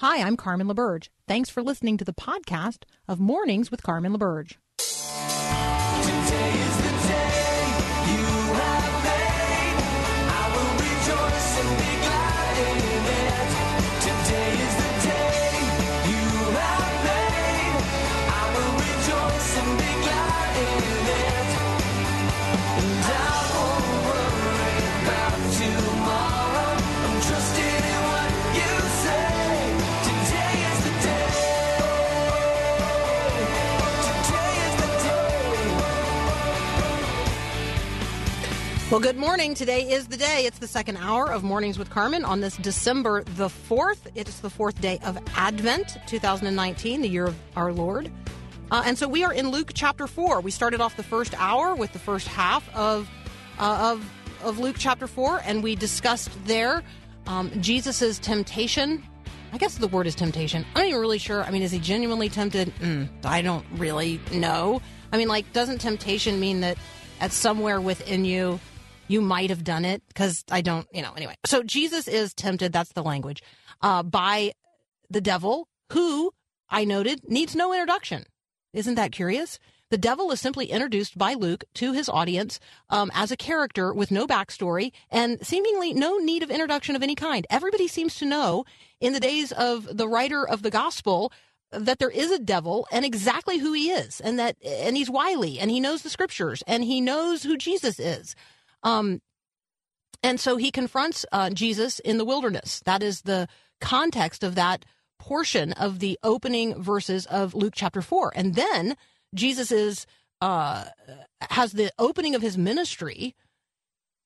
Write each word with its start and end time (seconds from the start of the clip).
Hi, 0.00 0.22
I'm 0.22 0.36
Carmen 0.36 0.68
LaBerge. 0.68 1.08
Thanks 1.26 1.50
for 1.50 1.60
listening 1.60 1.96
to 1.96 2.04
the 2.04 2.12
podcast 2.12 2.84
of 3.08 3.18
Mornings 3.18 3.72
with 3.72 3.82
Carmen 3.82 4.12
LaBerge. 4.12 4.54
Well, 38.90 39.00
good 39.00 39.18
morning. 39.18 39.52
Today 39.52 39.82
is 39.82 40.06
the 40.06 40.16
day. 40.16 40.46
It's 40.46 40.60
the 40.60 40.66
second 40.66 40.96
hour 40.96 41.30
of 41.30 41.44
Mornings 41.44 41.78
with 41.78 41.90
Carmen 41.90 42.24
on 42.24 42.40
this 42.40 42.56
December 42.56 43.22
the 43.22 43.48
4th. 43.48 44.06
It 44.14 44.30
is 44.30 44.40
the 44.40 44.48
fourth 44.48 44.80
day 44.80 44.98
of 45.04 45.18
Advent 45.34 45.98
2019, 46.06 47.02
the 47.02 47.08
year 47.08 47.26
of 47.26 47.36
our 47.54 47.70
Lord. 47.70 48.10
Uh, 48.70 48.82
and 48.86 48.96
so 48.96 49.06
we 49.06 49.24
are 49.24 49.32
in 49.34 49.50
Luke 49.50 49.72
chapter 49.74 50.06
4. 50.06 50.40
We 50.40 50.50
started 50.50 50.80
off 50.80 50.96
the 50.96 51.02
first 51.02 51.34
hour 51.38 51.74
with 51.74 51.92
the 51.92 51.98
first 51.98 52.28
half 52.28 52.66
of, 52.74 53.10
uh, 53.58 53.92
of, 53.92 54.10
of 54.42 54.58
Luke 54.58 54.76
chapter 54.78 55.06
4, 55.06 55.42
and 55.44 55.62
we 55.62 55.74
discussed 55.76 56.30
there 56.46 56.82
um, 57.26 57.50
Jesus' 57.60 58.18
temptation. 58.18 59.04
I 59.52 59.58
guess 59.58 59.76
the 59.76 59.88
word 59.88 60.06
is 60.06 60.14
temptation. 60.14 60.64
I'm 60.74 60.84
not 60.84 60.88
even 60.88 61.00
really 61.02 61.18
sure. 61.18 61.42
I 61.42 61.50
mean, 61.50 61.60
is 61.60 61.72
he 61.72 61.78
genuinely 61.78 62.30
tempted? 62.30 62.74
Mm, 62.76 63.10
I 63.22 63.42
don't 63.42 63.66
really 63.72 64.18
know. 64.32 64.80
I 65.12 65.18
mean, 65.18 65.28
like, 65.28 65.52
doesn't 65.52 65.82
temptation 65.82 66.40
mean 66.40 66.62
that 66.62 66.78
at 67.20 67.32
somewhere 67.32 67.82
within 67.82 68.24
you, 68.24 68.58
you 69.08 69.20
might 69.20 69.50
have 69.50 69.64
done 69.64 69.84
it 69.84 70.02
because 70.08 70.44
I 70.50 70.60
don't, 70.60 70.86
you 70.92 71.02
know, 71.02 71.12
anyway. 71.16 71.34
So 71.44 71.62
Jesus 71.62 72.06
is 72.06 72.34
tempted, 72.34 72.72
that's 72.72 72.92
the 72.92 73.02
language, 73.02 73.42
uh, 73.82 74.02
by 74.02 74.52
the 75.10 75.20
devil, 75.20 75.68
who 75.92 76.32
I 76.68 76.84
noted 76.84 77.28
needs 77.28 77.56
no 77.56 77.72
introduction. 77.72 78.24
Isn't 78.72 78.96
that 78.96 79.12
curious? 79.12 79.58
The 79.90 79.98
devil 79.98 80.30
is 80.32 80.40
simply 80.40 80.66
introduced 80.66 81.16
by 81.16 81.32
Luke 81.32 81.64
to 81.74 81.94
his 81.94 82.10
audience 82.10 82.60
um, 82.90 83.10
as 83.14 83.30
a 83.30 83.38
character 83.38 83.94
with 83.94 84.10
no 84.10 84.26
backstory 84.26 84.92
and 85.10 85.44
seemingly 85.44 85.94
no 85.94 86.18
need 86.18 86.42
of 86.42 86.50
introduction 86.50 86.94
of 86.94 87.02
any 87.02 87.14
kind. 87.14 87.46
Everybody 87.48 87.88
seems 87.88 88.16
to 88.16 88.26
know 88.26 88.66
in 89.00 89.14
the 89.14 89.20
days 89.20 89.50
of 89.52 89.88
the 89.96 90.06
writer 90.06 90.46
of 90.46 90.62
the 90.62 90.70
gospel 90.70 91.32
that 91.70 91.98
there 91.98 92.10
is 92.10 92.30
a 92.30 92.38
devil 92.38 92.86
and 92.92 93.04
exactly 93.04 93.58
who 93.58 93.72
he 93.72 93.90
is 93.90 94.20
and 94.20 94.38
that 94.38 94.56
and 94.64 94.96
he's 94.96 95.10
wily 95.10 95.58
and 95.58 95.70
he 95.70 95.80
knows 95.80 96.02
the 96.02 96.10
scriptures 96.10 96.62
and 96.66 96.84
he 96.84 97.00
knows 97.00 97.42
who 97.42 97.56
Jesus 97.56 97.98
is. 97.98 98.34
Um, 98.82 99.20
and 100.22 100.40
so 100.40 100.56
he 100.56 100.70
confronts 100.70 101.24
uh, 101.32 101.50
Jesus 101.50 101.98
in 102.00 102.18
the 102.18 102.24
wilderness. 102.24 102.80
That 102.84 103.02
is 103.02 103.22
the 103.22 103.48
context 103.80 104.42
of 104.42 104.54
that 104.56 104.84
portion 105.18 105.72
of 105.74 105.98
the 105.98 106.18
opening 106.22 106.80
verses 106.82 107.26
of 107.26 107.54
Luke 107.54 107.74
chapter 107.76 108.02
4. 108.02 108.32
And 108.34 108.54
then 108.54 108.96
Jesus 109.34 109.70
is 109.70 110.06
uh, 110.40 110.84
has 111.50 111.72
the 111.72 111.90
opening 111.98 112.34
of 112.34 112.42
his 112.42 112.56
ministry 112.56 113.34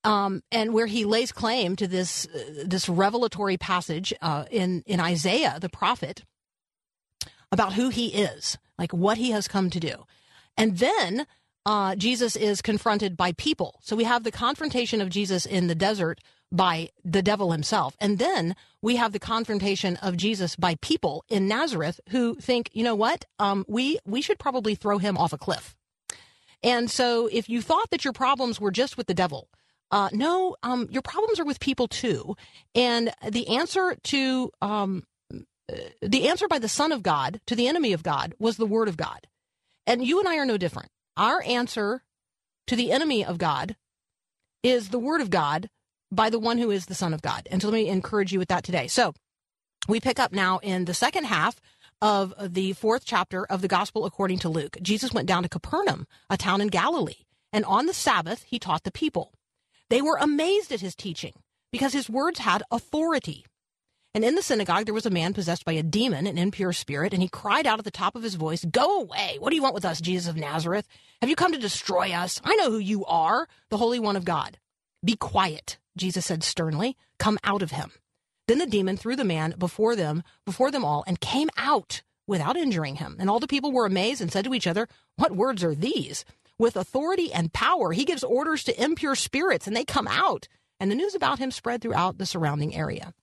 um, 0.04 0.42
and 0.50 0.74
where 0.74 0.86
he 0.86 1.04
lays 1.04 1.32
claim 1.32 1.76
to 1.76 1.86
this 1.86 2.26
uh, 2.26 2.64
this 2.66 2.88
revelatory 2.88 3.56
passage 3.56 4.12
uh, 4.20 4.44
in 4.50 4.82
in 4.86 5.00
Isaiah 5.00 5.58
the 5.60 5.68
prophet 5.68 6.24
about 7.50 7.74
who 7.74 7.88
he 7.90 8.08
is, 8.08 8.58
like 8.78 8.92
what 8.92 9.18
he 9.18 9.30
has 9.30 9.48
come 9.48 9.70
to 9.70 9.80
do. 9.80 10.04
And 10.56 10.78
then 10.78 11.26
uh, 11.64 11.94
Jesus 11.96 12.36
is 12.36 12.62
confronted 12.62 13.16
by 13.16 13.32
people. 13.32 13.78
So 13.82 13.96
we 13.96 14.04
have 14.04 14.24
the 14.24 14.32
confrontation 14.32 15.00
of 15.00 15.10
Jesus 15.10 15.46
in 15.46 15.68
the 15.68 15.74
desert 15.74 16.20
by 16.50 16.90
the 17.04 17.22
devil 17.22 17.52
himself. 17.52 17.96
And 18.00 18.18
then 18.18 18.54
we 18.82 18.96
have 18.96 19.12
the 19.12 19.18
confrontation 19.18 19.96
of 19.96 20.16
Jesus 20.16 20.54
by 20.54 20.74
people 20.76 21.24
in 21.28 21.48
Nazareth 21.48 22.00
who 22.10 22.34
think, 22.36 22.68
you 22.72 22.84
know 22.84 22.94
what, 22.94 23.24
um, 23.38 23.64
we, 23.68 23.98
we 24.04 24.20
should 24.20 24.38
probably 24.38 24.74
throw 24.74 24.98
him 24.98 25.16
off 25.16 25.32
a 25.32 25.38
cliff. 25.38 25.74
And 26.62 26.90
so 26.90 27.28
if 27.32 27.48
you 27.48 27.62
thought 27.62 27.90
that 27.90 28.04
your 28.04 28.12
problems 28.12 28.60
were 28.60 28.70
just 28.70 28.96
with 28.96 29.06
the 29.06 29.14
devil, 29.14 29.48
uh, 29.90 30.10
no, 30.12 30.56
um, 30.62 30.88
your 30.90 31.02
problems 31.02 31.40
are 31.40 31.44
with 31.44 31.60
people 31.60 31.88
too. 31.88 32.36
And 32.74 33.12
the 33.28 33.48
answer 33.48 33.96
to, 34.04 34.50
um, 34.60 35.04
the 36.00 36.28
answer 36.28 36.48
by 36.48 36.58
the 36.58 36.68
Son 36.68 36.92
of 36.92 37.02
God 37.02 37.40
to 37.46 37.54
the 37.54 37.68
enemy 37.68 37.92
of 37.92 38.02
God 38.02 38.34
was 38.38 38.56
the 38.56 38.66
Word 38.66 38.88
of 38.88 38.96
God. 38.96 39.26
And 39.86 40.04
you 40.04 40.18
and 40.18 40.28
I 40.28 40.36
are 40.36 40.46
no 40.46 40.56
different. 40.56 40.90
Our 41.16 41.42
answer 41.42 42.02
to 42.66 42.76
the 42.76 42.92
enemy 42.92 43.24
of 43.24 43.38
God 43.38 43.76
is 44.62 44.88
the 44.88 44.98
word 44.98 45.20
of 45.20 45.30
God 45.30 45.68
by 46.10 46.30
the 46.30 46.38
one 46.38 46.58
who 46.58 46.70
is 46.70 46.86
the 46.86 46.94
Son 46.94 47.14
of 47.14 47.22
God. 47.22 47.48
And 47.50 47.60
so 47.60 47.68
let 47.68 47.74
me 47.74 47.88
encourage 47.88 48.32
you 48.32 48.38
with 48.38 48.48
that 48.48 48.64
today. 48.64 48.86
So 48.86 49.14
we 49.88 50.00
pick 50.00 50.18
up 50.18 50.32
now 50.32 50.58
in 50.58 50.84
the 50.84 50.94
second 50.94 51.24
half 51.24 51.60
of 52.00 52.34
the 52.54 52.72
fourth 52.74 53.04
chapter 53.04 53.44
of 53.46 53.62
the 53.62 53.68
Gospel 53.68 54.04
according 54.04 54.38
to 54.40 54.48
Luke. 54.48 54.76
Jesus 54.82 55.12
went 55.12 55.28
down 55.28 55.42
to 55.42 55.48
Capernaum, 55.48 56.06
a 56.28 56.36
town 56.36 56.60
in 56.60 56.68
Galilee, 56.68 57.24
and 57.52 57.64
on 57.64 57.86
the 57.86 57.94
Sabbath 57.94 58.44
he 58.44 58.58
taught 58.58 58.84
the 58.84 58.92
people. 58.92 59.32
They 59.88 60.02
were 60.02 60.18
amazed 60.20 60.72
at 60.72 60.80
his 60.80 60.94
teaching 60.94 61.34
because 61.70 61.92
his 61.92 62.10
words 62.10 62.40
had 62.40 62.62
authority. 62.70 63.44
And 64.14 64.24
in 64.24 64.34
the 64.34 64.42
synagogue, 64.42 64.84
there 64.84 64.92
was 64.92 65.06
a 65.06 65.10
man 65.10 65.32
possessed 65.32 65.64
by 65.64 65.72
a 65.72 65.82
demon, 65.82 66.26
an 66.26 66.36
impure 66.36 66.74
spirit, 66.74 67.14
and 67.14 67.22
he 67.22 67.28
cried 67.28 67.66
out 67.66 67.78
at 67.78 67.84
the 67.86 67.90
top 67.90 68.14
of 68.14 68.22
his 68.22 68.34
voice, 68.34 68.62
Go 68.64 69.00
away! 69.00 69.36
What 69.38 69.50
do 69.50 69.56
you 69.56 69.62
want 69.62 69.74
with 69.74 69.86
us, 69.86 70.02
Jesus 70.02 70.28
of 70.28 70.36
Nazareth? 70.36 70.86
Have 71.22 71.30
you 71.30 71.36
come 71.36 71.52
to 71.52 71.58
destroy 71.58 72.12
us? 72.12 72.40
I 72.44 72.54
know 72.56 72.70
who 72.70 72.78
you 72.78 73.06
are, 73.06 73.48
the 73.70 73.78
Holy 73.78 73.98
One 73.98 74.16
of 74.16 74.26
God. 74.26 74.58
Be 75.02 75.16
quiet, 75.16 75.78
Jesus 75.96 76.26
said 76.26 76.42
sternly. 76.42 76.96
Come 77.18 77.38
out 77.42 77.62
of 77.62 77.70
him. 77.70 77.90
Then 78.48 78.58
the 78.58 78.66
demon 78.66 78.98
threw 78.98 79.16
the 79.16 79.24
man 79.24 79.54
before 79.56 79.96
them, 79.96 80.22
before 80.44 80.70
them 80.70 80.84
all, 80.84 81.04
and 81.06 81.18
came 81.18 81.48
out 81.56 82.02
without 82.26 82.56
injuring 82.56 82.96
him. 82.96 83.16
And 83.18 83.30
all 83.30 83.40
the 83.40 83.46
people 83.46 83.72
were 83.72 83.86
amazed 83.86 84.20
and 84.20 84.30
said 84.30 84.44
to 84.44 84.54
each 84.54 84.66
other, 84.66 84.88
What 85.16 85.32
words 85.32 85.64
are 85.64 85.74
these? 85.74 86.26
With 86.58 86.76
authority 86.76 87.32
and 87.32 87.52
power, 87.52 87.92
he 87.92 88.04
gives 88.04 88.22
orders 88.22 88.62
to 88.64 88.82
impure 88.82 89.14
spirits, 89.14 89.66
and 89.66 89.74
they 89.74 89.84
come 89.84 90.06
out. 90.06 90.48
And 90.78 90.90
the 90.90 90.96
news 90.96 91.14
about 91.14 91.38
him 91.38 91.50
spread 91.50 91.80
throughout 91.80 92.18
the 92.18 92.26
surrounding 92.26 92.74
area. 92.74 93.14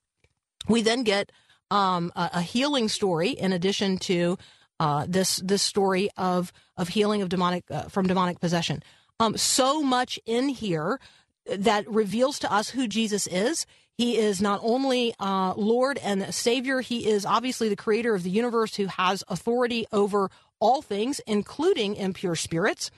We 0.68 0.82
then 0.82 1.02
get 1.02 1.32
um, 1.70 2.12
a, 2.16 2.30
a, 2.34 2.42
healing 2.42 2.88
story 2.88 3.30
in 3.30 3.52
addition 3.52 3.98
to 3.98 4.36
uh, 4.80 5.06
this 5.08 5.36
this 5.36 5.62
story 5.62 6.10
of 6.16 6.52
of 6.76 6.88
healing 6.88 7.22
of 7.22 7.28
demonic 7.28 7.64
uh, 7.70 7.82
from 7.82 8.06
demonic 8.06 8.40
possession. 8.40 8.82
Um, 9.20 9.36
so 9.36 9.82
much 9.82 10.18
in 10.26 10.48
here 10.48 10.98
that 11.46 11.88
reveals 11.88 12.38
to 12.40 12.52
us 12.52 12.70
who 12.70 12.88
Jesus 12.88 13.26
is. 13.26 13.66
He 13.96 14.16
is 14.16 14.40
not 14.40 14.60
only 14.62 15.14
uh, 15.20 15.52
Lord 15.56 15.98
and 15.98 16.34
Savior, 16.34 16.80
he 16.80 17.06
is 17.06 17.26
obviously 17.26 17.68
the 17.68 17.76
creator 17.76 18.14
of 18.14 18.22
the 18.22 18.30
universe 18.30 18.76
who 18.76 18.86
has 18.86 19.22
authority 19.28 19.86
over 19.92 20.30
all 20.58 20.80
things, 20.80 21.20
including 21.26 21.96
impure 21.96 22.34
spirits. 22.34 22.90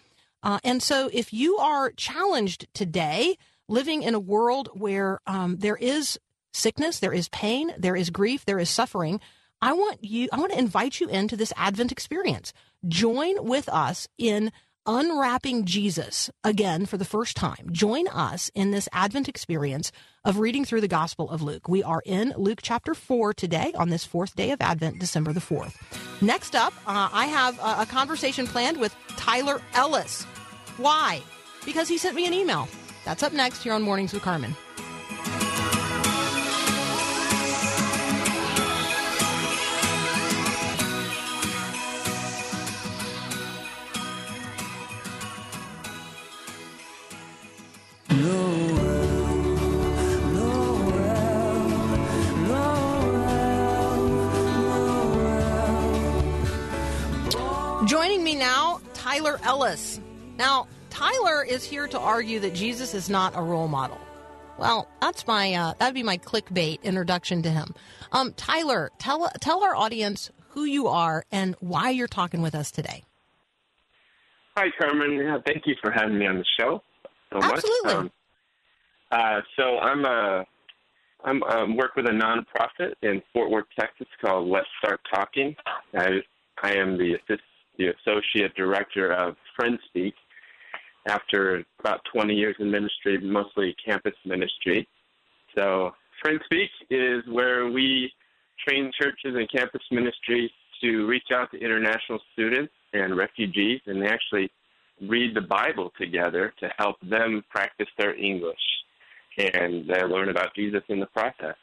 Uh, 0.43 0.59
and 0.65 0.83
so, 0.83 1.11
if 1.13 1.33
you 1.33 1.57
are 1.59 1.91
challenged 1.93 2.67
today, 2.75 3.37
living 3.69 4.03
in 4.03 4.15
a 4.15 4.21
world 4.21 4.69
where 4.75 5.21
um, 5.27 5.57
there 5.59 5.77
is 5.77 6.19
sickness, 6.53 6.99
there 6.99 7.13
is 7.13 7.29
pain, 7.29 7.73
there 7.79 7.97
is 7.97 8.11
grief, 8.11 8.45
there 8.45 8.59
is 8.59 8.71
suffering. 8.71 9.21
I 9.61 9.73
want 9.73 10.03
you, 10.03 10.29
I 10.33 10.41
want 10.41 10.53
to 10.53 10.59
invite 10.59 11.01
you 11.01 11.09
into 11.09 11.37
this 11.37 11.53
Advent 11.57 11.93
experience. 11.93 12.53
Join 12.89 13.45
with 13.45 13.69
us 13.69 14.09
in 14.19 14.53
unwrapping 14.87 15.65
Jesus 15.65 16.31
again 16.43 16.87
for 16.87 16.97
the 16.97 17.05
first 17.05 17.37
time. 17.37 17.69
Join 17.71 18.09
us 18.09 18.51
in 18.55 18.73
this 18.73 18.89
Advent 18.93 19.29
experience 19.29 19.93
of 20.25 20.39
reading 20.39 20.65
through 20.65 20.81
the 20.81 20.89
Gospel 20.89 21.31
of 21.31 21.43
Luke. 21.43 21.69
We 21.69 21.83
are 21.83 22.03
in 22.05 22.35
Luke 22.37 22.61
chapter 22.63 22.95
4 22.95 23.35
today 23.35 23.73
on 23.77 23.91
this 23.91 24.05
fourth 24.05 24.35
day 24.35 24.51
of 24.51 24.61
Advent, 24.61 24.99
December 24.99 25.33
the 25.33 25.41
4th. 25.41 25.75
Next 26.21 26.57
up, 26.57 26.73
uh, 26.87 27.09
I 27.13 27.27
have 27.27 27.59
a, 27.61 27.83
a 27.83 27.87
conversation 27.87 28.47
planned 28.47 28.79
with 28.79 28.95
Tyler 29.17 29.61
Ellis. 29.75 30.25
Why? 30.77 31.23
Because 31.65 31.89
he 31.89 31.99
sent 31.99 32.17
me 32.17 32.27
an 32.27 32.35
email. 32.35 32.69
That's 33.05 33.23
up 33.23 33.33
next 33.33 33.63
here 33.63 33.73
on 33.73 33.83
Mornings 33.83 34.13
with 34.13 34.23
Carmen. 34.23 34.57
Now, 58.43 58.81
Tyler 58.93 59.39
Ellis. 59.45 60.01
Now, 60.37 60.67
Tyler 60.91 61.45
is 61.45 61.63
here 61.63 61.87
to 61.87 61.97
argue 61.97 62.41
that 62.41 62.55
Jesus 62.55 62.93
is 62.93 63.09
not 63.09 63.37
a 63.37 63.41
role 63.41 63.69
model. 63.69 64.01
Well, 64.59 64.89
that's 65.01 65.29
my 65.29 65.55
uh, 65.55 65.75
that'd 65.79 65.95
be 65.95 66.03
my 66.03 66.19
clickbait 66.19 66.83
introduction 66.83 67.43
to 67.43 67.51
him. 67.51 67.73
Um, 68.11 68.33
Tyler, 68.33 68.91
tell 68.99 69.31
tell 69.41 69.63
our 69.63 69.77
audience 69.77 70.31
who 70.51 70.65
you 70.65 70.89
are 70.89 71.25
and 71.31 71.55
why 71.61 71.91
you're 71.91 72.09
talking 72.09 72.43
with 72.43 72.57
us 72.57 72.73
today. 72.73 73.05
Hi, 74.57 74.67
Carmen. 74.77 75.13
Yeah, 75.13 75.39
thank 75.47 75.63
you 75.67 75.77
for 75.81 75.93
having 75.93 76.19
me 76.19 76.27
on 76.27 76.39
the 76.39 76.45
show 76.59 76.83
so 77.33 77.39
Absolutely. 77.41 77.95
much. 77.95 77.97
Um, 77.97 78.11
uh, 79.13 79.41
so 79.57 79.79
I'm 79.79 80.05
a 80.05 80.45
I'm 81.25 81.43
um, 81.45 81.77
work 81.77 81.95
with 81.95 82.07
a 82.07 82.11
nonprofit 82.11 82.95
in 83.03 83.23
Fort 83.33 83.51
Worth, 83.51 83.67
Texas 83.79 84.09
called 84.21 84.49
Let's 84.49 84.67
Start 84.83 85.01
Talking. 85.15 85.55
I 85.95 86.09
I 86.61 86.73
am 86.73 86.99
the 86.99 87.15
assist, 87.15 87.43
the 87.79 87.89
associate 87.89 88.55
director 88.55 89.13
of 89.13 89.37
FriendSpeak 89.59 90.13
After 91.09 91.65
about 91.81 92.01
20 92.13 92.35
years 92.35 92.57
in 92.61 92.71
ministry, 92.71 93.19
mostly 93.19 93.75
campus 93.85 94.15
ministry. 94.25 94.87
So 95.57 95.93
FriendSpeak 96.25 96.69
is 96.91 97.25
where 97.29 97.69
we 97.71 98.13
train 98.67 98.93
churches 99.01 99.35
and 99.35 99.51
campus 99.51 99.83
ministries 99.91 100.51
to 100.81 101.07
reach 101.07 101.31
out 101.35 101.51
to 101.51 101.59
international 101.59 102.21
students 102.33 102.73
and 102.93 103.17
refugees, 103.17 103.81
and 103.87 104.01
they 104.01 104.07
actually 104.07 104.51
read 105.09 105.35
the 105.35 105.41
Bible 105.41 105.93
together 105.99 106.53
to 106.61 106.71
help 106.79 106.97
them 107.03 107.43
practice 107.51 107.89
their 107.99 108.15
English 108.15 108.65
and 109.39 109.87
learn 109.87 110.29
about 110.29 110.55
Jesus 110.55 110.83
in 110.89 111.01
the 111.01 111.07
process. 111.07 111.57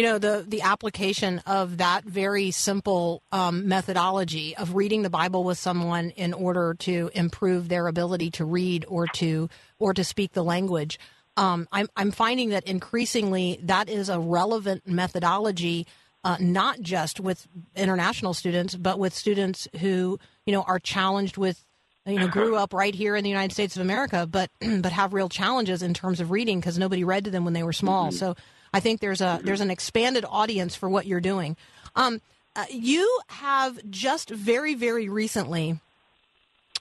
You 0.00 0.06
know 0.06 0.18
the 0.18 0.46
the 0.48 0.62
application 0.62 1.42
of 1.44 1.76
that 1.76 2.04
very 2.04 2.52
simple 2.52 3.22
um, 3.32 3.68
methodology 3.68 4.56
of 4.56 4.74
reading 4.74 5.02
the 5.02 5.10
Bible 5.10 5.44
with 5.44 5.58
someone 5.58 6.08
in 6.16 6.32
order 6.32 6.72
to 6.78 7.10
improve 7.12 7.68
their 7.68 7.86
ability 7.86 8.30
to 8.30 8.46
read 8.46 8.86
or 8.88 9.06
to 9.08 9.50
or 9.78 9.92
to 9.92 10.02
speak 10.02 10.32
the 10.32 10.42
language. 10.42 10.98
Um, 11.36 11.68
I'm 11.70 11.86
I'm 11.96 12.12
finding 12.12 12.48
that 12.48 12.64
increasingly 12.64 13.60
that 13.64 13.90
is 13.90 14.08
a 14.08 14.18
relevant 14.18 14.86
methodology, 14.86 15.86
uh, 16.24 16.38
not 16.40 16.80
just 16.80 17.20
with 17.20 17.46
international 17.76 18.32
students, 18.32 18.74
but 18.76 18.98
with 18.98 19.12
students 19.12 19.68
who 19.80 20.18
you 20.46 20.54
know 20.54 20.62
are 20.62 20.78
challenged 20.78 21.36
with 21.36 21.62
you 22.06 22.18
know 22.18 22.28
grew 22.28 22.56
up 22.56 22.72
right 22.72 22.94
here 22.94 23.16
in 23.16 23.22
the 23.22 23.28
United 23.28 23.52
States 23.52 23.76
of 23.76 23.82
America, 23.82 24.26
but 24.26 24.50
but 24.80 24.92
have 24.92 25.12
real 25.12 25.28
challenges 25.28 25.82
in 25.82 25.92
terms 25.92 26.20
of 26.20 26.30
reading 26.30 26.58
because 26.58 26.78
nobody 26.78 27.04
read 27.04 27.24
to 27.24 27.30
them 27.30 27.44
when 27.44 27.52
they 27.52 27.62
were 27.62 27.74
small. 27.74 28.06
Mm-hmm. 28.06 28.16
So 28.16 28.34
I 28.72 28.80
think 28.80 29.00
there's 29.00 29.20
a 29.20 29.40
there's 29.42 29.60
an 29.60 29.70
expanded 29.70 30.24
audience 30.28 30.74
for 30.74 30.88
what 30.88 31.06
you're 31.06 31.20
doing. 31.20 31.56
Um, 31.96 32.20
uh, 32.56 32.64
you 32.70 33.20
have 33.28 33.78
just 33.90 34.30
very 34.30 34.74
very 34.74 35.08
recently 35.08 35.80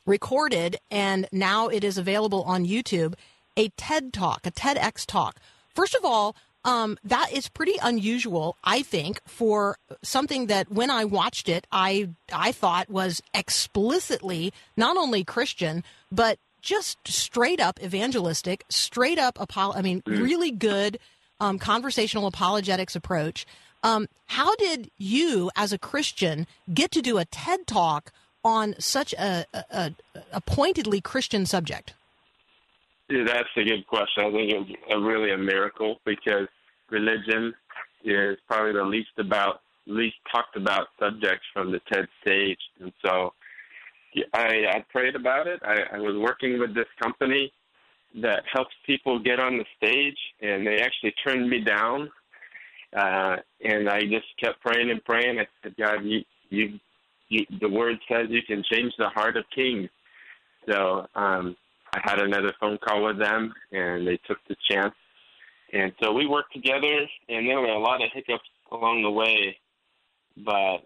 recorded, 0.05 0.77
and 0.89 1.27
now 1.31 1.67
it 1.67 1.83
is 1.83 1.97
available 1.97 2.43
on 2.43 2.65
YouTube. 2.65 3.13
A 3.57 3.69
TED 3.69 4.13
talk, 4.13 4.45
a 4.45 4.51
TEDx 4.51 5.05
talk. 5.05 5.37
First 5.75 5.95
of 5.95 6.05
all, 6.05 6.35
um, 6.65 6.97
that 7.03 7.31
is 7.31 7.47
pretty 7.47 7.75
unusual, 7.81 8.57
I 8.63 8.81
think, 8.81 9.21
for 9.25 9.77
something 10.03 10.47
that 10.47 10.71
when 10.71 10.91
I 10.91 11.05
watched 11.05 11.47
it, 11.47 11.65
I 11.71 12.09
I 12.33 12.51
thought 12.51 12.89
was 12.89 13.21
explicitly 13.33 14.53
not 14.75 14.97
only 14.97 15.23
Christian, 15.23 15.83
but 16.11 16.37
just 16.61 16.97
straight 17.07 17.61
up 17.61 17.79
evangelistic, 17.81 18.65
straight 18.69 19.17
up 19.17 19.39
apo- 19.39 19.73
I 19.73 19.81
mean, 19.81 20.01
mm. 20.01 20.21
really 20.21 20.51
good 20.51 20.99
um, 21.39 21.59
conversational 21.59 22.27
apologetics 22.27 22.95
approach. 22.95 23.45
Um, 23.83 24.07
how 24.25 24.55
did 24.55 24.91
you, 24.97 25.49
as 25.55 25.71
a 25.71 25.77
Christian, 25.77 26.47
get 26.73 26.91
to 26.91 27.01
do 27.01 27.17
a 27.17 27.25
TED 27.25 27.65
talk 27.65 28.11
on 28.43 28.75
such 28.79 29.13
a, 29.13 29.45
a, 29.53 29.93
a 30.33 30.41
pointedly 30.41 31.01
Christian 31.01 31.45
subject? 31.45 31.93
Yeah, 33.09 33.23
that's 33.25 33.49
a 33.57 33.63
good 33.63 33.87
question. 33.87 34.25
I 34.25 34.31
think 34.31 34.51
it's 34.53 34.81
a, 34.91 34.99
really 34.99 35.31
a 35.31 35.37
miracle 35.37 35.97
because 36.05 36.47
religion 36.89 37.53
is 38.03 38.37
probably 38.47 38.73
the 38.73 38.83
least 38.83 39.09
about 39.17 39.61
least 39.87 40.17
talked 40.31 40.55
about 40.55 40.87
subject 40.99 41.41
from 41.51 41.71
the 41.71 41.79
TED 41.91 42.07
stage, 42.21 42.59
and 42.79 42.93
so 43.03 43.33
I, 44.33 44.65
I 44.69 44.85
prayed 44.91 45.15
about 45.15 45.47
it. 45.47 45.59
I, 45.63 45.95
I 45.95 45.97
was 45.97 46.15
working 46.15 46.59
with 46.59 46.75
this 46.75 46.85
company 47.01 47.51
that 48.21 48.43
helps 48.51 48.73
people 48.85 49.19
get 49.19 49.39
on 49.39 49.57
the 49.57 49.65
stage, 49.77 50.17
and 50.41 50.65
they 50.65 50.77
actually 50.79 51.13
turned 51.23 51.49
me 51.49 51.61
down. 51.61 52.09
Uh, 52.95 53.37
and 53.63 53.87
I 53.87 54.01
just 54.01 54.25
kept 54.41 54.61
praying 54.61 54.89
and 54.89 55.03
praying. 55.05 55.39
I 55.39 55.47
said, 55.61 55.75
God, 55.77 56.03
you, 56.03 56.21
you, 56.49 56.79
you, 57.29 57.45
the 57.61 57.69
word 57.69 57.97
says 58.11 58.27
you 58.29 58.41
can 58.41 58.63
change 58.71 58.93
the 58.97 59.09
heart 59.09 59.37
of 59.37 59.45
kings. 59.53 59.89
So 60.67 61.07
um, 61.15 61.55
I 61.93 61.99
had 62.03 62.19
another 62.19 62.53
phone 62.59 62.79
call 62.79 63.05
with 63.05 63.19
them, 63.19 63.53
and 63.71 64.07
they 64.07 64.19
took 64.27 64.39
the 64.47 64.55
chance. 64.69 64.95
And 65.71 65.91
so 66.01 66.11
we 66.11 66.25
worked 66.25 66.53
together, 66.53 67.05
and 67.29 67.47
there 67.47 67.59
were 67.59 67.67
a 67.67 67.79
lot 67.79 68.03
of 68.03 68.09
hiccups 68.11 68.49
along 68.71 69.03
the 69.03 69.11
way, 69.11 69.55
but 70.43 70.79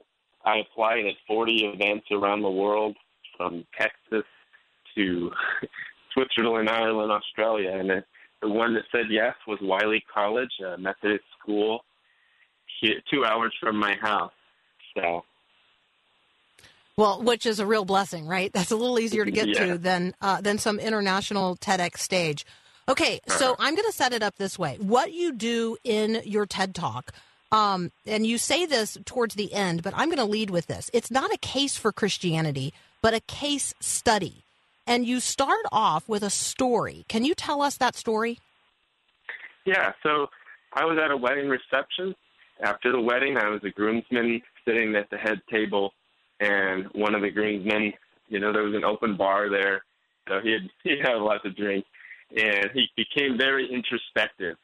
I 0.45 0.57
applied 0.57 1.05
at 1.05 1.15
40 1.25 1.71
events 1.73 2.07
around 2.11 2.41
the 2.41 2.49
world, 2.49 2.97
from 3.37 3.65
Texas 3.79 4.25
to 4.95 5.31
Switzerland, 6.13 6.69
Ireland, 6.69 7.11
Australia, 7.11 7.71
and 7.71 7.89
the, 7.89 8.03
the 8.41 8.49
one 8.49 8.73
that 8.75 8.83
said 8.91 9.05
yes 9.09 9.35
was 9.47 9.59
Wiley 9.61 10.03
College, 10.13 10.51
a 10.65 10.77
Methodist 10.77 11.23
school, 11.39 11.83
two 13.11 13.25
hours 13.25 13.53
from 13.59 13.77
my 13.77 13.95
house. 14.01 14.33
So. 14.95 15.23
Well, 16.97 17.23
which 17.23 17.45
is 17.45 17.59
a 17.59 17.65
real 17.65 17.85
blessing, 17.85 18.27
right? 18.27 18.51
That's 18.53 18.71
a 18.71 18.75
little 18.75 18.99
easier 18.99 19.25
to 19.25 19.31
get 19.31 19.47
yeah. 19.47 19.65
to 19.65 19.77
than 19.77 20.13
uh, 20.21 20.41
than 20.41 20.59
some 20.59 20.79
international 20.79 21.55
TEDx 21.57 21.97
stage. 21.97 22.45
Okay, 22.87 23.21
so 23.27 23.55
I'm 23.59 23.75
going 23.75 23.87
to 23.87 23.95
set 23.95 24.11
it 24.11 24.21
up 24.21 24.35
this 24.35 24.59
way. 24.59 24.77
What 24.79 25.13
you 25.13 25.31
do 25.31 25.77
in 25.85 26.21
your 26.25 26.45
TED 26.45 26.75
Talk, 26.75 27.11
um, 27.51 27.91
and 28.05 28.27
you 28.27 28.37
say 28.37 28.65
this 28.65 28.97
towards 29.05 29.35
the 29.35 29.53
end, 29.53 29.83
but 29.83 29.93
I'm 29.95 30.09
going 30.09 30.17
to 30.17 30.25
lead 30.25 30.49
with 30.49 30.67
this. 30.67 30.89
It's 30.93 31.09
not 31.09 31.33
a 31.33 31.37
case 31.37 31.77
for 31.77 31.93
Christianity, 31.93 32.73
but 33.01 33.13
a 33.13 33.21
case 33.21 33.73
study 33.79 34.42
and 34.85 35.05
you 35.05 35.19
start 35.19 35.65
off 35.71 36.07
with 36.07 36.23
a 36.23 36.29
story. 36.29 37.05
Can 37.07 37.23
you 37.23 37.33
tell 37.33 37.61
us 37.61 37.77
that 37.77 37.95
story? 37.95 38.39
Yeah, 39.65 39.93
so 40.03 40.27
I 40.73 40.85
was 40.85 40.97
at 41.03 41.11
a 41.11 41.17
wedding 41.17 41.47
reception. 41.47 42.15
After 42.61 42.91
the 42.91 43.01
wedding, 43.01 43.37
I 43.37 43.49
was 43.49 43.61
a 43.63 43.69
groomsman 43.69 44.41
sitting 44.65 44.95
at 44.95 45.09
the 45.09 45.17
head 45.17 45.41
table, 45.49 45.93
and 46.39 46.85
one 46.93 47.15
of 47.15 47.21
the 47.21 47.31
groomsmen, 47.31 47.93
you 48.27 48.39
know, 48.39 48.51
there 48.51 48.63
was 48.63 48.75
an 48.75 48.83
open 48.83 49.15
bar 49.17 49.49
there, 49.49 49.83
so 50.27 50.39
he 50.41 50.51
had 50.51 50.69
he 50.83 50.97
had 50.99 51.13
a 51.13 51.23
lot 51.23 51.43
to 51.43 51.51
drink, 51.51 51.85
and 52.35 52.69
he 52.73 52.87
became 52.95 53.37
very 53.37 53.71
introspective, 53.71 54.57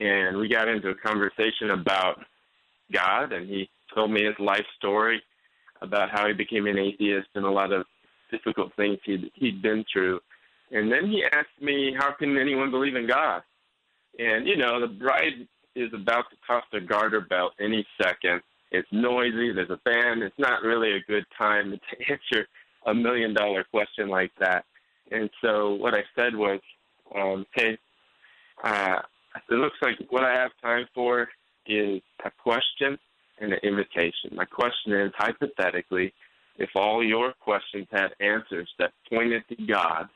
and 0.00 0.36
we 0.36 0.48
got 0.48 0.68
into 0.68 0.90
a 0.90 0.94
conversation 0.94 1.70
about 1.70 2.20
God, 2.92 3.32
and 3.32 3.48
he 3.48 3.68
told 3.94 4.10
me 4.10 4.24
his 4.24 4.38
life 4.38 4.66
story 4.76 5.22
about 5.80 6.10
how 6.10 6.26
he 6.26 6.32
became 6.32 6.66
an 6.66 6.78
atheist 6.78 7.28
and 7.34 7.44
a 7.44 7.50
lot 7.50 7.72
of 7.72 7.84
difficult 8.32 8.72
things 8.74 8.98
he'd 9.04 9.30
he'd 9.34 9.62
been 9.62 9.84
through. 9.92 10.18
And 10.72 10.90
then 10.90 11.06
he 11.08 11.22
asked 11.32 11.60
me, 11.60 11.94
"How 11.96 12.12
can 12.12 12.36
anyone 12.36 12.70
believe 12.70 12.96
in 12.96 13.06
God?" 13.06 13.42
And 14.18 14.48
you 14.48 14.56
know, 14.56 14.80
the 14.80 14.88
bride 14.88 15.46
is 15.76 15.92
about 15.94 16.24
to 16.30 16.36
toss 16.46 16.64
the 16.72 16.80
garter 16.80 17.20
belt 17.20 17.52
any 17.60 17.86
second. 18.02 18.40
It's 18.70 18.88
noisy. 18.90 19.52
There's 19.52 19.70
a 19.70 19.80
band. 19.84 20.22
It's 20.22 20.38
not 20.38 20.62
really 20.62 20.92
a 20.92 21.00
good 21.00 21.26
time 21.36 21.70
to 21.90 22.12
answer 22.12 22.48
a 22.86 22.94
million 22.94 23.34
dollar 23.34 23.64
question 23.64 24.08
like 24.08 24.32
that. 24.40 24.64
And 25.10 25.30
so 25.42 25.74
what 25.74 25.94
I 25.94 26.02
said 26.16 26.34
was, 26.34 26.60
um, 27.14 27.46
"Hey, 27.54 27.78
uh, 28.64 29.00
it 29.50 29.54
looks 29.54 29.76
like 29.82 29.98
what 30.10 30.24
I 30.24 30.32
have 30.32 30.50
time 30.62 30.86
for 30.94 31.28
is 31.66 32.00
a 32.24 32.30
question 32.30 32.98
and 33.38 33.52
an 33.52 33.60
invitation. 33.62 34.30
My 34.34 34.46
question 34.46 34.92
is 34.92 35.12
hypothetically." 35.16 36.12
If 36.58 36.70
all 36.74 37.04
your 37.04 37.32
questions 37.40 37.86
had 37.90 38.08
answers 38.20 38.68
that 38.78 38.92
pointed 39.08 39.42
to 39.48 39.56
God, 39.66 40.08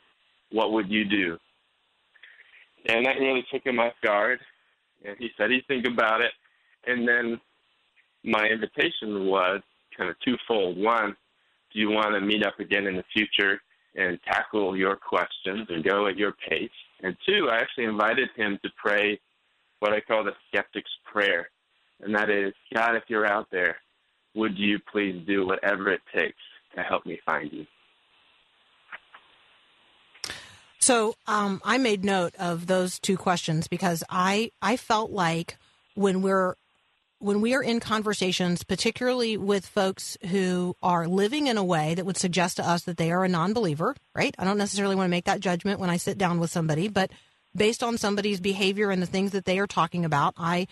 what 0.53 0.73
would 0.73 0.91
you 0.91 1.05
do? 1.05 1.39
And 2.87 3.05
that 3.07 3.19
really 3.19 3.45
took 3.53 3.65
him 3.65 3.79
off 3.81 3.95
guard. 4.03 4.39
And 5.05 5.17
he 5.19 5.31
said 5.37 5.51
he'd 5.51 5.67
think 5.67 5.87
about 5.87 6.21
it. 6.21 6.33
And 6.87 7.07
then 7.07 7.41
my 8.25 8.45
invitation 8.47 9.27
was 9.27 9.61
kind 9.97 10.11
of 10.11 10.17
twofold. 10.21 10.77
One, 10.79 11.17
do 11.73 11.81
you 11.81 11.91
want 11.91 12.15
to 12.15 12.21
meet 12.21 12.45
up 12.45 12.61
again 12.61 12.87
in 12.87 12.97
the 12.97 13.05
future 13.13 13.61
and 13.95 14.19
tackle 14.25 14.77
your 14.77 14.97
questions 14.97 15.67
and 15.69 15.85
go 15.85 16.07
at 16.07 16.17
your 16.17 16.35
pace? 16.49 16.71
And 17.03 17.17
two, 17.27 17.49
I 17.51 17.57
actually 17.57 17.85
invited 17.85 18.29
him 18.37 18.59
to 18.63 18.71
pray 18.77 19.21
what 19.81 19.93
I 19.93 20.01
call 20.01 20.25
the 20.25 20.33
skeptic's 20.49 20.91
prayer. 21.11 21.51
And 22.01 22.15
that 22.15 22.31
is, 22.31 22.53
God, 22.75 22.95
if 22.95 23.05
you're 23.09 23.27
out 23.27 23.49
there, 23.51 23.77
would 24.37 24.59
you 24.59 24.79
please 24.93 25.23
do 25.27 25.47
whatever 25.47 25.91
it 25.91 26.03
takes 26.15 26.43
to 26.77 26.83
help 26.83 27.07
me 27.07 27.19
find 27.25 27.53
you? 27.53 27.67
So 30.79 31.17
um, 31.27 31.61
I 31.65 31.79
made 31.79 32.05
note 32.05 32.35
of 32.39 32.69
those 32.69 33.01
two 33.01 33.17
questions 33.17 33.67
because 33.67 34.05
I 34.09 34.53
I 34.63 34.77
felt 34.77 35.11
like 35.11 35.57
when 35.95 36.23
we're 36.23 36.55
when 37.19 37.41
we 37.41 37.55
are 37.55 37.63
in 37.63 37.81
conversations, 37.81 38.63
particularly 38.63 39.37
with 39.37 39.67
folks 39.67 40.17
who 40.31 40.77
are 40.83 41.09
living 41.09 41.47
in 41.47 41.57
a 41.57 41.65
way 41.65 41.95
that 41.95 42.05
would 42.05 42.19
suggest 42.19 42.59
to 42.59 42.69
us 42.69 42.85
that 42.85 42.99
they 42.99 43.11
are 43.11 43.25
a 43.25 43.29
non-believer, 43.29 43.97
right? 44.15 44.35
I 44.39 44.45
don't 44.45 44.59
necessarily 44.59 44.95
want 44.95 45.07
to 45.07 45.11
make 45.11 45.25
that 45.25 45.41
judgment 45.41 45.81
when 45.81 45.91
I 45.91 45.97
sit 45.97 46.19
down 46.19 46.39
with 46.39 46.51
somebody, 46.51 46.89
but 46.89 47.11
based 47.55 47.83
on 47.83 47.97
somebody's 47.97 48.39
behavior 48.39 48.91
and 48.91 49.01
the 49.01 49.07
things 49.07 49.33
that 49.33 49.47
they 49.47 49.59
are 49.59 49.67
talking 49.67 50.05
about, 50.05 50.35
I 50.37 50.69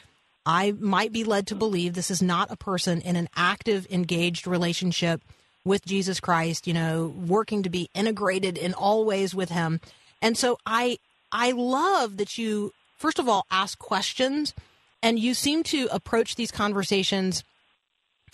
I 0.46 0.72
might 0.72 1.12
be 1.12 1.24
led 1.24 1.46
to 1.48 1.54
believe 1.54 1.94
this 1.94 2.10
is 2.10 2.22
not 2.22 2.50
a 2.50 2.56
person 2.56 3.00
in 3.00 3.16
an 3.16 3.28
active, 3.34 3.86
engaged 3.90 4.46
relationship 4.46 5.22
with 5.64 5.84
Jesus 5.86 6.20
Christ, 6.20 6.66
you 6.66 6.74
know, 6.74 7.14
working 7.26 7.62
to 7.62 7.70
be 7.70 7.88
integrated 7.94 8.58
in 8.58 8.74
all 8.74 9.04
ways 9.04 9.34
with 9.34 9.50
him. 9.50 9.80
And 10.20 10.36
so 10.36 10.58
I 10.66 10.98
I 11.32 11.52
love 11.52 12.18
that 12.18 12.36
you 12.36 12.72
first 12.96 13.18
of 13.18 13.28
all 13.28 13.46
ask 13.50 13.78
questions 13.78 14.54
and 15.02 15.18
you 15.18 15.34
seem 15.34 15.62
to 15.64 15.88
approach 15.90 16.36
these 16.36 16.50
conversations 16.50 17.42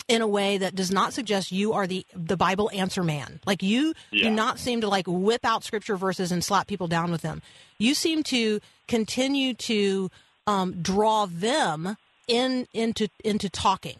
in 0.07 0.21
a 0.21 0.27
way 0.27 0.57
that 0.57 0.75
does 0.75 0.91
not 0.91 1.13
suggest 1.13 1.51
you 1.51 1.71
are 1.71 1.87
the 1.87 2.05
the 2.13 2.35
Bible 2.35 2.69
answer 2.73 3.03
man. 3.03 3.39
Like 3.45 3.63
you 3.63 3.93
yeah. 4.11 4.29
do 4.29 4.35
not 4.35 4.59
seem 4.59 4.81
to 4.81 4.89
like 4.89 5.05
whip 5.07 5.45
out 5.45 5.63
scripture 5.63 5.95
verses 5.95 6.31
and 6.31 6.43
slap 6.43 6.67
people 6.67 6.87
down 6.87 7.11
with 7.11 7.21
them. 7.21 7.41
You 7.77 7.93
seem 7.93 8.23
to 8.23 8.59
continue 8.87 9.53
to 9.53 10.11
um, 10.47 10.81
draw 10.81 11.27
them 11.27 11.95
in 12.27 12.67
into 12.73 13.07
into 13.23 13.49
talking. 13.49 13.97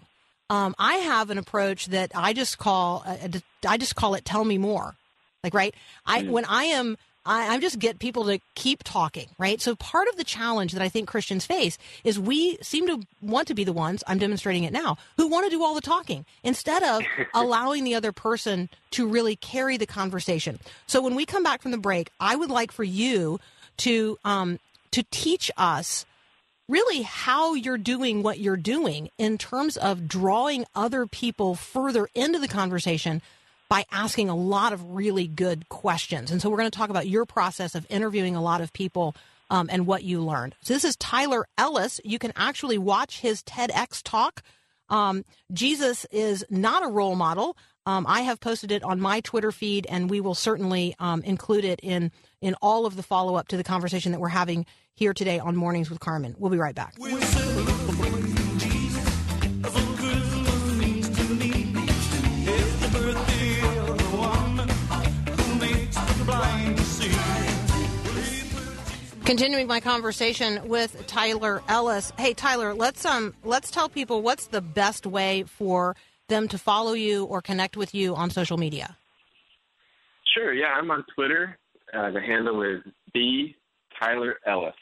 Um, 0.50 0.75
I 0.78 0.96
have 0.96 1.30
an 1.30 1.38
approach 1.38 1.88
that 1.88 2.12
I 2.13 2.34
just 2.34 2.58
call 2.58 3.04
uh, 3.06 3.40
I 3.68 3.78
just 3.78 3.96
call 3.96 4.16
it 4.16 4.25
tell 4.25 4.44
me 4.44 4.58
more. 4.58 4.96
Like 5.44 5.54
right, 5.54 5.74
I 6.06 6.24
mm. 6.24 6.30
when 6.30 6.46
I 6.46 6.66
am 6.66 6.98
I, 7.25 7.56
I 7.56 7.60
just 7.60 7.80
get 7.80 8.00
people 8.00 8.25
to 8.25 8.40
keep 8.56 8.84
talking, 8.84 9.28
right? 9.38 9.62
So 9.62 9.75
part 9.75 10.08
of 10.08 10.18
the 10.18 10.24
challenge 10.24 10.72
that 10.74 10.82
I 10.82 10.90
think 10.90 11.08
Christians 11.08 11.46
face 11.46 11.78
is 12.04 12.20
we 12.20 12.58
seem 12.62 12.88
to 12.88 13.06
want 13.22 13.48
to 13.48 13.54
be 13.54 13.63
the 13.63 13.74
ones, 13.74 14.04
I'm 14.08 14.18
demonstrating 14.18 14.63
it 14.63 14.74
now, 14.74 14.98
who 15.18 15.28
want 15.28 15.46
to 15.46 15.56
do 15.56 15.63
all 15.63 15.75
the 15.75 15.82
talking 15.82 16.25
instead 16.44 16.84
of 16.84 17.04
allowing 17.34 17.84
the 17.84 17.96
other 17.96 18.12
person 18.12 18.70
to 18.92 19.08
really 19.08 19.36
carry 19.36 19.78
the 19.78 19.86
conversation. 19.86 20.60
So 20.88 21.01
when 21.01 21.16
we 21.16 21.25
come 21.25 21.44
back 21.44 21.62
from 21.62 21.72
the 21.72 21.78
break, 21.78 22.12
I 22.20 22.36
would 22.36 22.50
like 22.50 22.72
for 22.72 22.84
you 22.84 23.40
to 23.78 24.18
um, 24.25 24.60
to 24.92 25.04
teach 25.12 25.51
us 25.58 26.06
really 26.72 27.01
how 27.01 27.54
you're 27.54 27.78
doing 27.78 28.24
what 28.24 28.40
you're 28.40 28.56
doing 28.56 29.10
in 29.18 29.38
terms 29.38 29.75
of 29.75 30.08
drawing 30.08 30.66
other 30.74 31.06
people 31.06 31.54
further 31.54 32.08
into 32.16 32.40
the 32.40 32.48
conversation 32.48 33.22
by 33.68 33.86
asking 33.92 34.30
a 34.30 34.36
lot 34.36 34.74
of 34.74 34.96
really 34.96 35.28
good 35.28 35.68
questions. 35.70 36.32
And 36.32 36.42
so 36.42 36.50
we're 36.50 36.58
going 36.58 36.72
to 36.72 36.78
talk 36.78 36.90
about 36.90 37.08
your 37.08 37.25
process 37.25 37.75
of 37.75 37.86
interviewing 37.90 38.36
a 38.36 38.42
lot 38.42 38.62
of 38.62 38.74
people 38.74 39.16
um, 39.50 39.70
and 39.72 39.86
what 39.86 40.04
you 40.04 40.22
learned. 40.22 40.56
So 40.62 40.74
this 40.74 40.86
is 40.86 40.96
Tyler 40.96 41.46
Ellis. 41.58 42.00
You 42.06 42.20
can 42.20 42.32
actually 42.36 42.78
watch 42.78 43.20
his 43.20 43.44
TEDx 43.44 44.01
talk. 44.01 44.42
Um, 44.90 45.25
Jesus 45.54 46.06
is 46.06 46.46
not 46.50 46.84
a 46.84 46.88
role 46.88 47.16
model. 47.16 47.58
Um, 47.86 48.06
I 48.08 48.22
have 48.22 48.40
posted 48.40 48.72
it 48.72 48.84
on 48.84 49.01
my 49.01 49.20
Twitter 49.22 49.51
feed, 49.51 49.88
and 49.90 50.10
we 50.10 50.22
will 50.22 50.36
certainly 50.36 50.96
um, 51.00 51.22
include 51.24 51.66
it 51.66 51.80
in 51.82 52.12
in 52.42 52.56
all 52.62 52.86
of 52.86 52.96
the 52.96 53.04
follow 53.04 53.36
up 53.36 53.48
to 53.50 53.58
the 53.58 53.63
conversation 53.63 54.12
that 54.12 54.20
we're 54.20 54.30
having 54.30 54.66
here 54.95 55.13
today 55.13 55.39
on 55.39 55.55
Mornings 55.55 55.89
with 55.89 56.00
Carmen. 56.00 56.36
We'll 56.38 56.51
be 56.51 56.57
right 56.57 56.75
back. 56.75 56.95
Continuing 69.25 69.65
my 69.65 69.79
conversation 69.79 70.67
with 70.67 71.07
Tyler 71.07 71.63
Ellis. 71.69 72.12
Hey 72.17 72.33
Tyler, 72.33 72.74
let's 72.74 73.05
um 73.05 73.33
let's 73.45 73.71
tell 73.71 73.88
people 73.88 74.21
what's 74.21 74.48
the 74.48 74.62
best 74.62 75.05
way 75.05 75.43
for 75.43 75.95
them 76.27 76.50
to 76.50 76.57
follow 76.57 76.93
you 76.93 77.25
or 77.25 77.41
connect 77.41 77.77
with 77.77 77.95
you 77.95 78.13
on 78.15 78.29
social 78.29 78.57
media. 78.57 78.98
Sure, 80.33 80.53
yeah, 80.53 80.74
I'm 80.75 80.91
on 80.91 81.05
Twitter. 81.15 81.57
Uh, 81.93 82.12
the 82.12 82.21
handle 82.21 82.62
is 82.62 82.81
B 83.13 83.55
Tyler 84.01 84.38
Ellis. 84.46 84.74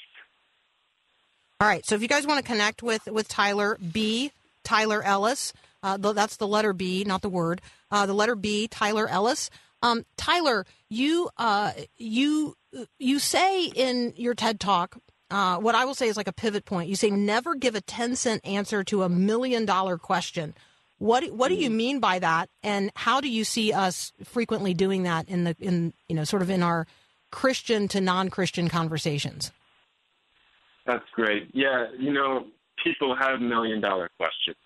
All 1.62 1.68
right, 1.68 1.86
so 1.86 1.96
if 1.96 2.02
you 2.02 2.08
guys 2.08 2.26
want 2.26 2.44
to 2.44 2.50
connect 2.50 2.82
with 2.82 3.06
with 3.08 3.28
Tyler, 3.28 3.78
B 3.92 4.32
Tyler 4.64 5.02
Ellis. 5.02 5.54
Uh, 5.82 5.98
that's 5.98 6.38
the 6.38 6.48
letter 6.48 6.74
B, 6.74 7.04
not 7.06 7.22
the 7.22 7.30
word. 7.30 7.62
Uh, 7.90 8.06
the 8.06 8.14
letter 8.14 8.36
B, 8.36 8.68
Tyler 8.68 9.08
Ellis. 9.08 9.50
Um, 9.82 10.06
Tyler, 10.18 10.66
you 10.90 11.30
uh, 11.38 11.72
you 11.98 12.56
you 13.00 13.18
say 13.18 13.66
in 13.66 14.14
your 14.16 14.36
TED 14.36 14.60
talk, 14.60 14.98
uh, 15.32 15.58
what 15.58 15.74
I 15.74 15.86
will 15.86 15.96
say 15.96 16.08
is 16.08 16.18
like 16.18 16.28
a 16.28 16.34
pivot 16.34 16.66
point. 16.66 16.90
You 16.90 16.96
say 16.96 17.10
never 17.10 17.56
give 17.56 17.76
a 17.76 17.82
ten 17.82 18.16
cent 18.16 18.46
answer 18.46 18.84
to 18.86 19.04
a 19.04 19.10
million 19.10 19.66
dollar 19.66 19.98
question. 19.98 20.54
What 20.98 21.32
what 21.32 21.48
do 21.48 21.56
you 21.56 21.70
mean 21.70 22.00
by 22.00 22.20
that, 22.20 22.50
and 22.62 22.92
how 22.94 23.22
do 23.22 23.30
you 23.30 23.46
see 23.46 23.72
us 23.72 24.12
frequently 24.26 24.74
doing 24.74 25.04
that 25.04 25.30
in 25.30 25.46
the 25.46 25.56
in 25.60 25.94
you 26.10 26.16
know 26.16 26.26
sort 26.26 26.42
of 26.42 26.50
in 26.50 26.62
our 26.62 26.86
Christian 27.32 27.88
to 27.90 28.02
non 28.02 28.30
Christian 28.30 28.70
conversations? 28.70 29.52
That's 30.86 31.06
great. 31.14 31.50
Yeah, 31.54 31.88
you 31.98 32.12
know, 32.12 32.46
people 32.84 33.16
have 33.16 33.42
million 33.42 33.82
dollar 33.82 34.10
questions, 34.18 34.58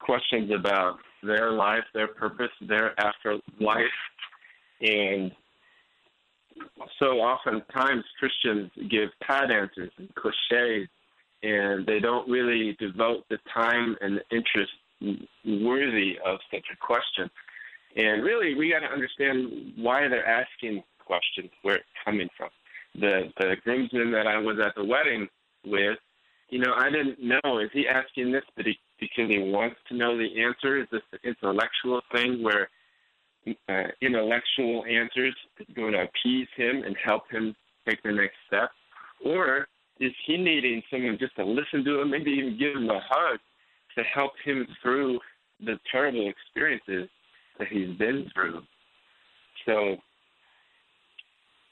questions 0.00 0.50
about 0.50 0.98
their 1.22 1.52
life, 1.52 1.84
their 1.94 2.08
purpose, 2.08 2.50
their 2.66 2.98
afterlife, 2.98 3.84
and 4.80 5.30
so 6.98 7.20
oftentimes 7.20 8.04
Christians 8.18 8.70
give 8.90 9.10
pat 9.22 9.50
answers 9.50 9.90
and 9.98 10.08
cliches, 10.14 10.88
and 11.42 11.86
they 11.86 12.00
don't 12.00 12.28
really 12.28 12.76
devote 12.78 13.24
the 13.30 13.38
time 13.52 13.96
and 14.00 14.18
the 14.18 14.36
interest 14.36 14.72
worthy 15.44 16.18
of 16.24 16.38
such 16.52 16.66
a 16.72 16.76
question. 16.76 17.30
And 17.96 18.22
really, 18.22 18.54
we 18.54 18.70
got 18.70 18.80
to 18.80 18.92
understand 18.92 19.72
why 19.76 20.06
they're 20.08 20.26
asking 20.26 20.82
questions, 21.10 21.50
where 21.62 21.76
it's 21.76 21.94
coming 22.04 22.28
from. 22.36 22.50
The 22.94 23.32
the 23.38 23.56
groomsman 23.64 24.12
that 24.12 24.28
I 24.28 24.38
was 24.38 24.58
at 24.64 24.74
the 24.76 24.84
wedding 24.84 25.26
with, 25.66 25.98
you 26.50 26.60
know, 26.60 26.72
I 26.76 26.88
didn't 26.88 27.18
know 27.20 27.58
is 27.58 27.70
he 27.72 27.88
asking 27.88 28.30
this 28.30 28.44
because 28.64 29.28
he 29.28 29.38
wants 29.38 29.76
to 29.88 29.96
know 29.96 30.16
the 30.16 30.40
answer? 30.40 30.80
Is 30.80 30.86
this 30.92 31.02
an 31.12 31.18
intellectual 31.24 32.00
thing 32.12 32.44
where 32.44 32.68
uh, 33.68 33.88
intellectual 34.00 34.84
answers 34.84 35.34
going 35.74 35.92
to 35.92 36.02
appease 36.02 36.48
him 36.56 36.84
and 36.86 36.96
help 37.04 37.24
him 37.30 37.56
take 37.88 38.00
the 38.04 38.12
next 38.12 38.36
step? 38.46 38.70
Or 39.24 39.66
is 39.98 40.12
he 40.26 40.36
needing 40.36 40.82
someone 40.90 41.18
just 41.18 41.34
to 41.36 41.44
listen 41.44 41.84
to 41.84 42.00
him, 42.00 42.10
maybe 42.10 42.30
even 42.30 42.58
give 42.58 42.76
him 42.76 42.88
a 42.88 43.00
hug 43.08 43.38
to 43.96 44.04
help 44.04 44.32
him 44.44 44.66
through 44.80 45.18
the 45.58 45.78
terrible 45.90 46.30
experiences 46.30 47.08
that 47.58 47.68
he's 47.68 47.96
been 47.98 48.30
through? 48.32 48.62
So 49.66 49.96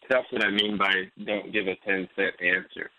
that's 0.08 0.30
what 0.32 0.44
I 0.44 0.50
mean 0.50 0.76
by 0.76 0.92
don't 1.24 1.52
give 1.52 1.66
a 1.66 1.76
10 1.86 2.08
cent 2.16 2.34
answer. 2.40 2.90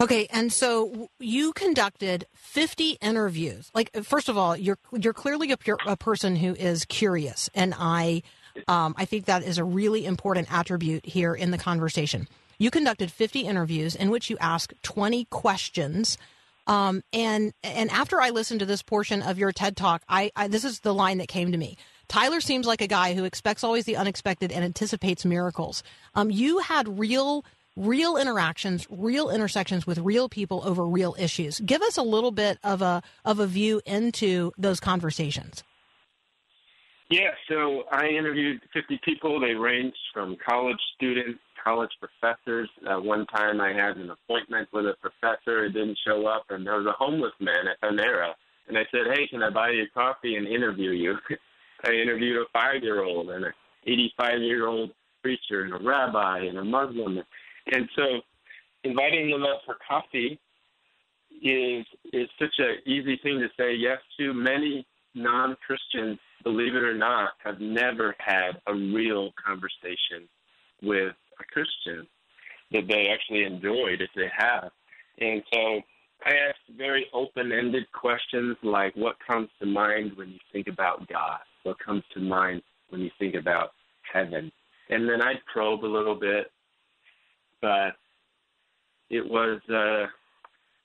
Okay, 0.00 0.26
and 0.30 0.52
so 0.52 1.08
you 1.20 1.52
conducted 1.52 2.26
50 2.34 2.98
interviews. 3.00 3.70
Like, 3.72 3.90
first 4.02 4.28
of 4.28 4.36
all, 4.36 4.56
you're 4.56 4.78
you're 4.92 5.12
clearly 5.12 5.52
a, 5.52 5.56
pure, 5.56 5.78
a 5.86 5.96
person 5.96 6.34
who 6.34 6.56
is 6.56 6.84
curious, 6.86 7.48
and 7.54 7.72
I 7.78 8.22
um, 8.66 8.94
I 8.98 9.04
think 9.04 9.26
that 9.26 9.44
is 9.44 9.58
a 9.58 9.64
really 9.64 10.04
important 10.04 10.52
attribute 10.52 11.06
here 11.06 11.34
in 11.34 11.52
the 11.52 11.58
conversation. 11.58 12.26
You 12.58 12.70
conducted 12.70 13.12
50 13.12 13.40
interviews 13.40 13.94
in 13.94 14.10
which 14.10 14.28
you 14.28 14.36
asked 14.40 14.74
20 14.82 15.26
questions. 15.26 16.18
Um, 16.66 17.02
and 17.12 17.52
and 17.62 17.90
after 17.90 18.20
I 18.20 18.30
listened 18.30 18.60
to 18.60 18.66
this 18.66 18.82
portion 18.82 19.22
of 19.22 19.38
your 19.38 19.52
TED 19.52 19.76
talk, 19.76 20.02
I, 20.08 20.30
I 20.36 20.48
this 20.48 20.64
is 20.64 20.80
the 20.80 20.94
line 20.94 21.18
that 21.18 21.28
came 21.28 21.52
to 21.52 21.58
me. 21.58 21.76
Tyler 22.08 22.40
seems 22.40 22.66
like 22.66 22.80
a 22.80 22.86
guy 22.86 23.14
who 23.14 23.24
expects 23.24 23.64
always 23.64 23.84
the 23.84 23.96
unexpected 23.96 24.52
and 24.52 24.64
anticipates 24.64 25.24
miracles. 25.24 25.82
Um, 26.14 26.30
you 26.30 26.58
had 26.58 26.98
real 26.98 27.44
real 27.76 28.16
interactions, 28.16 28.86
real 28.90 29.30
intersections 29.30 29.86
with 29.86 29.98
real 29.98 30.28
people 30.28 30.62
over 30.64 30.86
real 30.86 31.16
issues. 31.18 31.58
Give 31.60 31.82
us 31.82 31.96
a 31.96 32.02
little 32.02 32.30
bit 32.30 32.58
of 32.62 32.82
a 32.82 33.02
of 33.24 33.38
a 33.38 33.46
view 33.46 33.80
into 33.86 34.52
those 34.58 34.80
conversations. 34.80 35.62
Yeah, 37.10 37.32
so 37.46 37.84
I 37.92 38.06
interviewed 38.06 38.62
50 38.72 39.00
people. 39.04 39.38
They 39.38 39.52
ranged 39.52 39.98
from 40.14 40.36
college 40.48 40.78
students, 40.96 41.40
college 41.62 41.90
professors. 42.00 42.70
Uh, 42.86 43.00
one 43.00 43.26
time 43.26 43.60
I 43.60 43.74
had 43.74 43.98
an 43.98 44.08
appointment 44.08 44.68
with 44.72 44.86
a 44.86 44.94
professor 44.98 45.66
who 45.66 45.72
didn't 45.72 45.98
show 46.06 46.26
up, 46.26 46.44
and 46.48 46.66
there 46.66 46.78
was 46.78 46.86
a 46.86 46.92
homeless 46.92 47.34
man 47.38 47.68
at 47.68 47.80
Panera. 47.82 48.32
And 48.66 48.78
I 48.78 48.84
said, 48.90 49.14
hey, 49.14 49.26
can 49.26 49.42
I 49.42 49.50
buy 49.50 49.70
you 49.70 49.82
a 49.82 49.88
coffee 49.88 50.36
and 50.36 50.46
interview 50.46 50.90
you? 50.90 51.16
I 51.84 51.92
interviewed 51.92 52.36
a 52.36 52.44
five-year-old 52.52 53.30
and 53.30 53.44
an 53.44 53.52
85-year-old 53.86 54.90
preacher 55.22 55.62
and 55.62 55.74
a 55.74 55.78
rabbi 55.78 56.40
and 56.40 56.58
a 56.58 56.64
Muslim. 56.64 57.18
And 57.72 57.88
so 57.96 58.20
inviting 58.84 59.30
them 59.30 59.42
up 59.44 59.62
for 59.64 59.76
coffee 59.86 60.38
is 61.42 61.86
is 62.12 62.28
such 62.38 62.54
an 62.58 62.76
easy 62.86 63.18
thing 63.22 63.40
to 63.40 63.48
say 63.58 63.74
yes 63.74 63.98
to. 64.18 64.32
Many 64.32 64.86
non 65.14 65.56
Christians, 65.66 66.18
believe 66.44 66.74
it 66.74 66.82
or 66.82 66.94
not, 66.94 67.30
have 67.42 67.60
never 67.60 68.14
had 68.18 68.60
a 68.66 68.74
real 68.74 69.30
conversation 69.44 70.28
with 70.82 71.14
a 71.40 71.44
Christian 71.52 72.06
that 72.72 72.88
they 72.88 73.08
actually 73.08 73.44
enjoyed 73.44 74.00
if 74.00 74.10
they 74.16 74.30
have. 74.36 74.70
And 75.18 75.42
so 75.52 75.80
I 76.24 76.30
ask 76.30 76.56
very 76.76 77.06
open 77.12 77.52
ended 77.52 77.84
questions 77.92 78.56
like 78.62 78.94
what 78.96 79.16
comes 79.26 79.48
to 79.60 79.66
mind 79.66 80.12
when 80.16 80.30
you 80.30 80.38
think 80.52 80.68
about 80.68 81.08
God? 81.08 81.40
What 81.64 81.78
comes 81.78 82.02
to 82.14 82.20
mind 82.20 82.62
when 82.90 83.00
you 83.00 83.10
think 83.18 83.34
about 83.34 83.72
heaven? 84.12 84.50
And 84.90 85.08
then 85.08 85.22
I 85.22 85.34
probe 85.52 85.84
a 85.84 85.86
little 85.86 86.14
bit 86.14 86.50
but 87.62 87.94
it 89.08 89.24
was 89.26 89.60
uh, 89.70 90.06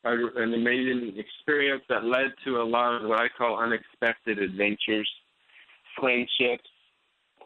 an 0.06 0.54
amazing 0.54 1.16
experience 1.18 1.84
that 1.90 2.06
led 2.06 2.32
to 2.46 2.62
a 2.62 2.64
lot 2.64 3.02
of 3.02 3.10
what 3.10 3.20
I 3.20 3.28
call 3.36 3.58
unexpected 3.58 4.40
adventures, 4.40 5.10
friendships, 6.00 6.70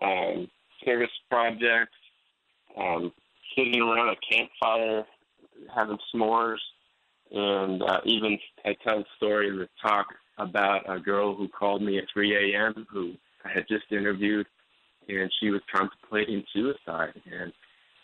um, 0.02 0.48
service 0.86 1.10
projects, 1.30 1.96
um, 2.78 3.12
sitting 3.58 3.82
around 3.82 4.10
a 4.10 4.16
campfire, 4.30 5.06
having 5.74 5.98
s'mores, 6.14 6.58
and 7.32 7.82
uh, 7.82 8.02
even 8.06 8.38
I 8.66 8.76
tell 8.86 9.00
a 9.00 9.06
story 9.16 9.48
in 9.48 9.58
the 9.58 9.70
talk 9.82 10.08
about 10.42 10.90
a 10.90 11.00
girl 11.00 11.36
who 11.36 11.48
called 11.48 11.82
me 11.82 11.98
at 11.98 12.06
3 12.12 12.54
a.m. 12.54 12.86
who 12.92 13.14
I 13.46 13.50
had 13.54 13.66
just 13.68 13.86
interviewed, 13.92 14.48
and 15.08 15.32
she 15.40 15.50
was 15.50 15.62
contemplating 15.74 16.44
suicide, 16.54 17.14
and 17.26 17.54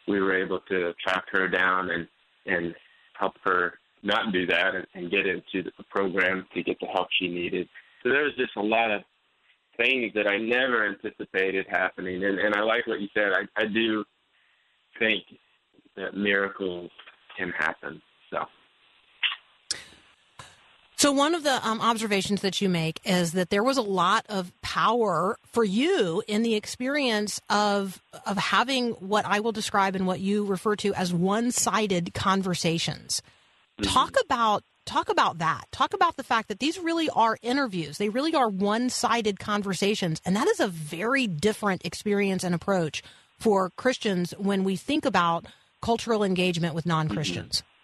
we 0.08 0.20
were 0.20 0.36
able 0.42 0.60
to 0.70 0.94
track 1.04 1.26
her 1.32 1.48
down 1.48 1.90
and 1.90 2.08
and 2.46 2.74
help 3.20 3.34
her 3.44 3.74
not 4.04 4.32
do 4.32 4.46
that 4.46 4.74
and, 4.74 4.88
and 4.94 5.12
get 5.12 5.26
into 5.26 5.64
the 5.64 5.84
program 5.90 6.46
to 6.54 6.64
get 6.64 6.80
the 6.80 6.88
help 6.88 7.08
she 7.20 7.28
needed. 7.28 7.68
So 8.04 8.10
there 8.10 8.24
was 8.24 8.34
just 8.38 8.56
a 8.56 8.62
lot 8.62 8.92
of 8.92 9.02
things 9.76 10.14
that 10.16 10.28
I 10.28 10.38
never 10.38 10.88
anticipated 10.88 11.66
happening, 11.70 12.24
and 12.24 12.40
and 12.40 12.56
I 12.56 12.62
like 12.62 12.88
what 12.88 13.02
you 13.02 13.08
said. 13.14 13.32
I 13.34 13.62
I 13.62 13.66
do 13.66 14.06
think 15.00 15.24
that 15.96 16.16
miracles 16.16 16.92
can 17.38 17.52
happen. 17.58 18.02
So. 18.32 18.46
So 20.98 21.12
one 21.12 21.36
of 21.36 21.44
the 21.44 21.66
um, 21.66 21.80
observations 21.80 22.42
that 22.42 22.60
you 22.60 22.70
make 22.70 23.00
is 23.06 23.34
that 23.34 23.52
there 23.52 23.64
was 23.64 23.78
a 23.78 23.84
lot 23.84 24.26
of 24.30 24.52
power 24.64 25.38
for 25.52 25.64
you 25.64 26.24
in 26.28 26.42
the 26.42 26.56
experience 26.56 27.40
of 27.50 28.02
of 28.26 28.36
having 28.36 28.94
what 28.94 29.24
I 29.24 29.40
will 29.40 29.52
describe 29.52 29.96
and 29.96 30.08
what 30.08 30.20
you 30.20 30.44
refer 30.44 30.76
to 30.78 30.96
as 30.96 31.14
one-sided 31.14 32.16
conversations. 32.16 33.22
Mm-hmm. 33.80 33.94
Talk 33.94 34.16
about 34.26 34.64
talk 34.86 35.10
about 35.10 35.38
that. 35.38 35.66
Talk 35.72 35.94
about 35.94 36.18
the 36.18 36.24
fact 36.24 36.48
that 36.48 36.58
these 36.58 36.80
really 36.80 37.12
are 37.12 37.38
interviews. 37.44 38.00
They 38.00 38.10
really 38.10 38.34
are 38.34 38.50
one-sided 38.50 39.38
conversations, 39.38 40.20
and 40.26 40.36
that 40.36 40.48
is 40.48 40.60
a 40.60 40.68
very 40.68 41.28
different 41.28 41.86
experience 41.86 42.44
and 42.44 42.56
approach 42.56 43.04
for 43.38 43.70
Christians 43.72 44.32
when 44.40 44.64
we 44.64 44.76
think 44.76 45.06
about 45.06 45.46
cultural 45.80 46.24
engagement 46.24 46.74
with 46.74 46.88
non-Christians. 46.88 47.58
Mm-hmm. 47.58 47.77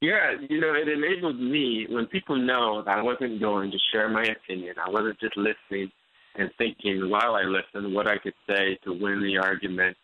Yeah, 0.00 0.32
you 0.48 0.60
know, 0.60 0.72
it 0.74 0.88
enabled 0.88 1.38
me 1.38 1.86
when 1.90 2.06
people 2.06 2.36
know 2.36 2.82
that 2.82 2.98
I 2.98 3.02
wasn't 3.02 3.38
going 3.38 3.70
to 3.70 3.78
share 3.92 4.08
my 4.08 4.24
opinion. 4.24 4.76
I 4.84 4.88
wasn't 4.88 5.20
just 5.20 5.36
listening 5.36 5.92
and 6.36 6.50
thinking 6.56 7.10
while 7.10 7.34
I 7.34 7.42
listened 7.42 7.94
what 7.94 8.06
I 8.06 8.16
could 8.16 8.34
say 8.48 8.78
to 8.84 8.92
win 8.92 9.22
the 9.22 9.36
argument, 9.36 9.96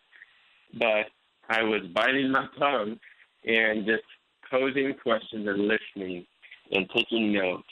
but 0.77 1.07
I 1.49 1.63
was 1.63 1.81
biting 1.95 2.31
my 2.31 2.45
tongue 2.59 2.99
and 3.45 3.85
just 3.85 4.03
posing 4.51 4.93
questions 5.01 5.47
and 5.47 5.67
listening 5.67 6.25
and 6.71 6.87
taking 6.95 7.33
notes 7.33 7.63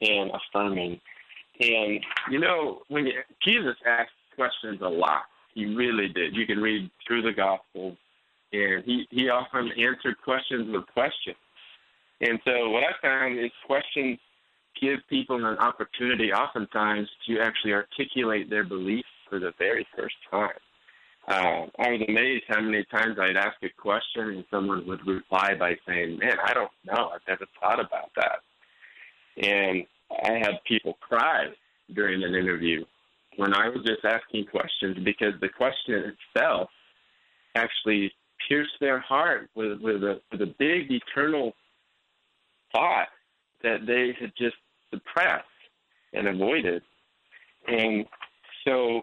and 0.00 0.30
affirming. 0.30 1.00
And 1.60 2.00
you 2.30 2.38
know, 2.38 2.82
when 2.88 3.06
you, 3.06 3.14
Jesus 3.42 3.76
asked 3.86 4.10
questions 4.36 4.80
a 4.80 4.88
lot, 4.88 5.22
he 5.54 5.74
really 5.74 6.08
did. 6.08 6.36
You 6.36 6.46
can 6.46 6.60
read 6.60 6.90
through 7.06 7.22
the 7.22 7.32
Gospels, 7.32 7.96
and 8.52 8.84
he 8.84 9.06
he 9.10 9.28
often 9.28 9.70
answered 9.72 10.20
questions 10.22 10.70
with 10.70 10.86
questions. 10.92 11.36
And 12.24 12.40
so 12.46 12.70
what 12.70 12.82
I 12.82 12.92
found 13.02 13.38
is 13.38 13.50
questions 13.66 14.18
give 14.80 14.98
people 15.10 15.36
an 15.36 15.58
opportunity 15.58 16.32
oftentimes 16.32 17.08
to 17.28 17.38
actually 17.40 17.74
articulate 17.74 18.48
their 18.48 18.64
beliefs 18.64 19.08
for 19.28 19.38
the 19.38 19.52
very 19.58 19.86
first 19.96 20.14
time. 20.30 20.50
Uh, 21.28 21.66
I 21.78 21.90
was 21.90 22.02
amazed 22.08 22.44
how 22.48 22.60
many 22.60 22.84
times 22.90 23.18
I'd 23.20 23.36
ask 23.36 23.56
a 23.62 23.68
question 23.68 24.28
and 24.30 24.44
someone 24.50 24.86
would 24.86 25.06
reply 25.06 25.54
by 25.58 25.74
saying, 25.86 26.18
Man, 26.18 26.36
I 26.44 26.54
don't 26.54 26.70
know. 26.84 27.10
I've 27.14 27.20
never 27.28 27.46
thought 27.60 27.80
about 27.80 28.10
that. 28.16 28.40
And 29.46 29.84
I 30.10 30.38
had 30.38 30.64
people 30.66 30.96
cry 31.00 31.48
during 31.94 32.22
an 32.22 32.34
interview 32.34 32.84
when 33.36 33.54
I 33.54 33.68
was 33.68 33.84
just 33.84 34.04
asking 34.04 34.46
questions 34.46 34.98
because 35.04 35.34
the 35.40 35.48
question 35.48 36.14
itself 36.34 36.70
actually 37.54 38.12
pierced 38.48 38.74
their 38.80 39.00
heart 39.00 39.50
with, 39.54 39.80
with, 39.80 40.02
a, 40.02 40.20
with 40.30 40.42
a 40.42 40.54
big 40.58 40.90
eternal 40.90 41.54
thought 42.74 43.08
that 43.62 43.86
they 43.86 44.14
had 44.20 44.32
just 44.36 44.56
suppressed 44.90 45.44
and 46.12 46.28
avoided. 46.28 46.82
And 47.66 48.04
so, 48.66 49.02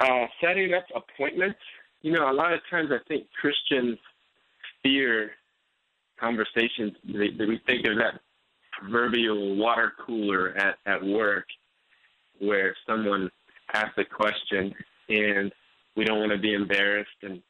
uh, 0.00 0.26
setting 0.40 0.74
up 0.74 0.84
appointments, 0.94 1.58
you 2.02 2.12
know, 2.12 2.30
a 2.30 2.32
lot 2.32 2.52
of 2.52 2.60
times 2.70 2.90
I 2.92 2.98
think 3.08 3.26
Christians 3.40 3.98
fear 4.82 5.32
conversations. 6.20 6.92
They, 7.04 7.30
they, 7.30 7.44
we 7.44 7.60
think 7.66 7.86
of 7.86 7.96
that 7.96 8.20
proverbial 8.72 9.56
water 9.56 9.92
cooler 10.06 10.56
at, 10.56 10.76
at 10.86 11.04
work 11.04 11.46
where 12.38 12.76
someone 12.86 13.30
asks 13.74 13.98
a 13.98 14.04
question 14.04 14.72
and 15.08 15.52
we 15.96 16.04
don't 16.04 16.20
want 16.20 16.32
to 16.32 16.38
be 16.38 16.54
embarrassed 16.54 17.10
and 17.22 17.42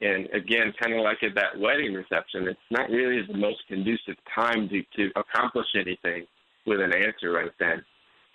and 0.00 0.26
again, 0.34 0.74
kind 0.80 0.94
of 0.94 1.00
like 1.00 1.22
at 1.22 1.34
that 1.34 1.58
wedding 1.58 1.94
reception, 1.94 2.48
it's 2.48 2.58
not 2.70 2.90
really 2.90 3.22
the 3.26 3.36
most 3.36 3.58
conducive 3.66 4.16
time 4.34 4.68
to, 4.68 4.82
to 4.96 5.10
accomplish 5.16 5.66
anything 5.74 6.26
with 6.66 6.80
an 6.80 6.92
answer 6.92 7.32
right 7.32 7.50
then. 7.58 7.82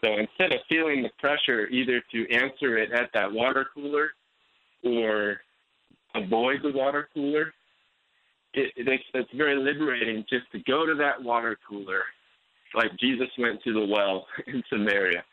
So 0.04 0.18
instead 0.18 0.54
of 0.54 0.62
feeling 0.68 1.04
the 1.04 1.12
pressure 1.20 1.68
either 1.68 2.02
to 2.12 2.34
answer 2.34 2.78
it 2.78 2.92
at 2.92 3.10
that 3.14 3.32
water 3.32 3.68
cooler 3.76 4.10
or 4.84 5.38
avoid 6.16 6.62
the 6.64 6.72
water 6.72 7.08
cooler, 7.14 7.54
it, 8.54 8.74
it, 8.76 8.88
it's, 8.88 9.04
it's 9.14 9.30
very 9.36 9.56
liberating 9.56 10.26
just 10.30 10.52
to 10.54 10.60
go 10.60 10.86
to 10.86 10.96
that 10.96 11.22
water 11.22 11.58
cooler, 11.70 12.02
like 12.74 12.98
Jesus 13.00 13.28
went 13.38 13.62
to 13.64 13.74
the 13.74 13.86
well 13.86 14.26
in 14.48 14.64
Samaria, 14.70 15.24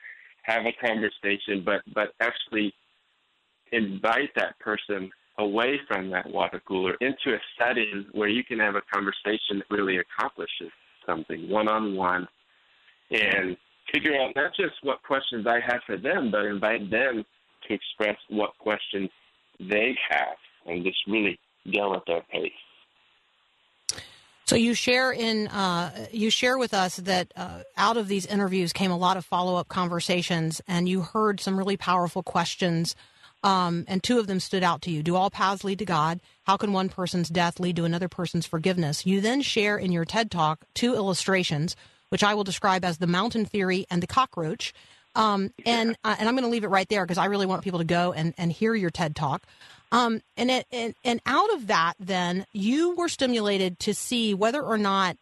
have 0.42 0.64
a 0.66 0.86
conversation, 0.86 1.62
but 1.64 1.82
but 1.94 2.12
actually 2.20 2.72
invite 3.72 4.30
that 4.36 4.58
person 4.60 5.10
away 5.38 5.80
from 5.86 6.10
that 6.10 6.28
water 6.28 6.60
cooler 6.66 6.94
into 7.00 7.34
a 7.34 7.38
setting 7.58 8.06
where 8.12 8.28
you 8.28 8.44
can 8.44 8.58
have 8.58 8.74
a 8.74 8.82
conversation 8.92 9.58
that 9.58 9.70
really 9.70 9.98
accomplishes 9.98 10.70
something 11.06 11.48
one 11.48 11.68
on 11.68 11.94
one 11.96 12.26
and 13.10 13.56
figure 13.92 14.14
out 14.20 14.34
not 14.36 14.52
just 14.54 14.74
what 14.82 15.02
questions 15.02 15.46
I 15.46 15.60
have 15.60 15.80
for 15.86 15.96
them, 15.96 16.30
but 16.30 16.44
invite 16.44 16.90
them 16.90 17.24
to 17.66 17.74
express 17.74 18.16
what 18.28 18.56
questions 18.58 19.08
they 19.58 19.96
have 20.10 20.36
and 20.66 20.84
just 20.84 20.98
really 21.06 21.38
go 21.72 21.94
at 21.94 22.02
their 22.06 22.22
pace. 22.30 22.52
So 24.44 24.56
you 24.56 24.72
share 24.72 25.12
in 25.12 25.48
uh, 25.48 26.06
you 26.10 26.30
share 26.30 26.56
with 26.56 26.72
us 26.72 26.96
that 26.96 27.32
uh, 27.36 27.64
out 27.76 27.98
of 27.98 28.08
these 28.08 28.24
interviews 28.24 28.72
came 28.72 28.90
a 28.90 28.96
lot 28.96 29.18
of 29.18 29.26
follow 29.26 29.56
up 29.56 29.68
conversations, 29.68 30.62
and 30.66 30.88
you 30.88 31.02
heard 31.02 31.38
some 31.38 31.58
really 31.58 31.76
powerful 31.76 32.22
questions 32.22 32.96
um, 33.42 33.84
and 33.86 34.02
two 34.02 34.18
of 34.18 34.26
them 34.26 34.40
stood 34.40 34.62
out 34.62 34.82
to 34.82 34.90
you. 34.90 35.02
Do 35.02 35.16
all 35.16 35.30
paths 35.30 35.64
lead 35.64 35.78
to 35.78 35.84
God? 35.84 36.20
How 36.44 36.56
can 36.56 36.72
one 36.72 36.88
person's 36.88 37.28
death 37.28 37.60
lead 37.60 37.76
to 37.76 37.84
another 37.84 38.08
person's 38.08 38.46
forgiveness? 38.46 39.06
You 39.06 39.20
then 39.20 39.42
share 39.42 39.78
in 39.78 39.92
your 39.92 40.04
TED 40.04 40.30
Talk 40.30 40.64
two 40.74 40.94
illustrations, 40.94 41.76
which 42.08 42.24
I 42.24 42.34
will 42.34 42.44
describe 42.44 42.84
as 42.84 42.98
the 42.98 43.06
mountain 43.06 43.44
theory 43.44 43.86
and 43.90 44.02
the 44.02 44.06
cockroach. 44.06 44.72
Um, 45.14 45.52
and 45.64 45.96
uh, 46.04 46.16
and 46.18 46.28
I'm 46.28 46.34
going 46.34 46.44
to 46.44 46.50
leave 46.50 46.64
it 46.64 46.68
right 46.68 46.88
there 46.88 47.04
because 47.04 47.18
I 47.18 47.26
really 47.26 47.46
want 47.46 47.62
people 47.62 47.78
to 47.78 47.84
go 47.84 48.12
and, 48.12 48.34
and 48.38 48.52
hear 48.52 48.74
your 48.74 48.90
TED 48.90 49.16
Talk. 49.16 49.42
Um, 49.90 50.20
and, 50.36 50.50
it, 50.50 50.66
and 50.70 50.94
and 51.04 51.20
out 51.24 51.52
of 51.54 51.68
that, 51.68 51.94
then 51.98 52.44
you 52.52 52.94
were 52.94 53.08
stimulated 53.08 53.78
to 53.80 53.94
see 53.94 54.34
whether 54.34 54.62
or 54.62 54.76
not 54.76 55.16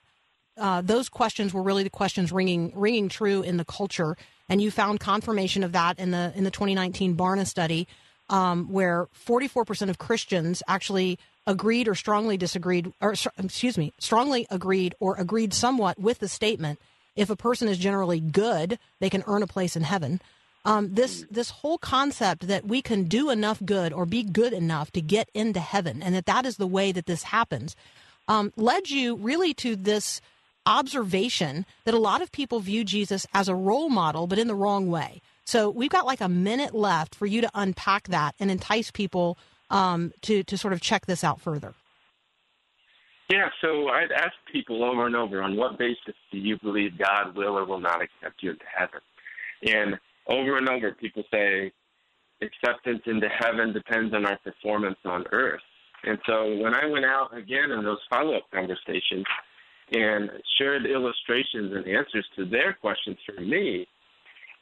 uh, 0.58 0.80
those 0.80 1.08
questions 1.08 1.54
were 1.54 1.62
really 1.62 1.84
the 1.84 1.90
questions 1.90 2.32
ringing 2.32 2.72
ringing 2.74 3.08
true 3.08 3.42
in 3.42 3.58
the 3.58 3.64
culture, 3.64 4.16
and 4.48 4.60
you 4.60 4.70
found 4.70 5.00
confirmation 5.00 5.62
of 5.62 5.72
that 5.72 5.98
in 5.98 6.10
the 6.10 6.32
in 6.34 6.44
the 6.44 6.50
2019 6.50 7.16
Barna 7.16 7.46
study 7.46 7.86
um, 8.28 8.72
where 8.72 9.08
44% 9.26 9.88
of 9.88 9.98
Christians 9.98 10.62
actually 10.66 11.18
agreed 11.46 11.86
or 11.88 11.94
strongly 11.94 12.36
disagreed, 12.36 12.92
or 13.00 13.14
excuse 13.38 13.78
me, 13.78 13.92
strongly 13.98 14.46
agreed 14.50 14.94
or 14.98 15.16
agreed 15.16 15.54
somewhat 15.54 15.98
with 15.98 16.18
the 16.18 16.28
statement 16.28 16.80
if 17.16 17.30
a 17.30 17.36
person 17.36 17.66
is 17.66 17.78
generally 17.78 18.20
good, 18.20 18.78
they 19.00 19.10
can 19.10 19.24
earn 19.26 19.42
a 19.42 19.46
place 19.46 19.74
in 19.74 19.82
heaven. 19.82 20.20
Um, 20.64 20.94
this 20.94 21.24
this 21.30 21.50
whole 21.50 21.78
concept 21.78 22.48
that 22.48 22.66
we 22.66 22.82
can 22.82 23.04
do 23.04 23.30
enough 23.30 23.60
good 23.64 23.92
or 23.92 24.04
be 24.04 24.22
good 24.22 24.52
enough 24.52 24.90
to 24.92 25.00
get 25.00 25.30
into 25.32 25.60
heaven, 25.60 26.02
and 26.02 26.14
that 26.14 26.26
that 26.26 26.44
is 26.44 26.56
the 26.56 26.66
way 26.66 26.92
that 26.92 27.06
this 27.06 27.22
happens, 27.22 27.76
um, 28.28 28.52
led 28.56 28.90
you 28.90 29.16
really 29.16 29.54
to 29.54 29.76
this 29.76 30.20
observation 30.66 31.64
that 31.84 31.94
a 31.94 31.98
lot 31.98 32.20
of 32.20 32.32
people 32.32 32.58
view 32.58 32.84
Jesus 32.84 33.26
as 33.32 33.48
a 33.48 33.54
role 33.54 33.88
model, 33.88 34.26
but 34.26 34.38
in 34.38 34.48
the 34.48 34.54
wrong 34.54 34.90
way. 34.90 35.22
So 35.46 35.70
we've 35.70 35.90
got 35.90 36.06
like 36.06 36.20
a 36.20 36.28
minute 36.28 36.74
left 36.74 37.14
for 37.14 37.24
you 37.24 37.40
to 37.40 37.50
unpack 37.54 38.08
that 38.08 38.34
and 38.40 38.50
entice 38.50 38.90
people 38.90 39.38
um, 39.70 40.12
to 40.22 40.42
to 40.44 40.58
sort 40.58 40.72
of 40.72 40.80
check 40.80 41.06
this 41.06 41.24
out 41.24 41.40
further. 41.40 41.74
Yeah, 43.30 43.48
so 43.60 43.88
I'd 43.88 44.12
ask 44.12 44.32
people 44.52 44.84
over 44.84 45.06
and 45.06 45.16
over 45.16 45.42
on 45.42 45.56
what 45.56 45.78
basis 45.78 46.14
do 46.30 46.38
you 46.38 46.58
believe 46.62 46.96
God 46.98 47.34
will 47.34 47.58
or 47.58 47.64
will 47.64 47.80
not 47.80 48.00
accept 48.00 48.40
you 48.42 48.50
into 48.50 48.64
heaven? 48.72 49.00
And 49.64 49.98
over 50.28 50.58
and 50.58 50.68
over, 50.68 50.92
people 50.92 51.24
say 51.32 51.72
acceptance 52.40 53.02
into 53.06 53.28
heaven 53.28 53.72
depends 53.72 54.14
on 54.14 54.26
our 54.26 54.38
performance 54.38 54.98
on 55.04 55.24
earth. 55.32 55.60
And 56.04 56.18
so 56.26 56.56
when 56.56 56.74
I 56.74 56.86
went 56.86 57.04
out 57.04 57.36
again 57.36 57.72
in 57.72 57.82
those 57.82 57.98
follow 58.08 58.36
up 58.36 58.44
conversations 58.52 59.24
and 59.92 60.30
shared 60.58 60.86
illustrations 60.86 61.72
and 61.74 61.86
answers 61.86 62.26
to 62.36 62.44
their 62.44 62.74
questions 62.74 63.16
for 63.26 63.40
me, 63.40 63.88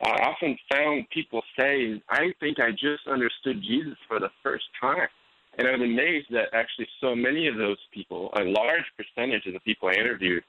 I 0.04 0.28
often 0.28 0.56
found 0.70 1.08
people 1.10 1.42
say, 1.58 2.02
I 2.08 2.32
think 2.40 2.60
I 2.60 2.70
just 2.70 3.06
understood 3.10 3.62
Jesus 3.62 3.96
for 4.06 4.20
the 4.20 4.30
first 4.42 4.64
time. 4.80 5.08
And 5.56 5.68
I 5.68 5.72
was 5.72 5.80
amazed 5.82 6.26
that 6.30 6.52
actually 6.52 6.88
so 7.00 7.14
many 7.14 7.46
of 7.46 7.56
those 7.56 7.78
people, 7.92 8.30
a 8.36 8.42
large 8.42 8.84
percentage 8.96 9.46
of 9.46 9.54
the 9.54 9.60
people 9.60 9.88
I 9.88 9.92
interviewed, 9.92 10.42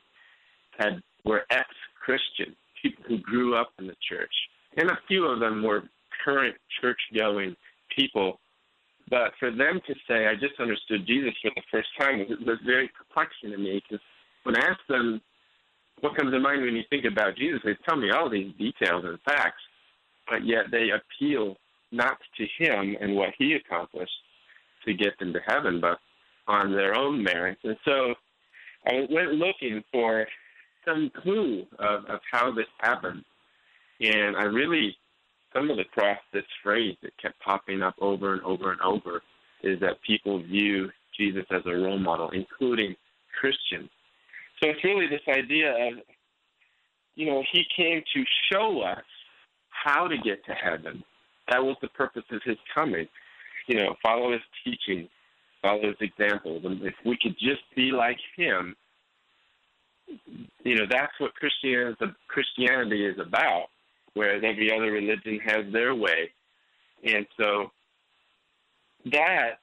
had 0.77 1.01
were 1.23 1.45
ex 1.51 1.67
Christian, 2.03 2.55
people 2.81 3.03
who 3.07 3.17
grew 3.19 3.55
up 3.55 3.71
in 3.79 3.87
the 3.87 3.95
church. 4.07 4.33
And 4.77 4.89
a 4.89 4.99
few 5.07 5.25
of 5.25 5.39
them 5.39 5.63
were 5.63 5.83
current 6.23 6.55
church 6.81 6.99
going 7.15 7.55
people. 7.95 8.39
But 9.09 9.31
for 9.39 9.51
them 9.51 9.79
to 9.87 9.93
say, 10.07 10.27
I 10.27 10.33
just 10.33 10.59
understood 10.59 11.05
Jesus 11.05 11.33
for 11.41 11.51
the 11.55 11.61
first 11.71 11.89
time, 11.99 12.19
was, 12.19 12.39
was 12.45 12.57
very 12.65 12.89
perplexing 12.89 13.51
to 13.51 13.57
me 13.57 13.81
because 13.87 14.03
when 14.43 14.57
I 14.57 14.65
asked 14.67 14.87
them, 14.89 15.21
what 16.05 16.15
comes 16.15 16.31
to 16.31 16.39
mind 16.39 16.61
when 16.61 16.75
you 16.75 16.83
think 16.91 17.05
about 17.05 17.35
Jesus, 17.35 17.61
they 17.65 17.75
tell 17.83 17.97
me 17.97 18.11
all 18.11 18.29
these 18.29 18.53
details 18.59 19.03
and 19.05 19.17
facts, 19.25 19.61
but 20.29 20.45
yet 20.45 20.65
they 20.69 20.89
appeal 20.91 21.55
not 21.91 22.17
to 22.37 22.45
him 22.59 22.95
and 23.01 23.15
what 23.15 23.29
he 23.39 23.53
accomplished 23.53 24.11
to 24.85 24.93
get 24.93 25.17
them 25.17 25.33
to 25.33 25.39
heaven, 25.47 25.81
but 25.81 25.97
on 26.47 26.71
their 26.71 26.95
own 26.95 27.23
merits. 27.23 27.61
And 27.63 27.75
so 27.85 28.13
I 28.85 29.07
went 29.09 29.31
looking 29.31 29.83
for 29.91 30.27
some 30.85 31.11
clue 31.23 31.65
of, 31.79 32.05
of 32.05 32.19
how 32.31 32.53
this 32.53 32.67
happened. 32.77 33.23
And 33.99 34.37
I 34.37 34.43
really 34.43 34.95
stumbled 35.49 35.79
across 35.79 36.19
this 36.31 36.43
phrase 36.61 36.95
that 37.01 37.17
kept 37.19 37.39
popping 37.39 37.81
up 37.81 37.95
over 37.99 38.33
and 38.33 38.43
over 38.43 38.71
and 38.71 38.81
over 38.81 39.23
is 39.63 39.79
that 39.79 40.03
people 40.05 40.43
view 40.43 40.91
Jesus 41.17 41.45
as 41.49 41.63
a 41.65 41.71
role 41.71 41.97
model, 41.97 42.29
including 42.29 42.95
Christians. 43.39 43.89
So 44.61 44.69
it's 44.69 44.83
really 44.83 45.07
this 45.07 45.21
idea 45.27 45.71
of, 45.71 45.93
you 47.15 47.25
know, 47.27 47.43
he 47.51 47.63
came 47.75 48.01
to 48.13 48.23
show 48.51 48.81
us 48.81 49.03
how 49.69 50.07
to 50.07 50.17
get 50.17 50.43
to 50.45 50.53
heaven. 50.53 51.03
That 51.49 51.63
was 51.63 51.75
the 51.81 51.89
purpose 51.89 52.23
of 52.31 52.41
his 52.43 52.57
coming. 52.73 53.07
You 53.67 53.77
know, 53.77 53.95
follow 54.01 54.31
his 54.31 54.41
teaching, 54.63 55.09
follow 55.61 55.81
his 55.87 55.97
examples. 55.99 56.63
And 56.65 56.81
if 56.83 56.93
we 57.05 57.17
could 57.21 57.35
just 57.39 57.63
be 57.75 57.91
like 57.91 58.17
him, 58.35 58.75
you 60.63 60.75
know, 60.75 60.85
that's 60.89 61.13
what 61.19 61.33
Christianity, 61.35 62.05
Christianity 62.27 63.05
is 63.05 63.17
about, 63.19 63.67
whereas 64.13 64.43
every 64.45 64.71
other 64.71 64.91
religion 64.91 65.39
has 65.45 65.71
their 65.71 65.95
way. 65.95 66.31
And 67.03 67.25
so 67.37 67.71
that 69.11 69.59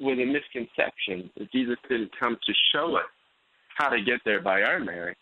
was 0.00 0.18
a 0.18 0.24
misconception 0.24 1.30
that 1.36 1.50
Jesus 1.52 1.76
didn't 1.88 2.10
come 2.18 2.36
to 2.44 2.52
show 2.72 2.96
us 2.96 3.04
how 3.78 3.88
to 3.88 4.02
get 4.02 4.20
there 4.24 4.42
by 4.42 4.62
our 4.62 4.80
merit. 4.80 5.16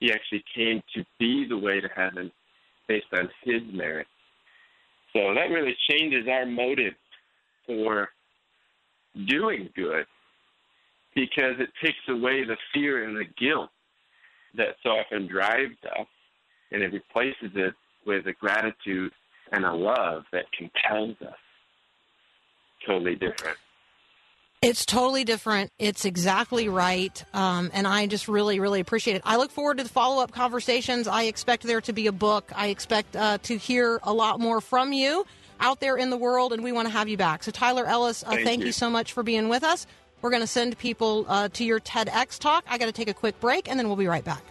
He 0.00 0.12
actually 0.12 0.44
came 0.54 0.82
to 0.94 1.04
be 1.18 1.46
the 1.48 1.58
way 1.58 1.80
to 1.80 1.88
heaven 1.94 2.32
based 2.88 3.06
on 3.12 3.28
his 3.44 3.62
merit. 3.72 4.06
So 5.12 5.34
that 5.34 5.50
really 5.50 5.76
changes 5.90 6.26
our 6.28 6.46
motive 6.46 6.94
for 7.66 8.08
doing 9.26 9.68
good 9.74 10.06
because 11.14 11.54
it 11.58 11.70
takes 11.82 11.98
away 12.08 12.44
the 12.44 12.56
fear 12.72 13.04
and 13.04 13.16
the 13.16 13.24
guilt 13.38 13.70
that 14.56 14.76
so 14.82 14.90
often 14.90 15.26
drives 15.26 15.76
us 15.98 16.06
and 16.70 16.82
it 16.82 16.92
replaces 16.92 17.50
it 17.54 17.74
with 18.06 18.26
a 18.26 18.32
gratitude 18.34 19.12
and 19.52 19.64
a 19.64 19.72
love 19.72 20.24
that 20.32 20.44
compels 20.56 21.16
us. 21.22 21.34
Totally 22.86 23.16
different. 23.16 23.56
It's 24.60 24.84
totally 24.84 25.22
different. 25.22 25.70
It's 25.78 26.04
exactly 26.04 26.68
right. 26.68 27.24
Um, 27.32 27.70
and 27.72 27.86
I 27.86 28.06
just 28.06 28.26
really, 28.26 28.58
really 28.58 28.80
appreciate 28.80 29.14
it. 29.14 29.22
I 29.24 29.36
look 29.36 29.52
forward 29.52 29.78
to 29.78 29.84
the 29.84 29.88
follow 29.88 30.20
up 30.22 30.32
conversations. 30.32 31.06
I 31.06 31.24
expect 31.24 31.62
there 31.62 31.80
to 31.82 31.92
be 31.92 32.08
a 32.08 32.12
book. 32.12 32.50
I 32.54 32.68
expect 32.68 33.14
uh, 33.14 33.38
to 33.44 33.56
hear 33.56 34.00
a 34.02 34.12
lot 34.12 34.40
more 34.40 34.60
from 34.60 34.92
you 34.92 35.24
out 35.60 35.78
there 35.78 35.96
in 35.96 36.10
the 36.10 36.16
world, 36.16 36.52
and 36.52 36.62
we 36.64 36.72
want 36.72 36.88
to 36.88 36.92
have 36.92 37.08
you 37.08 37.16
back. 37.16 37.44
So, 37.44 37.52
Tyler 37.52 37.86
Ellis, 37.86 38.24
uh, 38.24 38.30
thank, 38.30 38.44
thank 38.44 38.60
you. 38.60 38.66
you. 38.66 38.72
so 38.72 38.90
much 38.90 39.12
for 39.12 39.22
being 39.22 39.48
with 39.48 39.62
us. 39.62 39.86
We're 40.22 40.30
going 40.30 40.42
to 40.42 40.48
send 40.48 40.76
people 40.78 41.24
uh, 41.28 41.48
to 41.52 41.64
your 41.64 41.78
TEDx 41.78 42.40
talk. 42.40 42.64
I 42.68 42.78
got 42.78 42.86
to 42.86 42.92
take 42.92 43.08
a 43.08 43.14
quick 43.14 43.38
break, 43.38 43.68
and 43.68 43.78
then 43.78 43.86
we'll 43.86 43.96
be 43.96 44.08
right 44.08 44.24
back. 44.24 44.42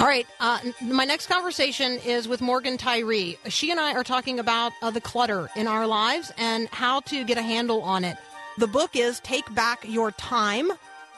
All 0.00 0.06
right. 0.06 0.26
Uh, 0.40 0.58
my 0.80 1.04
next 1.04 1.26
conversation 1.26 1.98
is 2.06 2.26
with 2.26 2.40
Morgan 2.40 2.78
Tyree. 2.78 3.36
She 3.48 3.70
and 3.70 3.78
I 3.78 3.92
are 3.92 4.02
talking 4.02 4.38
about 4.38 4.72
uh, 4.80 4.90
the 4.90 5.00
clutter 5.00 5.50
in 5.56 5.66
our 5.66 5.86
lives 5.86 6.32
and 6.38 6.70
how 6.70 7.00
to 7.00 7.22
get 7.22 7.36
a 7.36 7.42
handle 7.42 7.82
on 7.82 8.04
it. 8.04 8.16
The 8.56 8.66
book 8.66 8.96
is 8.96 9.20
Take 9.20 9.54
Back 9.54 9.84
Your 9.86 10.10
Time. 10.12 10.70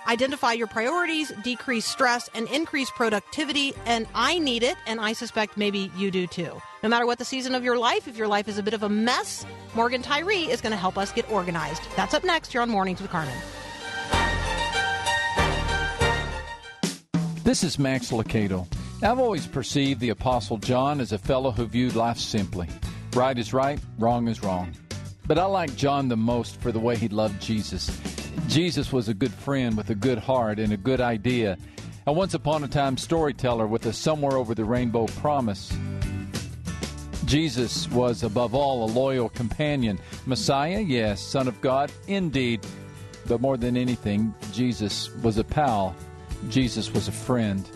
Identify 0.08 0.54
your 0.54 0.66
priorities, 0.66 1.30
decrease 1.44 1.86
stress, 1.86 2.28
and 2.34 2.48
increase 2.48 2.90
productivity. 2.90 3.72
And 3.86 4.08
I 4.16 4.40
need 4.40 4.64
it, 4.64 4.76
and 4.88 4.98
I 4.98 5.12
suspect 5.12 5.56
maybe 5.56 5.92
you 5.96 6.10
do 6.10 6.26
too. 6.26 6.60
No 6.82 6.88
matter 6.88 7.06
what 7.06 7.18
the 7.18 7.24
season 7.24 7.54
of 7.54 7.62
your 7.62 7.78
life, 7.78 8.08
if 8.08 8.16
your 8.16 8.26
life 8.26 8.48
is 8.48 8.58
a 8.58 8.64
bit 8.64 8.74
of 8.74 8.82
a 8.82 8.88
mess, 8.88 9.46
Morgan 9.76 10.02
Tyree 10.02 10.50
is 10.50 10.60
going 10.60 10.72
to 10.72 10.76
help 10.76 10.98
us 10.98 11.12
get 11.12 11.30
organized. 11.30 11.82
That's 11.94 12.14
up 12.14 12.24
next 12.24 12.50
here 12.50 12.60
on 12.60 12.68
Mornings 12.68 13.00
with 13.00 13.12
Carmen. 13.12 13.38
This 17.44 17.64
is 17.64 17.76
Max 17.76 18.12
Lucado. 18.12 18.68
I've 19.02 19.18
always 19.18 19.48
perceived 19.48 19.98
the 19.98 20.11
Apostle 20.11 20.59
John 20.59 21.00
as 21.00 21.11
a 21.11 21.18
fellow 21.18 21.50
who 21.50 21.66
viewed 21.66 21.96
life 21.96 22.18
simply. 22.18 22.68
Right 23.14 23.37
is 23.37 23.52
right, 23.52 23.81
wrong 23.98 24.28
is 24.28 24.44
wrong. 24.44 24.72
But 25.26 25.38
I 25.38 25.46
like 25.46 25.74
John 25.74 26.07
the 26.07 26.16
most 26.16 26.61
for 26.61 26.70
the 26.70 26.78
way 26.78 26.94
he 26.94 27.09
loved 27.09 27.42
Jesus. 27.42 27.98
Jesus 28.46 28.92
was 28.92 29.09
a 29.09 29.14
good 29.14 29.33
friend 29.33 29.76
with 29.76 29.90
a 29.90 29.96
good 29.96 30.18
heart 30.18 30.61
and 30.61 30.72
a 30.72 30.76
good 30.76 31.00
idea. 31.00 31.59
A 32.07 32.12
once 32.12 32.35
upon 32.35 32.62
a 32.62 32.68
time 32.68 32.96
storyteller 32.96 33.66
with 33.66 33.87
a 33.87 33.92
somewhere 33.92 34.37
over 34.37 34.55
the 34.55 34.64
rainbow 34.64 35.07
promise. 35.07 35.76
Jesus 37.24 37.90
was 37.90 38.22
above 38.22 38.55
all 38.55 38.85
a 38.85 38.90
loyal 38.92 39.28
companion. 39.28 39.98
Messiah, 40.26 40.78
yes. 40.78 41.20
Son 41.20 41.48
of 41.48 41.61
God, 41.61 41.90
indeed. 42.07 42.64
But 43.26 43.40
more 43.40 43.57
than 43.57 43.76
anything, 43.76 44.33
Jesus 44.52 45.12
was 45.24 45.38
a 45.38 45.44
pal 45.44 45.96
Jesus 46.48 46.92
was 46.92 47.09
a 47.09 47.12
friend. 47.12 47.68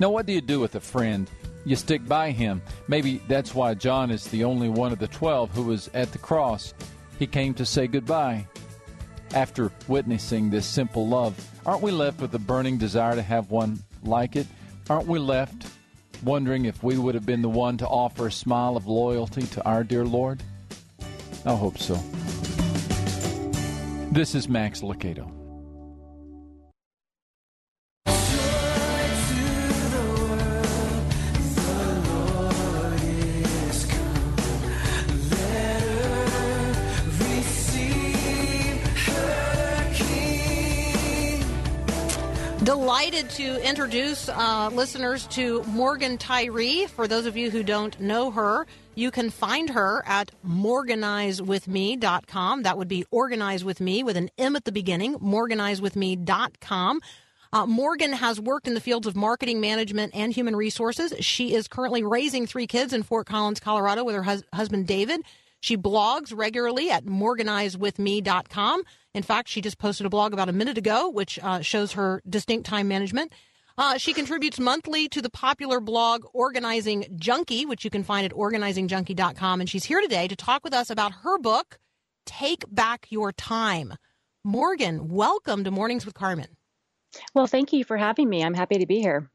Now, 0.00 0.10
what 0.10 0.26
do 0.26 0.32
you 0.32 0.40
do 0.40 0.60
with 0.60 0.74
a 0.74 0.80
friend? 0.80 1.30
You 1.64 1.76
stick 1.76 2.06
by 2.06 2.30
him. 2.30 2.60
Maybe 2.88 3.22
that's 3.28 3.54
why 3.54 3.74
John 3.74 4.10
is 4.10 4.26
the 4.28 4.44
only 4.44 4.68
one 4.68 4.92
of 4.92 4.98
the 4.98 5.08
twelve 5.08 5.50
who 5.50 5.62
was 5.62 5.88
at 5.94 6.12
the 6.12 6.18
cross. 6.18 6.74
He 7.18 7.26
came 7.26 7.54
to 7.54 7.64
say 7.64 7.86
goodbye. 7.86 8.46
After 9.34 9.72
witnessing 9.88 10.50
this 10.50 10.66
simple 10.66 11.08
love, 11.08 11.34
aren't 11.64 11.82
we 11.82 11.90
left 11.90 12.20
with 12.20 12.34
a 12.34 12.38
burning 12.38 12.76
desire 12.78 13.14
to 13.14 13.22
have 13.22 13.50
one 13.50 13.82
like 14.02 14.36
it? 14.36 14.46
Aren't 14.90 15.08
we 15.08 15.18
left 15.18 15.66
wondering 16.22 16.66
if 16.66 16.82
we 16.82 16.98
would 16.98 17.14
have 17.14 17.26
been 17.26 17.42
the 17.42 17.48
one 17.48 17.76
to 17.78 17.86
offer 17.86 18.26
a 18.26 18.32
smile 18.32 18.76
of 18.76 18.86
loyalty 18.86 19.42
to 19.42 19.64
our 19.64 19.82
dear 19.82 20.04
Lord? 20.04 20.42
I 21.46 21.54
hope 21.54 21.78
so. 21.78 21.94
This 24.12 24.34
is 24.34 24.48
Max 24.48 24.82
Lucado. 24.82 25.33
Delighted 42.64 43.30
to 43.30 43.62
introduce 43.62 44.28
uh, 44.30 44.70
listeners 44.72 45.26
to 45.28 45.62
Morgan 45.64 46.16
Tyree. 46.16 46.86
For 46.86 47.06
those 47.06 47.26
of 47.26 47.36
you 47.36 47.50
who 47.50 47.62
don't 47.62 48.00
know 48.00 48.30
her, 48.30 48.66
you 48.94 49.10
can 49.10 49.28
find 49.28 49.68
her 49.68 50.02
at 50.06 50.30
morganizewithme.com. 50.48 52.62
That 52.62 52.78
would 52.78 52.88
be 52.88 53.04
organize 53.10 53.66
with 53.66 53.82
me 53.82 54.02
with 54.02 54.16
an 54.16 54.30
M 54.38 54.56
at 54.56 54.64
the 54.64 54.72
beginning, 54.72 55.18
morganizewithme.com. 55.18 57.00
Uh, 57.52 57.66
Morgan 57.66 58.14
has 58.14 58.40
worked 58.40 58.66
in 58.66 58.72
the 58.72 58.80
fields 58.80 59.06
of 59.06 59.14
marketing 59.14 59.60
management 59.60 60.14
and 60.14 60.32
human 60.32 60.56
resources. 60.56 61.12
She 61.20 61.52
is 61.52 61.68
currently 61.68 62.02
raising 62.02 62.46
three 62.46 62.66
kids 62.66 62.94
in 62.94 63.02
Fort 63.02 63.26
Collins, 63.26 63.60
Colorado 63.60 64.04
with 64.04 64.16
her 64.16 64.22
hus- 64.22 64.42
husband 64.54 64.86
David. 64.86 65.20
She 65.64 65.78
blogs 65.78 66.30
regularly 66.36 66.90
at 66.90 67.06
morganizewithme.com. 67.06 68.82
In 69.14 69.22
fact, 69.22 69.48
she 69.48 69.62
just 69.62 69.78
posted 69.78 70.04
a 70.04 70.10
blog 70.10 70.34
about 70.34 70.50
a 70.50 70.52
minute 70.52 70.76
ago, 70.76 71.08
which 71.08 71.38
uh, 71.42 71.62
shows 71.62 71.92
her 71.92 72.20
distinct 72.28 72.66
time 72.66 72.86
management. 72.86 73.32
Uh, 73.78 73.96
she 73.96 74.12
contributes 74.12 74.60
monthly 74.60 75.08
to 75.08 75.22
the 75.22 75.30
popular 75.30 75.80
blog 75.80 76.26
Organizing 76.34 77.06
Junkie, 77.16 77.64
which 77.64 77.82
you 77.82 77.88
can 77.88 78.04
find 78.04 78.26
at 78.26 78.32
organizingjunkie.com. 78.32 79.60
And 79.62 79.70
she's 79.70 79.84
here 79.84 80.02
today 80.02 80.28
to 80.28 80.36
talk 80.36 80.64
with 80.64 80.74
us 80.74 80.90
about 80.90 81.12
her 81.22 81.38
book, 81.38 81.78
Take 82.26 82.66
Back 82.68 83.06
Your 83.08 83.32
Time. 83.32 83.94
Morgan, 84.44 85.08
welcome 85.08 85.64
to 85.64 85.70
Mornings 85.70 86.04
with 86.04 86.12
Carmen. 86.14 86.58
Well, 87.32 87.46
thank 87.46 87.72
you 87.72 87.84
for 87.84 87.96
having 87.96 88.28
me. 88.28 88.44
I'm 88.44 88.52
happy 88.52 88.76
to 88.76 88.86
be 88.86 89.00
here. 89.00 89.30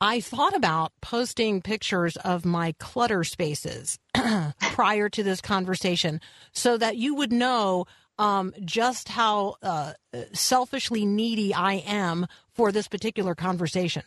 I 0.00 0.20
thought 0.20 0.56
about 0.56 0.92
posting 1.02 1.60
pictures 1.60 2.16
of 2.16 2.46
my 2.46 2.72
clutter 2.78 3.22
spaces 3.22 3.98
prior 4.72 5.10
to 5.10 5.22
this 5.22 5.42
conversation 5.42 6.20
so 6.52 6.78
that 6.78 6.96
you 6.96 7.14
would 7.16 7.32
know 7.32 7.86
um, 8.18 8.54
just 8.64 9.08
how 9.08 9.56
uh, 9.62 9.92
selfishly 10.32 11.04
needy 11.04 11.52
I 11.52 11.74
am 11.86 12.26
for 12.54 12.72
this 12.72 12.88
particular 12.88 13.34
conversation. 13.34 14.04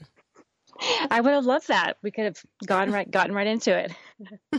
I 1.12 1.22
would 1.22 1.34
have 1.34 1.46
loved 1.46 1.68
that. 1.68 1.98
We 2.02 2.10
could 2.10 2.26
have 2.26 2.44
gone 2.66 2.92
right, 2.92 3.10
gotten 3.10 3.36
right 3.36 3.48
into 3.48 3.78
it. 3.78 3.92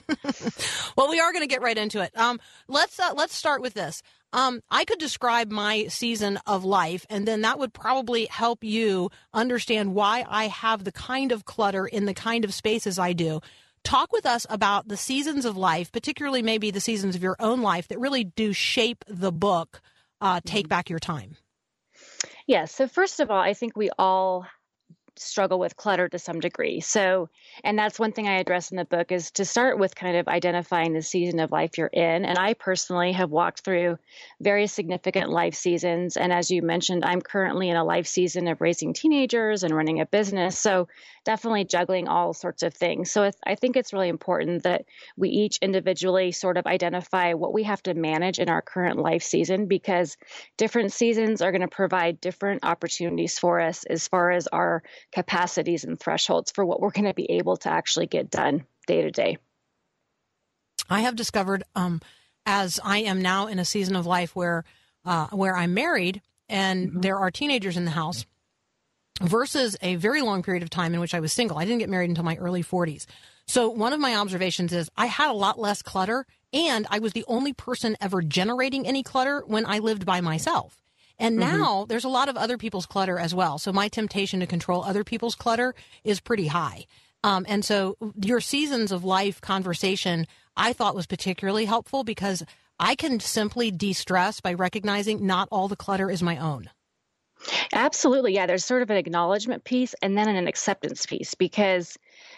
well, 0.97 1.11
we 1.11 1.18
are 1.18 1.33
going 1.33 1.42
to 1.42 1.49
get 1.49 1.62
right 1.62 1.77
into 1.77 2.01
it. 2.01 2.16
Um, 2.16 2.38
let's 2.68 2.99
uh, 3.01 3.12
let's 3.14 3.35
start 3.35 3.61
with 3.61 3.75
this. 3.75 4.03
Um, 4.35 4.62
I 4.68 4.85
could 4.85 4.99
describe 4.99 5.53
my 5.53 5.87
season 5.87 6.40
of 6.44 6.64
life, 6.64 7.07
and 7.09 7.27
then 7.27 7.42
that 7.42 7.57
would 7.57 7.73
probably 7.73 8.27
help 8.27 8.64
you 8.64 9.11
understand 9.33 9.94
why 9.94 10.25
I 10.29 10.49
have 10.49 10.83
the 10.83 10.90
kind 10.90 11.31
of 11.31 11.44
clutter 11.44 11.87
in 11.87 12.05
the 12.05 12.14
kind 12.14 12.44
of 12.44 12.53
spaces 12.53 12.99
I 12.99 13.12
do. 13.12 13.40
Talk 13.85 14.12
with 14.12 14.27
us 14.27 14.44
about 14.51 14.88
the 14.88 14.97
seasons 14.97 15.44
of 15.44 15.57
life, 15.57 15.92
particularly 15.92 16.42
maybe 16.42 16.73
the 16.73 16.81
seasons 16.81 17.14
of 17.14 17.23
your 17.23 17.37
own 17.38 17.62
life 17.62 17.87
that 17.88 18.01
really 18.01 18.25
do 18.25 18.53
shape 18.53 19.05
the 19.07 19.31
book. 19.31 19.81
Uh, 20.20 20.40
Take 20.44 20.64
mm-hmm. 20.64 20.68
back 20.70 20.90
your 20.90 20.99
time. 20.99 21.37
Yes. 21.92 22.38
Yeah, 22.49 22.64
so 22.64 22.88
first 22.88 23.20
of 23.20 23.31
all, 23.31 23.40
I 23.40 23.55
think 23.55 23.77
we 23.77 23.90
all 23.97 24.47
struggle 25.16 25.59
with 25.59 25.77
clutter 25.77 26.09
to 26.09 26.18
some 26.18 26.40
degree. 26.40 26.81
So, 26.81 27.29
and 27.62 27.79
that's 27.79 27.98
one 27.98 28.12
thing 28.12 28.29
I 28.29 28.38
address 28.38 28.70
in 28.70 28.77
the 28.77 28.85
book 28.85 29.12
is 29.12 29.31
to 29.33 29.44
start 29.44 29.79
with 29.79 29.94
kind 29.94 30.16
of 30.16 30.29
identifying 30.29 30.92
the 30.92 31.03
season 31.03 31.40
of 31.40 31.53
life 31.53 31.79
you're 31.79 31.87
in. 31.87 32.24
And 32.24 32.38
I 32.38 32.55
personally 32.55 33.12
have 33.12 33.31
walked 33.31 33.61
through 33.61 33.98
very 34.40 34.66
significant 34.66 35.31
life 35.31 35.55
seasons. 35.55 36.16
And 36.16 36.33
as 36.33 36.50
you 36.50 36.62
mentioned, 36.62 37.05
I'm 37.05 37.20
currently 37.20 37.68
in 37.70 37.77
a 37.77 37.85
life 37.85 38.07
season 38.07 38.48
of 38.48 38.61
raising 38.61 38.92
teenagers 38.92 39.62
and 39.62 39.74
running 39.74 40.00
a 40.00 40.07
business. 40.07 40.59
So, 40.59 40.88
definitely 41.24 41.64
juggling 41.64 42.07
all 42.07 42.35
sorts 42.35 42.62
of 42.62 42.74
things. 42.74 43.11
So, 43.11 43.31
I 43.46 43.55
think 43.55 43.77
it's 43.77 43.92
really 43.92 44.09
important 44.09 44.64
that 44.64 44.85
we 45.16 45.31
each 45.31 45.59
individually 45.59 46.33
sort 46.33 46.57
of 46.57 46.66
identify 46.66 47.35
what 47.35 47.53
we 47.53 47.64
have 47.64 47.83
to 47.85 47.94
manage 47.94 48.38
in 48.38 48.48
our 48.48 48.62
current 48.62 48.98
life 48.98 49.22
season 49.22 49.66
because 49.66 50.16
different 50.57 50.92
seasons 50.92 51.42
are 51.42 51.53
going 51.53 51.62
to 51.62 51.68
provide 51.68 52.20
different 52.20 52.64
opportunities 52.64 53.38
for 53.38 53.61
us 53.61 53.85
as 53.85 54.09
far 54.09 54.31
as 54.31 54.46
our 54.48 54.83
capacities 55.14 55.85
and 55.85 55.98
thresholds 55.98 56.50
for 56.50 56.64
what 56.64 56.81
we're 56.81 56.90
going 56.90 57.05
to 57.05 57.14
be 57.14 57.31
able 57.33 57.57
to 57.59 57.70
actually 57.70 58.07
get 58.07 58.31
done 58.31 58.64
day 58.87 59.03
to 59.03 59.11
day. 59.11 59.38
I 60.90 61.00
have 61.00 61.16
discovered, 61.16 61.62
um, 61.74 62.00
as 62.44 62.81
I 62.83 62.98
am 62.98 63.22
now 63.22 63.46
in 63.46 63.59
a 63.59 63.64
season 63.64 63.96
of 63.96 64.07
life 64.07 64.35
where 64.37 64.64
uh, 65.07 65.27
where 65.29 65.55
I'm 65.55 65.74
married 65.74 66.22
and 66.48 66.88
mm-hmm. 66.88 67.00
there 67.00 67.18
are 67.18 67.31
teenagers 67.31 67.77
in 67.77 67.85
the 67.85 67.90
house, 67.90 68.27
versus 69.20 69.77
a 69.81 69.96
very 69.96 70.22
long 70.22 70.42
period 70.42 70.62
of 70.62 70.70
time 70.70 70.94
in 70.94 71.00
which 71.00 71.14
I 71.14 71.20
was 71.20 71.33
single. 71.33 71.59
I 71.59 71.64
didn't 71.64 71.79
get 71.79 71.90
married 71.90 72.11
until 72.11 72.24
my 72.24 72.37
early 72.37 72.62
40s. 72.62 73.07
So 73.46 73.68
one 73.68 73.92
of 73.92 74.00
my 74.00 74.16
observations 74.16 74.72
is 74.72 74.90
I 74.96 75.07
had 75.07 75.31
a 75.31 75.35
lot 75.35 75.59
less 75.59 75.83
clutter, 75.83 76.27
and 76.53 76.87
I 76.90 76.98
was 76.98 77.12
the 77.12 77.24
only 77.29 77.53
person 77.53 77.96
ever 78.00 78.22
generating 78.22 78.87
any 78.87 79.03
clutter 79.03 79.44
when 79.46 79.66
I 79.66 79.79
lived 79.79 80.07
by 80.07 80.20
myself. 80.20 80.83
And 81.18 81.38
mm-hmm. 81.38 81.59
now 81.59 81.72
mm-hmm. 81.74 81.88
there's 81.88 82.05
a 82.05 82.09
lot 82.09 82.29
of 82.29 82.37
other 82.37 82.59
people's 82.59 82.87
clutter 82.87 83.18
as 83.18 83.35
well. 83.35 83.59
So 83.59 83.72
my 83.72 83.88
temptation 83.88 84.40
to 84.40 84.46
control 84.46 84.83
other 84.83 85.05
people's 85.05 85.35
clutter 85.35 85.74
is 86.03 86.20
pretty 86.20 86.46
high. 86.46 86.87
Um, 87.22 87.46
and 87.48 87.64
so 87.64 87.96
your 88.20 88.40
seasons 88.40 88.92
of 88.92 89.05
life 89.05 89.40
conversation 89.40 90.27
I 90.57 90.72
thought 90.72 90.94
was 90.94 91.07
particularly 91.07 91.64
helpful 91.64 92.05
because 92.05 92.44
I 92.79 92.94
can 92.94 93.20
simply 93.20 93.70
de 93.70 93.92
stress 93.92 94.40
by 94.40 94.55
recognizing 94.55 95.27
not 95.27 95.48
all 95.50 95.68
the 95.68 95.77
clutter 95.77 96.11
is 96.11 96.22
my 96.22 96.38
own. 96.38 96.70
Absolutely. 97.73 98.35
Yeah. 98.35 98.47
There's 98.47 98.65
sort 98.65 98.83
of 98.83 98.91
an 98.91 98.97
acknowledgement 98.97 99.65
piece 99.65 99.95
and 100.03 100.17
then 100.17 100.29
an 100.29 100.47
acceptance 100.47 101.07
piece 101.07 101.35
because 101.35 101.97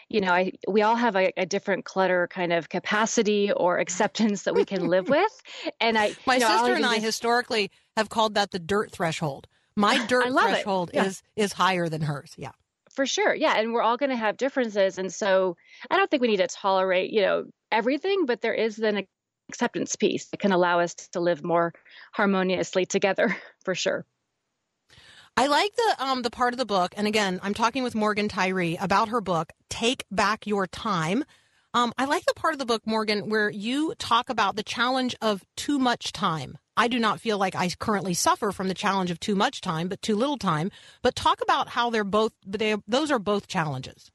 you 0.09 0.21
know, 0.21 0.33
I 0.33 0.53
we 0.69 0.83
all 0.83 0.97
have 0.97 1.16
a, 1.16 1.33
a, 1.37 1.47
different 1.47 1.85
clutter 1.85 2.29
kind 2.29 2.53
of 2.53 2.69
capacity 2.69 3.51
or 3.51 3.79
acceptance 3.79 4.45
that 4.45 4.55
we 4.55 4.64
can 4.64 4.87
live 4.88 5.09
with. 5.09 5.42
And 5.81 5.99
I, 5.99 6.14
my 6.27 6.35
you 6.35 6.40
know, 6.40 6.49
sister 6.49 6.75
and 6.75 6.87
I 6.87 6.95
just... 6.95 7.07
historically 7.07 7.71
have 7.97 8.09
called 8.09 8.35
that 8.35 8.51
the 8.51 8.59
dirt 8.59 8.92
threshold. 8.92 9.49
My 9.75 10.05
dirt 10.09 10.33
threshold 10.33 10.90
yeah. 10.95 11.07
is 11.07 11.23
is 11.35 11.53
higher 11.53 11.88
than 11.88 12.03
hers. 12.03 12.35
Yeah. 12.37 12.53
For 12.92 13.05
sure. 13.05 13.35
Yeah. 13.35 13.59
And 13.59 13.73
we're 13.73 13.83
all 13.83 13.97
going 13.97 14.11
to 14.11 14.16
have 14.16 14.37
differences. 14.37 14.99
And 14.99 15.12
so 15.12 15.57
I 15.90 15.97
don't 15.97 16.11
think 16.11 16.23
we 16.23 16.29
need 16.29 16.38
to 16.38 16.47
tolerate, 16.47 17.12
you 17.12 17.21
know, 17.23 17.45
everything, 17.71 18.25
but 18.25 18.40
there 18.40 18.55
is 18.55 18.79
an 18.79 19.07
acceptance 19.51 19.97
piece 19.97 20.27
that 20.27 20.38
can 20.38 20.53
allow 20.53 20.81
us 20.81 20.95
to 21.12 21.21
live 21.21 21.45
more 21.45 21.75
harmoniously 22.12 22.87
together 22.87 23.37
for 23.64 23.75
sure. 23.75 24.07
I 25.38 25.49
like 25.49 25.77
the 25.77 25.96
um 25.99 26.22
the 26.22 26.31
part 26.31 26.55
of 26.55 26.59
the 26.59 26.64
book, 26.64 26.94
and 26.96 27.07
again, 27.07 27.40
I'm 27.42 27.53
talking 27.53 27.83
with 27.83 27.94
Morgan 27.94 28.27
Tyree 28.27 28.79
about 28.81 29.11
her 29.11 29.20
book, 29.20 29.53
Take 29.68 30.07
Back 30.11 30.46
Your 30.46 30.66
Time. 30.66 31.25
Um, 31.75 31.92
I 31.99 32.07
like 32.07 32.25
the 32.25 32.33
part 32.33 32.55
of 32.55 32.59
the 32.59 32.64
book, 32.64 32.87
Morgan, 32.87 33.29
where 33.29 33.51
you 33.51 33.94
talk 33.99 34.31
about 34.31 34.57
the 34.57 34.62
challenge 34.62 35.14
of 35.20 35.44
too 35.55 35.79
much 35.79 36.12
time. 36.12 36.57
I 36.75 36.88
do 36.88 36.99
not 36.99 37.20
feel 37.20 37.37
like 37.37 37.55
I 37.55 37.68
currently 37.79 38.14
suffer 38.14 38.51
from 38.51 38.68
the 38.68 38.75
challenge 38.75 39.11
of 39.11 39.20
too 39.20 39.35
much 39.35 39.61
time, 39.61 39.88
but 39.88 40.01
too 40.01 40.16
little 40.16 40.38
time. 40.38 40.70
But 41.03 41.14
talk 41.14 41.42
about 41.42 41.68
how 41.68 41.90
they're 41.90 42.03
both, 42.03 42.33
they, 42.46 42.75
those 42.88 43.11
are 43.11 43.18
both 43.18 43.46
challenges. 43.46 44.11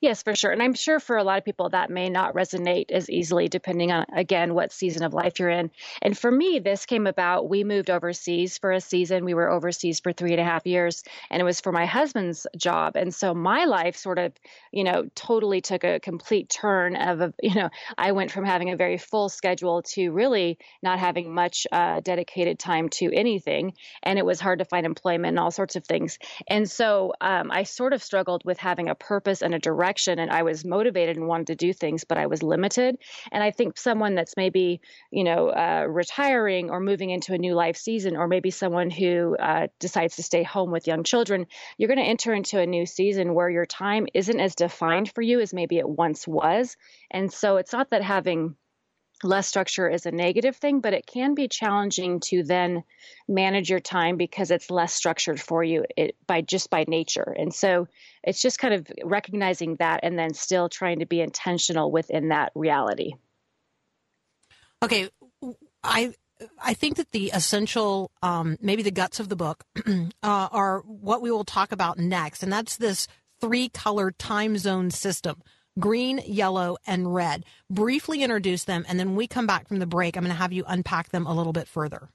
Yes, 0.00 0.22
for 0.22 0.34
sure. 0.34 0.50
And 0.50 0.62
I'm 0.62 0.74
sure 0.74 0.98
for 0.98 1.16
a 1.16 1.24
lot 1.24 1.38
of 1.38 1.44
people 1.44 1.68
that 1.70 1.90
may 1.90 2.08
not 2.08 2.34
resonate 2.34 2.90
as 2.90 3.08
easily 3.08 3.48
depending 3.48 3.92
on, 3.92 4.06
again, 4.12 4.54
what 4.54 4.72
season 4.72 5.04
of 5.04 5.14
life 5.14 5.38
you're 5.38 5.50
in. 5.50 5.70
And 6.02 6.18
for 6.18 6.30
me, 6.30 6.58
this 6.58 6.86
came 6.86 7.06
about. 7.06 7.48
We 7.48 7.62
moved 7.64 7.90
overseas 7.90 8.58
for 8.58 8.72
a 8.72 8.80
season. 8.80 9.24
We 9.24 9.34
were 9.34 9.50
overseas 9.50 10.00
for 10.00 10.12
three 10.12 10.32
and 10.32 10.40
a 10.40 10.44
half 10.44 10.66
years, 10.66 11.04
and 11.30 11.40
it 11.40 11.44
was 11.44 11.60
for 11.60 11.72
my 11.72 11.86
husband's 11.86 12.46
job. 12.56 12.96
And 12.96 13.14
so 13.14 13.34
my 13.34 13.66
life 13.66 13.96
sort 13.96 14.18
of, 14.18 14.32
you 14.72 14.84
know, 14.84 15.08
totally 15.14 15.60
took 15.60 15.84
a 15.84 16.00
complete 16.00 16.48
turn 16.48 16.96
of, 16.96 17.20
a, 17.20 17.34
you 17.40 17.54
know, 17.54 17.70
I 17.96 18.12
went 18.12 18.32
from 18.32 18.44
having 18.44 18.70
a 18.70 18.76
very 18.76 18.98
full 18.98 19.28
schedule 19.28 19.82
to 19.94 20.10
really 20.10 20.58
not 20.82 20.98
having 20.98 21.32
much 21.32 21.66
uh, 21.70 22.00
dedicated 22.00 22.58
time 22.58 22.88
to 22.90 23.12
anything. 23.12 23.74
And 24.02 24.18
it 24.18 24.26
was 24.26 24.40
hard 24.40 24.58
to 24.58 24.64
find 24.64 24.86
employment 24.86 25.32
and 25.32 25.38
all 25.38 25.50
sorts 25.50 25.76
of 25.76 25.84
things. 25.84 26.18
And 26.48 26.68
so 26.68 27.12
um, 27.20 27.50
I 27.52 27.62
sort 27.62 27.92
of 27.92 28.02
struggled 28.02 28.44
with 28.44 28.58
having 28.58 28.88
a 28.88 28.94
purpose 28.94 29.42
and 29.42 29.54
a 29.54 29.67
direction 29.68 30.18
and 30.18 30.30
I 30.30 30.42
was 30.42 30.64
motivated 30.64 31.16
and 31.16 31.28
wanted 31.28 31.48
to 31.48 31.56
do 31.66 31.72
things, 31.72 32.04
but 32.04 32.18
I 32.18 32.26
was 32.26 32.42
limited. 32.42 32.96
And 33.32 33.42
I 33.42 33.50
think 33.50 33.76
someone 33.76 34.14
that's 34.14 34.36
maybe, 34.36 34.80
you 35.10 35.24
know, 35.24 35.48
uh, 35.48 35.84
retiring 35.88 36.70
or 36.70 36.80
moving 36.80 37.10
into 37.10 37.34
a 37.34 37.38
new 37.38 37.54
life 37.54 37.76
season, 37.76 38.16
or 38.16 38.26
maybe 38.28 38.50
someone 38.50 38.90
who 38.90 39.36
uh, 39.36 39.66
decides 39.78 40.16
to 40.16 40.22
stay 40.22 40.42
home 40.42 40.70
with 40.70 40.86
young 40.86 41.04
children, 41.04 41.46
you're 41.76 41.92
going 41.92 42.04
to 42.04 42.12
enter 42.14 42.32
into 42.32 42.58
a 42.58 42.66
new 42.66 42.86
season 42.86 43.34
where 43.34 43.50
your 43.50 43.66
time 43.66 44.06
isn't 44.14 44.40
as 44.40 44.54
defined 44.54 45.12
for 45.14 45.22
you 45.22 45.40
as 45.40 45.52
maybe 45.52 45.78
it 45.78 45.88
once 45.88 46.26
was. 46.26 46.76
And 47.10 47.32
so 47.32 47.56
it's 47.56 47.72
not 47.72 47.90
that 47.90 48.02
having 48.02 48.56
less 49.22 49.46
structure 49.46 49.88
is 49.88 50.06
a 50.06 50.10
negative 50.10 50.56
thing, 50.56 50.80
but 50.80 50.92
it 50.92 51.06
can 51.06 51.34
be 51.34 51.48
challenging 51.48 52.20
to 52.20 52.42
then 52.42 52.84
manage 53.26 53.70
your 53.70 53.80
time 53.80 54.16
because 54.16 54.50
it's 54.50 54.70
less 54.70 54.92
structured 54.92 55.40
for 55.40 55.62
you 55.64 55.84
it, 55.96 56.16
by 56.26 56.40
just 56.40 56.70
by 56.70 56.84
nature. 56.86 57.34
And 57.36 57.52
so 57.52 57.88
it's 58.22 58.40
just 58.40 58.58
kind 58.58 58.74
of 58.74 58.86
recognizing 59.04 59.76
that 59.76 60.00
and 60.02 60.18
then 60.18 60.34
still 60.34 60.68
trying 60.68 61.00
to 61.00 61.06
be 61.06 61.20
intentional 61.20 61.90
within 61.90 62.28
that 62.28 62.52
reality. 62.54 63.12
Okay, 64.82 65.08
I 65.82 66.14
I 66.60 66.74
think 66.74 66.96
that 66.96 67.10
the 67.10 67.32
essential, 67.34 68.12
um, 68.22 68.56
maybe 68.60 68.82
the 68.82 68.92
guts 68.92 69.18
of 69.18 69.28
the 69.28 69.34
book, 69.34 69.64
uh, 69.86 70.02
are 70.22 70.80
what 70.80 71.20
we 71.20 71.32
will 71.32 71.44
talk 71.44 71.72
about 71.72 71.98
next, 71.98 72.44
and 72.44 72.52
that's 72.52 72.76
this 72.76 73.08
three 73.40 73.68
color 73.68 74.12
time 74.12 74.56
zone 74.56 74.90
system 74.90 75.42
green, 75.78 76.20
yellow, 76.26 76.76
and 76.86 77.14
red. 77.14 77.44
Briefly 77.70 78.22
introduce 78.22 78.64
them, 78.64 78.84
and 78.88 78.98
then 78.98 79.14
we 79.14 79.26
come 79.26 79.46
back 79.46 79.68
from 79.68 79.78
the 79.78 79.86
break, 79.86 80.16
I'm 80.16 80.24
going 80.24 80.34
to 80.34 80.40
have 80.40 80.52
you 80.52 80.64
unpack 80.66 81.10
them 81.10 81.26
a 81.26 81.34
little 81.34 81.52
bit 81.52 81.68
further. 81.68 82.08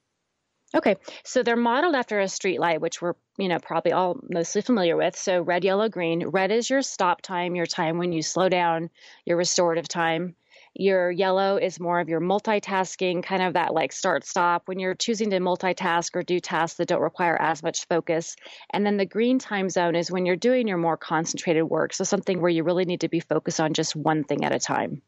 Okay, 0.76 0.96
so 1.24 1.44
they're 1.44 1.56
modeled 1.56 1.94
after 1.94 2.20
a 2.20 2.28
street 2.28 2.60
light, 2.60 2.82
which 2.82 3.00
we're 3.00 3.14
you 3.38 3.48
know 3.48 3.60
probably 3.60 3.92
all 3.92 4.20
mostly 4.28 4.62
familiar 4.62 4.98
with. 4.98 5.16
So 5.16 5.42
red, 5.42 5.64
yellow, 5.64 5.88
green. 5.88 6.26
Red 6.28 6.52
is 6.52 6.68
your 6.68 6.82
stop 6.82 7.22
time, 7.22 7.56
your 7.56 7.68
time 7.68 8.00
when 8.00 8.12
you 8.12 8.24
slow 8.24 8.50
down, 8.50 8.90
your 9.24 9.38
restorative 9.38 9.88
time. 9.88 10.36
Your 10.76 11.12
yellow 11.12 11.58
is 11.58 11.80
more 11.80 12.00
of 12.00 12.10
your 12.10 12.20
multitasking, 12.20 13.24
kind 13.24 13.44
of 13.44 13.54
that 13.54 13.74
like 13.74 13.92
start 13.92 14.26
stop 14.26 14.68
when 14.68 14.80
you're 14.80 14.96
choosing 14.96 15.30
to 15.30 15.40
multitask 15.40 16.16
or 16.16 16.24
do 16.24 16.40
tasks 16.40 16.78
that 16.78 16.88
don't 16.88 17.02
require 17.02 17.40
as 17.40 17.62
much 17.62 17.86
focus. 17.86 18.36
And 18.72 18.86
then 18.86 18.98
the 18.98 19.06
green 19.06 19.38
time 19.38 19.70
zone 19.70 19.96
is 19.96 20.12
when 20.12 20.26
you're 20.26 20.36
doing 20.36 20.68
your 20.68 20.78
more 20.78 20.98
concentrated 20.98 21.64
work. 21.64 21.94
So 21.94 22.04
something 22.04 22.42
where 22.42 22.50
you 22.50 22.64
really 22.64 22.86
need 22.86 23.02
to 23.02 23.10
be 23.10 23.20
focused 23.20 23.60
on 23.60 23.74
just 23.74 23.96
one 23.96 24.24
thing 24.24 24.44
at 24.44 24.56
a 24.56 24.60
time 24.60 25.04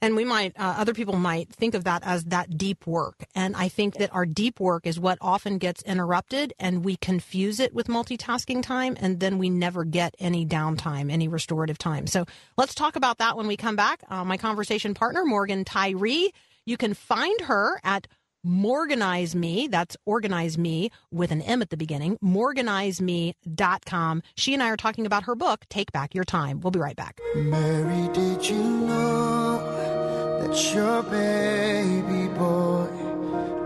and 0.00 0.16
we 0.16 0.24
might 0.24 0.58
uh, 0.58 0.74
other 0.78 0.94
people 0.94 1.16
might 1.16 1.48
think 1.50 1.74
of 1.74 1.84
that 1.84 2.02
as 2.04 2.24
that 2.24 2.56
deep 2.56 2.86
work. 2.86 3.24
And 3.34 3.56
i 3.56 3.68
think 3.68 3.94
that 3.94 4.14
our 4.14 4.26
deep 4.26 4.60
work 4.60 4.86
is 4.86 4.98
what 4.98 5.18
often 5.20 5.58
gets 5.58 5.82
interrupted 5.82 6.52
and 6.58 6.84
we 6.84 6.96
confuse 6.96 7.60
it 7.60 7.74
with 7.74 7.86
multitasking 7.86 8.62
time 8.62 8.96
and 9.00 9.20
then 9.20 9.38
we 9.38 9.50
never 9.50 9.84
get 9.84 10.14
any 10.18 10.46
downtime 10.46 11.10
any 11.10 11.28
restorative 11.28 11.78
time. 11.78 12.06
So 12.06 12.24
let's 12.56 12.74
talk 12.74 12.96
about 12.96 13.18
that 13.18 13.36
when 13.36 13.46
we 13.46 13.56
come 13.56 13.76
back. 13.76 14.02
Uh, 14.08 14.24
my 14.24 14.36
conversation 14.36 14.94
partner 14.94 15.24
morgan 15.24 15.64
tyree. 15.64 16.32
You 16.64 16.76
can 16.76 16.94
find 16.94 17.42
her 17.42 17.80
at 17.84 18.08
Morganize 18.46 19.34
Me. 19.34 19.66
That's 19.66 19.96
organize 20.06 20.56
me 20.56 20.92
with 21.10 21.32
an 21.32 21.42
M 21.42 21.60
at 21.62 21.70
the 21.70 21.76
beginning. 21.76 22.16
Morganizeme.com. 22.22 24.22
She 24.36 24.54
and 24.54 24.62
I 24.62 24.68
are 24.70 24.76
talking 24.76 25.04
about 25.04 25.24
her 25.24 25.34
book, 25.34 25.64
Take 25.68 25.90
Back 25.90 26.14
Your 26.14 26.22
Time. 26.24 26.60
We'll 26.60 26.70
be 26.70 26.78
right 26.78 26.94
back. 26.94 27.18
Mary, 27.34 28.08
did 28.14 28.48
you 28.48 28.62
know 28.62 30.38
that 30.40 30.74
your 30.74 31.02
baby 31.02 32.28
boy 32.34 32.86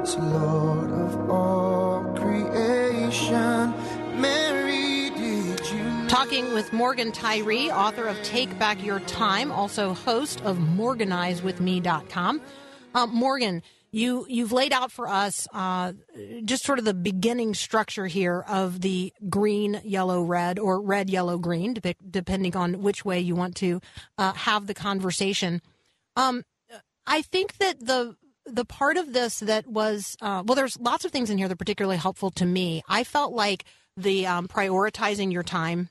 is 0.02 0.16
Lord 0.16 0.90
of 0.90 1.30
all 1.30 2.04
creation? 2.16 3.74
Mary, 4.18 5.10
did 5.10 5.60
you 5.70 5.82
know? 5.82 6.08
Talking 6.08 6.54
with 6.54 6.72
Morgan 6.72 7.12
Tyree, 7.12 7.70
author 7.70 8.06
of 8.06 8.20
Take 8.22 8.58
Back 8.58 8.82
Your 8.82 9.00
Time, 9.00 9.52
also 9.52 9.92
host 9.92 10.40
of 10.42 10.56
MorganizeWithMe.com. 10.56 12.40
Uh, 12.94 13.06
Morgan, 13.06 13.62
you 13.92 14.24
you've 14.28 14.52
laid 14.52 14.72
out 14.72 14.92
for 14.92 15.08
us 15.08 15.48
uh, 15.52 15.92
just 16.44 16.64
sort 16.64 16.78
of 16.78 16.84
the 16.84 16.94
beginning 16.94 17.54
structure 17.54 18.06
here 18.06 18.44
of 18.48 18.80
the 18.80 19.12
green, 19.28 19.80
yellow, 19.84 20.22
red, 20.22 20.58
or 20.58 20.80
red, 20.80 21.10
yellow, 21.10 21.38
green, 21.38 21.76
depending 22.08 22.56
on 22.56 22.82
which 22.82 23.04
way 23.04 23.20
you 23.20 23.34
want 23.34 23.56
to 23.56 23.80
uh, 24.18 24.32
have 24.32 24.66
the 24.66 24.74
conversation. 24.74 25.60
Um, 26.16 26.44
I 27.06 27.22
think 27.22 27.58
that 27.58 27.80
the 27.84 28.16
the 28.46 28.64
part 28.64 28.96
of 28.96 29.12
this 29.12 29.40
that 29.40 29.66
was 29.66 30.16
uh, 30.20 30.42
well, 30.46 30.54
there's 30.54 30.78
lots 30.78 31.04
of 31.04 31.10
things 31.10 31.30
in 31.30 31.38
here 31.38 31.48
that 31.48 31.54
are 31.54 31.56
particularly 31.56 31.96
helpful 31.96 32.30
to 32.32 32.46
me. 32.46 32.82
I 32.88 33.04
felt 33.04 33.32
like 33.32 33.64
the 33.96 34.26
um, 34.26 34.48
prioritizing 34.48 35.32
your 35.32 35.42
time. 35.42 35.88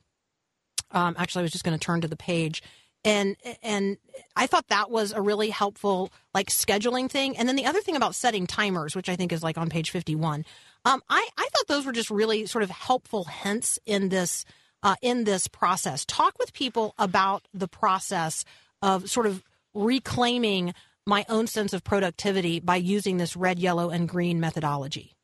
Um, 0.91 1.15
actually, 1.19 1.41
I 1.41 1.43
was 1.43 1.51
just 1.51 1.63
going 1.63 1.77
to 1.77 1.85
turn 1.85 2.01
to 2.01 2.07
the 2.07 2.15
page 2.15 2.63
and 3.03 3.35
and 3.63 3.97
I 4.35 4.47
thought 4.47 4.67
that 4.67 4.91
was 4.91 5.12
a 5.12 5.21
really 5.21 5.49
helpful 5.49 6.12
like 6.33 6.47
scheduling 6.47 7.09
thing. 7.09 7.38
And 7.38 7.47
then 7.47 7.55
the 7.55 7.65
other 7.65 7.81
thing 7.81 7.95
about 7.95 8.15
setting 8.15 8.47
timers, 8.47 8.95
which 8.95 9.09
I 9.09 9.15
think 9.15 9.31
is 9.31 9.43
like 9.43 9.57
on 9.57 9.69
page 9.69 9.91
fifty 9.91 10.15
one, 10.15 10.45
um, 10.85 11.01
I 11.09 11.27
I 11.38 11.47
thought 11.53 11.67
those 11.67 11.85
were 11.85 11.91
just 11.91 12.09
really 12.09 12.45
sort 12.45 12.63
of 12.63 12.69
helpful 12.69 13.25
hints 13.25 13.79
in 13.85 14.09
this 14.09 14.45
uh, 14.83 14.95
in 15.01 15.23
this 15.23 15.47
process. 15.47 16.05
Talk 16.05 16.38
with 16.39 16.53
people 16.53 16.93
about 16.97 17.47
the 17.53 17.67
process 17.67 18.43
of 18.81 19.09
sort 19.09 19.25
of 19.25 19.43
reclaiming 19.73 20.73
my 21.05 21.25
own 21.29 21.47
sense 21.47 21.73
of 21.73 21.83
productivity 21.83 22.59
by 22.59 22.75
using 22.75 23.17
this 23.17 23.35
red, 23.35 23.59
yellow, 23.59 23.89
and 23.89 24.07
green 24.07 24.39
methodology. 24.39 25.15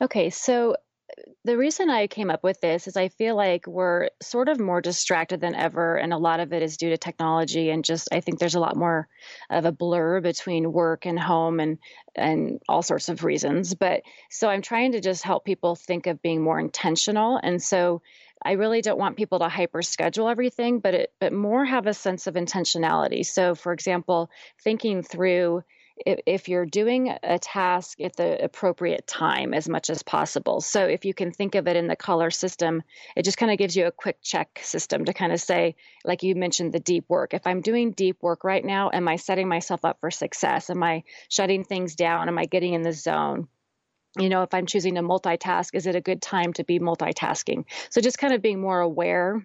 Okay, 0.00 0.30
so 0.30 0.76
the 1.44 1.58
reason 1.58 1.90
I 1.90 2.06
came 2.06 2.30
up 2.30 2.42
with 2.42 2.60
this 2.60 2.86
is 2.86 2.96
I 2.96 3.08
feel 3.08 3.36
like 3.36 3.66
we're 3.66 4.08
sort 4.22 4.48
of 4.48 4.58
more 4.58 4.80
distracted 4.80 5.40
than 5.40 5.54
ever, 5.54 5.96
and 5.96 6.12
a 6.12 6.18
lot 6.18 6.40
of 6.40 6.52
it 6.52 6.62
is 6.62 6.76
due 6.76 6.90
to 6.90 6.96
technology 6.96 7.70
and 7.70 7.84
just 7.84 8.08
I 8.12 8.20
think 8.20 8.38
there's 8.38 8.54
a 8.54 8.60
lot 8.60 8.76
more 8.76 9.08
of 9.50 9.64
a 9.64 9.72
blur 9.72 10.20
between 10.20 10.72
work 10.72 11.06
and 11.06 11.18
home 11.18 11.60
and 11.60 11.78
and 12.14 12.60
all 12.68 12.82
sorts 12.82 13.08
of 13.08 13.24
reasons. 13.24 13.74
But 13.74 14.02
so 14.30 14.48
I'm 14.48 14.62
trying 14.62 14.92
to 14.92 15.00
just 15.00 15.22
help 15.22 15.44
people 15.44 15.76
think 15.76 16.06
of 16.06 16.22
being 16.22 16.42
more 16.42 16.58
intentional, 16.58 17.38
and 17.42 17.62
so 17.62 18.02
I 18.42 18.52
really 18.52 18.82
don't 18.82 18.98
want 18.98 19.16
people 19.16 19.38
to 19.40 19.48
hyper 19.48 19.82
schedule 19.82 20.28
everything, 20.28 20.80
but 20.80 20.94
it 20.94 21.12
but 21.20 21.32
more 21.32 21.64
have 21.64 21.86
a 21.86 21.94
sense 21.94 22.26
of 22.26 22.34
intentionality. 22.34 23.24
So, 23.24 23.54
for 23.54 23.72
example, 23.72 24.30
thinking 24.62 25.02
through 25.02 25.62
if, 25.96 26.20
if 26.26 26.48
you're 26.48 26.66
doing 26.66 27.14
a 27.22 27.38
task 27.38 28.00
at 28.00 28.16
the 28.16 28.42
appropriate 28.44 29.06
time 29.06 29.54
as 29.54 29.68
much 29.68 29.90
as 29.90 30.02
possible. 30.02 30.60
So 30.60 30.86
if 30.86 31.04
you 31.04 31.14
can 31.14 31.32
think 31.32 31.54
of 31.54 31.68
it 31.68 31.76
in 31.76 31.86
the 31.86 31.96
color 31.96 32.30
system, 32.30 32.82
it 33.16 33.24
just 33.24 33.38
kind 33.38 33.52
of 33.52 33.58
gives 33.58 33.76
you 33.76 33.86
a 33.86 33.92
quick 33.92 34.18
check 34.22 34.60
system 34.62 35.04
to 35.04 35.14
kind 35.14 35.32
of 35.32 35.40
say, 35.40 35.76
like 36.04 36.22
you 36.22 36.34
mentioned, 36.34 36.72
the 36.72 36.80
deep 36.80 37.04
work. 37.08 37.34
If 37.34 37.46
I'm 37.46 37.60
doing 37.60 37.92
deep 37.92 38.22
work 38.22 38.44
right 38.44 38.64
now, 38.64 38.90
am 38.92 39.08
I 39.08 39.16
setting 39.16 39.48
myself 39.48 39.84
up 39.84 40.00
for 40.00 40.10
success? 40.10 40.70
Am 40.70 40.82
I 40.82 41.04
shutting 41.28 41.64
things 41.64 41.94
down? 41.94 42.28
Am 42.28 42.38
I 42.38 42.46
getting 42.46 42.74
in 42.74 42.82
the 42.82 42.92
zone? 42.92 43.48
you 44.16 44.28
know, 44.28 44.42
if 44.42 44.54
I'm 44.54 44.66
choosing 44.66 44.94
to 44.94 45.02
multitask, 45.02 45.74
is 45.74 45.86
it 45.86 45.96
a 45.96 46.00
good 46.00 46.22
time 46.22 46.52
to 46.52 46.64
be 46.64 46.78
multitasking? 46.78 47.64
So 47.90 48.00
just 48.00 48.18
kind 48.18 48.32
of 48.32 48.42
being 48.42 48.60
more 48.60 48.80
aware 48.80 49.44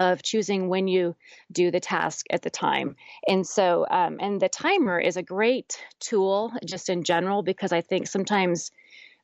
of 0.00 0.22
choosing 0.22 0.68
when 0.68 0.88
you 0.88 1.14
do 1.52 1.70
the 1.70 1.80
task 1.80 2.26
at 2.30 2.42
the 2.42 2.50
time. 2.50 2.96
And 3.28 3.46
so, 3.46 3.86
um, 3.90 4.18
and 4.20 4.40
the 4.40 4.48
timer 4.48 4.98
is 4.98 5.16
a 5.16 5.22
great 5.22 5.78
tool 6.00 6.52
just 6.64 6.88
in 6.88 7.04
general 7.04 7.42
because 7.42 7.72
I 7.72 7.80
think 7.80 8.06
sometimes 8.06 8.70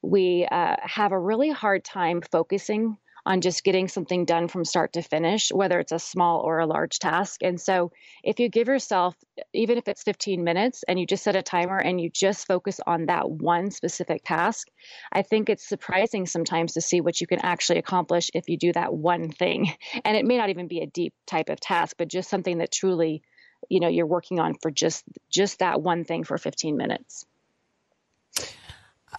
we 0.03 0.47
uh, 0.51 0.77
have 0.83 1.13
a 1.13 1.19
really 1.19 1.51
hard 1.51 1.85
time 1.85 2.23
focusing 2.23 2.97
on 3.27 3.41
just 3.41 3.65
getting 3.65 3.89
something 3.89 4.25
done 4.25 4.49
from 4.49 4.65
start 4.65 4.93
to 4.95 5.03
finish, 5.03 5.51
whether 5.53 5.79
it's 5.81 5.93
a 5.93 5.99
small 5.99 6.41
or 6.41 6.59
a 6.59 6.67
large 6.67 6.99
task. 6.99 7.43
And 7.43 7.61
so, 7.61 7.93
if 8.25 8.41
you 8.41 8.49
give 8.49 8.69
yourself, 8.69 9.15
even 9.53 9.79
if 9.79 9.89
it's 9.89 10.03
15 10.03 10.43
minutes, 10.45 10.85
and 10.89 10.99
you 10.99 11.07
just 11.07 11.25
set 11.25 11.37
a 11.37 11.43
timer 11.43 11.79
and 11.79 12.01
you 12.01 12.11
just 12.11 12.47
focus 12.47 12.81
on 12.87 13.07
that 13.07 13.31
one 13.31 13.71
specific 13.71 14.23
task, 14.25 14.69
I 15.13 15.23
think 15.23 15.49
it's 15.49 15.69
surprising 15.69 16.27
sometimes 16.27 16.75
to 16.75 16.81
see 16.81 17.01
what 17.01 17.21
you 17.21 17.27
can 17.27 17.41
actually 17.41 17.79
accomplish 17.79 18.31
if 18.35 18.49
you 18.49 18.57
do 18.57 18.73
that 18.73 18.93
one 18.95 19.31
thing. 19.31 19.73
And 20.05 20.17
it 20.17 20.25
may 20.25 20.39
not 20.39 20.51
even 20.51 20.67
be 20.67 20.81
a 20.81 20.87
deep 20.87 21.13
type 21.27 21.51
of 21.51 21.61
task, 21.61 21.97
but 21.99 22.09
just 22.09 22.31
something 22.31 22.59
that 22.59 22.73
truly 22.73 23.23
you 23.69 23.81
know 23.81 23.89
you're 23.89 24.07
working 24.07 24.41
on 24.41 24.55
for 24.63 24.71
just 24.71 25.05
just 25.31 25.59
that 25.59 25.83
one 25.83 26.05
thing 26.05 26.25
for 26.25 26.39
15 26.39 26.77
minutes 26.77 27.27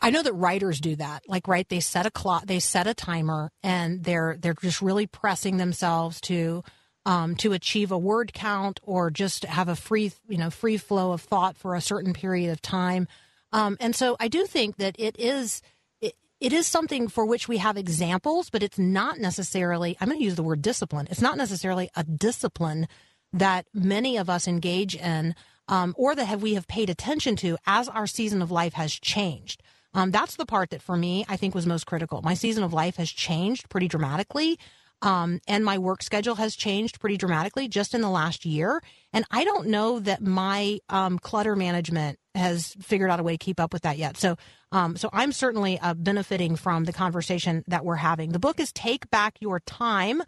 I 0.01 0.10
know 0.12 0.23
that 0.23 0.34
writers 0.34 0.80
do 0.80 0.95
that. 0.97 1.23
Like, 1.27 1.47
right, 1.47 1.67
they 1.67 1.80
set 1.80 2.06
a 2.06 2.12
clock, 2.12 2.45
they 2.45 2.60
set 2.60 2.88
a 2.88 2.93
timer, 2.93 3.51
and 3.63 4.04
they're 4.04 4.38
they're 4.39 4.54
just 4.54 4.82
really 4.82 5.08
pressing 5.08 5.58
themselves 5.58 6.21
to 6.21 6.63
um, 7.06 7.36
to 7.38 7.54
achieve 7.54 7.91
a 7.91 7.97
word 7.97 8.34
count 8.34 8.80
or 8.84 9.10
just 9.10 9.43
have 9.45 9.67
a 9.67 9.75
free 9.75 10.12
you 10.27 10.38
know 10.38 10.49
free 10.49 10.77
flow 10.77 11.12
of 11.12 11.21
thought 11.21 11.58
for 11.58 11.75
a 11.75 11.82
certain 11.82 12.13
period 12.13 12.51
of 12.51 12.62
time. 12.62 13.08
Um, 13.51 13.75
and 13.80 13.95
so, 13.95 14.15
I 14.19 14.27
do 14.27 14.45
think 14.45 14.77
that 14.77 14.95
it 14.97 15.19
is 15.19 15.62
it, 15.99 16.15
it 16.39 16.54
is 16.54 16.67
something 16.67 17.08
for 17.08 17.25
which 17.25 17.47
we 17.47 17.58
have 17.58 17.75
examples, 17.75 18.49
but 18.49 18.63
it's 18.63 18.80
not 18.80 19.19
necessarily. 19.19 19.97
I'm 19.99 20.08
going 20.08 20.19
to 20.19 20.25
use 20.25 20.36
the 20.36 20.43
word 20.43 20.62
discipline. 20.62 21.08
It's 21.10 21.21
not 21.21 21.38
necessarily 21.38 21.89
a 21.95 22.04
discipline 22.04 22.88
that 23.34 23.65
many 23.73 24.17
of 24.17 24.30
us 24.30 24.47
engage 24.47 24.95
in. 24.95 25.36
Um, 25.67 25.95
or 25.97 26.15
that 26.15 26.25
have 26.25 26.41
we 26.41 26.56
have 26.56 26.67
paid 26.67 26.89
attention 26.89 27.38
to 27.38 27.56
as 27.65 27.88
our 27.88 28.06
season 28.06 28.41
of 28.41 28.51
life 28.51 28.73
has 28.73 28.91
changed. 28.91 29.63
Um, 29.93 30.12
that's 30.12 30.36
the 30.36 30.45
part 30.45 30.69
that 30.69 30.82
for 30.82 30.95
me, 30.95 31.25
I 31.27 31.38
think 31.38 31.54
was 31.54 31.65
most 31.65 31.86
critical. 31.86 32.21
My 32.21 32.34
season 32.34 32.63
of 32.63 32.73
life 32.73 32.95
has 32.95 33.10
changed 33.10 33.69
pretty 33.69 33.88
dramatically. 33.88 34.58
Um, 35.01 35.39
and 35.47 35.65
my 35.65 35.77
work 35.80 36.04
schedule 36.04 36.36
has 36.36 36.56
changed 36.56 36.99
pretty 36.99 37.17
dramatically 37.17 37.67
just 37.67 37.95
in 37.95 38.01
the 38.01 38.10
last 38.10 38.45
year. 38.45 38.82
And 39.12 39.25
I 39.32 39.43
don't 39.43 39.67
know 39.67 39.99
that 39.99 40.21
my 40.21 40.80
um, 40.89 41.17
clutter 41.17 41.56
management 41.56 42.19
has 42.36 42.75
figured 42.80 43.10
out 43.10 43.19
a 43.19 43.23
way 43.23 43.34
to 43.34 43.38
keep 43.38 43.60
up 43.60 43.73
with 43.73 43.82
that 43.82 43.97
yet. 43.97 44.17
So, 44.17 44.38
um, 44.71 44.95
so 44.95 45.10
I'm 45.12 45.32
certainly 45.32 45.80
uh, 45.80 45.95
benefiting 45.95 46.56
from 46.56 46.86
the 46.86 46.93
conversation 46.93 47.63
that 47.67 47.84
we're 47.84 47.95
having. 47.95 48.32
The 48.32 48.39
book 48.39 48.60
is 48.60 48.71
Take 48.71 49.10
Back 49.10 49.38
Your 49.41 49.60
Time. 49.60 50.21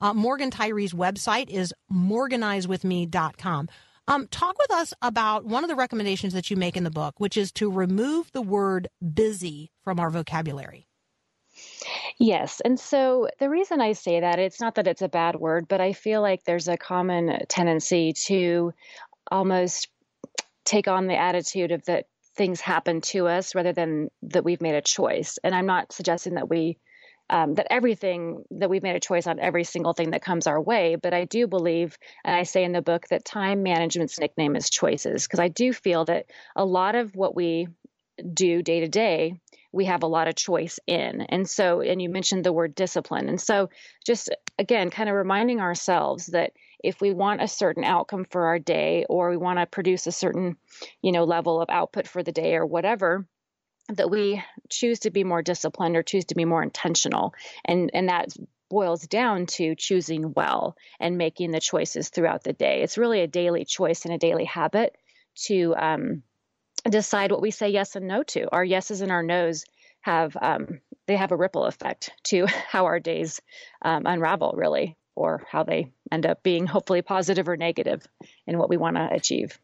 Uh, 0.00 0.14
Morgan 0.14 0.50
Tyree's 0.50 0.92
website 0.92 1.48
is 1.48 1.74
morganizewithme.com. 1.92 3.68
Um, 4.08 4.26
talk 4.28 4.58
with 4.58 4.70
us 4.70 4.94
about 5.02 5.44
one 5.44 5.64
of 5.64 5.68
the 5.68 5.76
recommendations 5.76 6.32
that 6.32 6.50
you 6.50 6.56
make 6.56 6.78
in 6.78 6.82
the 6.82 6.90
book, 6.90 7.14
which 7.18 7.36
is 7.36 7.52
to 7.52 7.70
remove 7.70 8.32
the 8.32 8.40
word 8.40 8.88
busy 9.14 9.70
from 9.84 10.00
our 10.00 10.10
vocabulary. 10.10 10.86
Yes. 12.18 12.60
And 12.64 12.80
so 12.80 13.28
the 13.38 13.50
reason 13.50 13.82
I 13.82 13.92
say 13.92 14.20
that, 14.20 14.38
it's 14.38 14.60
not 14.60 14.76
that 14.76 14.86
it's 14.86 15.02
a 15.02 15.08
bad 15.08 15.36
word, 15.36 15.68
but 15.68 15.82
I 15.82 15.92
feel 15.92 16.22
like 16.22 16.44
there's 16.44 16.68
a 16.68 16.78
common 16.78 17.44
tendency 17.48 18.14
to 18.26 18.72
almost 19.30 19.88
take 20.64 20.88
on 20.88 21.06
the 21.06 21.16
attitude 21.16 21.70
of 21.70 21.84
that 21.84 22.06
things 22.34 22.60
happen 22.60 23.00
to 23.02 23.26
us 23.26 23.54
rather 23.54 23.72
than 23.72 24.08
that 24.22 24.44
we've 24.44 24.62
made 24.62 24.74
a 24.74 24.80
choice. 24.80 25.38
And 25.44 25.54
I'm 25.54 25.66
not 25.66 25.92
suggesting 25.92 26.34
that 26.34 26.48
we 26.48 26.78
um, 27.30 27.54
that 27.54 27.66
everything 27.70 28.44
that 28.52 28.70
we've 28.70 28.82
made 28.82 28.96
a 28.96 29.00
choice 29.00 29.26
on 29.26 29.38
every 29.38 29.64
single 29.64 29.92
thing 29.92 30.10
that 30.10 30.22
comes 30.22 30.46
our 30.46 30.60
way. 30.60 30.96
But 30.96 31.14
I 31.14 31.24
do 31.24 31.46
believe, 31.46 31.98
and 32.24 32.34
I 32.34 32.42
say 32.42 32.64
in 32.64 32.72
the 32.72 32.82
book, 32.82 33.06
that 33.08 33.24
time 33.24 33.62
management's 33.62 34.18
nickname 34.18 34.56
is 34.56 34.70
choices, 34.70 35.26
because 35.26 35.40
I 35.40 35.48
do 35.48 35.72
feel 35.72 36.04
that 36.06 36.26
a 36.56 36.64
lot 36.64 36.94
of 36.94 37.14
what 37.14 37.34
we 37.34 37.68
do 38.34 38.62
day 38.62 38.80
to 38.80 38.88
day, 38.88 39.40
we 39.72 39.84
have 39.84 40.02
a 40.02 40.08
lot 40.08 40.28
of 40.28 40.34
choice 40.34 40.80
in. 40.86 41.20
And 41.22 41.48
so, 41.48 41.80
and 41.80 42.00
you 42.00 42.08
mentioned 42.08 42.44
the 42.44 42.52
word 42.52 42.74
discipline. 42.74 43.28
And 43.28 43.40
so, 43.40 43.70
just 44.06 44.30
again, 44.58 44.90
kind 44.90 45.08
of 45.08 45.14
reminding 45.14 45.60
ourselves 45.60 46.26
that 46.26 46.52
if 46.82 47.00
we 47.00 47.12
want 47.12 47.42
a 47.42 47.48
certain 47.48 47.84
outcome 47.84 48.24
for 48.24 48.46
our 48.46 48.58
day 48.58 49.04
or 49.08 49.30
we 49.30 49.36
want 49.36 49.58
to 49.58 49.66
produce 49.66 50.06
a 50.06 50.12
certain, 50.12 50.56
you 51.02 51.12
know, 51.12 51.24
level 51.24 51.60
of 51.60 51.68
output 51.70 52.06
for 52.06 52.22
the 52.22 52.32
day 52.32 52.54
or 52.54 52.64
whatever, 52.64 53.26
that 53.88 54.10
we 54.10 54.42
choose 54.68 55.00
to 55.00 55.10
be 55.10 55.24
more 55.24 55.42
disciplined 55.42 55.96
or 55.96 56.02
choose 56.02 56.26
to 56.26 56.34
be 56.34 56.44
more 56.44 56.62
intentional. 56.62 57.34
And 57.64 57.90
and 57.94 58.08
that 58.08 58.36
boils 58.68 59.06
down 59.06 59.46
to 59.46 59.74
choosing 59.74 60.34
well 60.34 60.76
and 61.00 61.16
making 61.16 61.50
the 61.50 61.60
choices 61.60 62.10
throughout 62.10 62.44
the 62.44 62.52
day. 62.52 62.82
It's 62.82 62.98
really 62.98 63.20
a 63.20 63.26
daily 63.26 63.64
choice 63.64 64.04
and 64.04 64.12
a 64.12 64.18
daily 64.18 64.44
habit 64.44 64.94
to 65.46 65.74
um, 65.76 66.22
decide 66.88 67.30
what 67.30 67.40
we 67.40 67.50
say 67.50 67.70
yes 67.70 67.96
and 67.96 68.06
no 68.06 68.22
to. 68.24 68.48
Our 68.52 68.64
yeses 68.64 69.00
and 69.00 69.10
our 69.10 69.22
nos 69.22 69.64
have 70.00 70.36
um, 70.40 70.80
they 71.06 71.16
have 71.16 71.32
a 71.32 71.36
ripple 71.36 71.64
effect 71.64 72.10
to 72.24 72.46
how 72.68 72.86
our 72.86 73.00
days 73.00 73.40
um, 73.82 74.04
unravel 74.06 74.54
really 74.56 74.96
or 75.14 75.42
how 75.50 75.64
they 75.64 75.90
end 76.12 76.26
up 76.26 76.42
being 76.42 76.66
hopefully 76.66 77.02
positive 77.02 77.48
or 77.48 77.56
negative 77.56 78.06
in 78.46 78.56
what 78.56 78.68
we 78.68 78.76
want 78.76 78.96
to 78.96 79.08
achieve. 79.12 79.58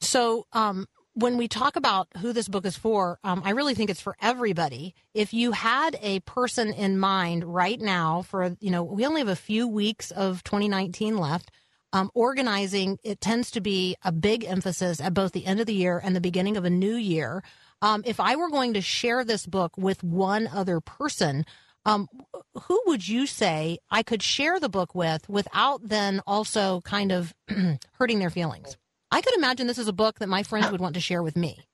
So 0.00 0.46
um, 0.52 0.86
when 1.14 1.36
we 1.36 1.46
talk 1.46 1.76
about 1.76 2.08
who 2.20 2.32
this 2.32 2.48
book 2.48 2.66
is 2.66 2.76
for, 2.76 3.18
um, 3.22 3.42
I 3.44 3.50
really 3.50 3.74
think 3.74 3.88
it's 3.88 4.00
for 4.00 4.16
everybody. 4.20 4.94
If 5.14 5.32
you 5.32 5.52
had 5.52 5.96
a 6.02 6.20
person 6.20 6.72
in 6.72 6.98
mind 6.98 7.44
right 7.44 7.80
now 7.80 8.22
for, 8.22 8.56
you 8.60 8.70
know, 8.70 8.82
we 8.82 9.06
only 9.06 9.20
have 9.20 9.28
a 9.28 9.36
few 9.36 9.68
weeks 9.68 10.10
of 10.10 10.42
2019 10.44 11.16
left. 11.16 11.50
Um, 11.92 12.10
organizing, 12.12 12.98
it 13.04 13.20
tends 13.20 13.52
to 13.52 13.60
be 13.60 13.94
a 14.02 14.10
big 14.10 14.44
emphasis 14.44 15.00
at 15.00 15.14
both 15.14 15.30
the 15.30 15.46
end 15.46 15.60
of 15.60 15.66
the 15.66 15.74
year 15.74 16.00
and 16.02 16.16
the 16.16 16.20
beginning 16.20 16.56
of 16.56 16.64
a 16.64 16.70
new 16.70 16.96
year. 16.96 17.44
Um, 17.80 18.02
if 18.04 18.18
I 18.18 18.34
were 18.34 18.50
going 18.50 18.74
to 18.74 18.80
share 18.80 19.24
this 19.24 19.46
book 19.46 19.76
with 19.76 20.02
one 20.02 20.48
other 20.48 20.80
person, 20.80 21.46
um, 21.84 22.08
who 22.62 22.82
would 22.86 23.06
you 23.06 23.28
say 23.28 23.78
I 23.90 24.02
could 24.02 24.24
share 24.24 24.58
the 24.58 24.68
book 24.68 24.92
with 24.92 25.28
without 25.28 25.86
then 25.88 26.20
also 26.26 26.80
kind 26.80 27.12
of 27.12 27.32
hurting 27.92 28.18
their 28.18 28.30
feelings? 28.30 28.76
I 29.14 29.20
could 29.20 29.36
imagine 29.36 29.68
this 29.68 29.78
is 29.78 29.86
a 29.86 29.92
book 29.92 30.18
that 30.18 30.28
my 30.28 30.42
friends 30.42 30.72
would 30.72 30.80
want 30.80 30.94
to 30.94 31.00
share 31.00 31.22
with 31.22 31.36
me. 31.36 31.68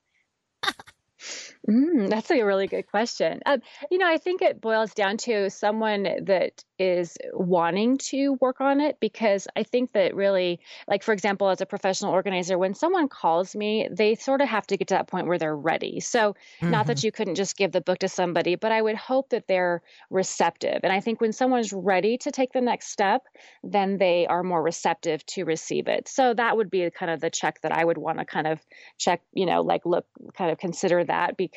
Mm, 1.68 2.08
that's 2.08 2.30
a 2.30 2.42
really 2.42 2.66
good 2.66 2.86
question. 2.86 3.40
Um, 3.44 3.60
you 3.90 3.98
know, 3.98 4.08
I 4.08 4.16
think 4.16 4.40
it 4.40 4.60
boils 4.60 4.94
down 4.94 5.18
to 5.18 5.50
someone 5.50 6.04
that 6.22 6.64
is 6.78 7.18
wanting 7.34 7.98
to 7.98 8.32
work 8.40 8.62
on 8.62 8.80
it 8.80 8.96
because 8.98 9.46
I 9.54 9.62
think 9.62 9.92
that 9.92 10.14
really, 10.14 10.60
like, 10.88 11.02
for 11.02 11.12
example, 11.12 11.50
as 11.50 11.60
a 11.60 11.66
professional 11.66 12.12
organizer, 12.12 12.56
when 12.56 12.74
someone 12.74 13.08
calls 13.08 13.54
me, 13.54 13.86
they 13.90 14.14
sort 14.14 14.40
of 14.40 14.48
have 14.48 14.66
to 14.68 14.78
get 14.78 14.88
to 14.88 14.94
that 14.94 15.06
point 15.06 15.26
where 15.26 15.36
they're 15.36 15.56
ready. 15.56 16.00
So, 16.00 16.32
mm-hmm. 16.32 16.70
not 16.70 16.86
that 16.86 16.98
mm-hmm. 16.98 17.06
you 17.06 17.12
couldn't 17.12 17.34
just 17.34 17.58
give 17.58 17.72
the 17.72 17.82
book 17.82 17.98
to 17.98 18.08
somebody, 18.08 18.54
but 18.54 18.72
I 18.72 18.80
would 18.80 18.96
hope 18.96 19.28
that 19.28 19.46
they're 19.46 19.82
receptive. 20.08 20.80
And 20.82 20.92
I 20.92 21.00
think 21.00 21.20
when 21.20 21.32
someone's 21.32 21.74
ready 21.74 22.16
to 22.18 22.30
take 22.30 22.54
the 22.54 22.62
next 22.62 22.88
step, 22.88 23.26
then 23.62 23.98
they 23.98 24.26
are 24.26 24.42
more 24.42 24.62
receptive 24.62 25.24
to 25.26 25.44
receive 25.44 25.88
it. 25.88 26.08
So, 26.08 26.32
that 26.32 26.56
would 26.56 26.70
be 26.70 26.88
kind 26.90 27.10
of 27.10 27.20
the 27.20 27.28
check 27.28 27.60
that 27.60 27.72
I 27.72 27.84
would 27.84 27.98
want 27.98 28.18
to 28.18 28.24
kind 28.24 28.46
of 28.46 28.64
check, 28.96 29.20
you 29.34 29.44
know, 29.44 29.60
like 29.60 29.84
look, 29.84 30.06
kind 30.32 30.50
of 30.50 30.56
consider 30.56 31.04
that 31.04 31.36
because 31.36 31.49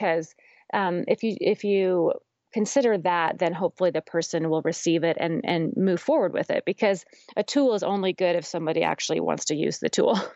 um, 0.74 1.04
if 1.08 1.24
you 1.24 1.36
if 1.40 1.64
you 1.64 2.14
consider 2.54 2.98
that, 3.00 3.40
then 3.40 3.54
hopefully 3.54 3.92
the 3.92 4.02
person 4.02 4.50
will 4.50 4.62
receive 4.62 5.04
it 5.04 5.18
and, 5.20 5.42
and 5.44 5.74
move 5.76 6.00
forward 6.00 6.34
with 6.34 6.52
it 6.52 6.64
because 6.66 7.04
a 7.36 7.44
tool 7.44 7.74
is 7.74 7.84
only 7.84 8.14
good 8.14 8.36
if 8.36 8.46
somebody 8.46 8.84
actually 8.84 9.20
wants 9.20 9.46
to 9.46 9.56
use 9.56 9.80
the 9.80 9.90
tool. 9.90 10.20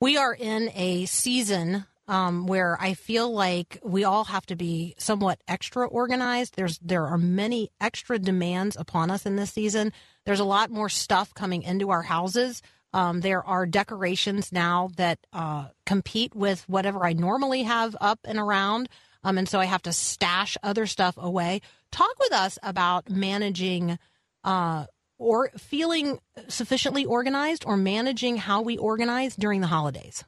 We 0.00 0.16
are 0.16 0.34
in 0.34 0.68
a 0.74 1.06
season 1.06 1.86
um, 2.08 2.48
where 2.48 2.76
I 2.80 2.94
feel 2.94 3.32
like 3.32 3.78
we 3.84 4.02
all 4.02 4.24
have 4.24 4.44
to 4.46 4.56
be 4.56 4.96
somewhat 4.98 5.40
extra 5.46 5.86
organized. 5.86 6.56
There's 6.56 6.76
there 6.80 7.06
are 7.06 7.18
many 7.18 7.70
extra 7.80 8.18
demands 8.18 8.76
upon 8.76 9.12
us 9.12 9.26
in 9.26 9.36
this 9.36 9.52
season. 9.52 9.92
There's 10.26 10.40
a 10.40 10.44
lot 10.44 10.72
more 10.72 10.88
stuff 10.88 11.32
coming 11.34 11.62
into 11.62 11.90
our 11.90 12.02
houses. 12.02 12.62
Um, 12.92 13.20
there 13.20 13.42
are 13.42 13.66
decorations 13.66 14.52
now 14.52 14.90
that 14.96 15.18
uh, 15.32 15.68
compete 15.86 16.34
with 16.34 16.68
whatever 16.68 17.04
I 17.04 17.12
normally 17.12 17.62
have 17.62 17.96
up 18.00 18.20
and 18.24 18.38
around. 18.38 18.88
Um, 19.24 19.38
and 19.38 19.48
so 19.48 19.60
I 19.60 19.66
have 19.66 19.82
to 19.82 19.92
stash 19.92 20.56
other 20.62 20.86
stuff 20.86 21.14
away. 21.16 21.60
Talk 21.90 22.18
with 22.18 22.32
us 22.32 22.58
about 22.62 23.08
managing 23.08 23.98
uh, 24.44 24.86
or 25.18 25.50
feeling 25.56 26.18
sufficiently 26.48 27.04
organized 27.04 27.64
or 27.64 27.76
managing 27.76 28.36
how 28.36 28.62
we 28.62 28.76
organize 28.76 29.36
during 29.36 29.60
the 29.60 29.68
holidays. 29.68 30.24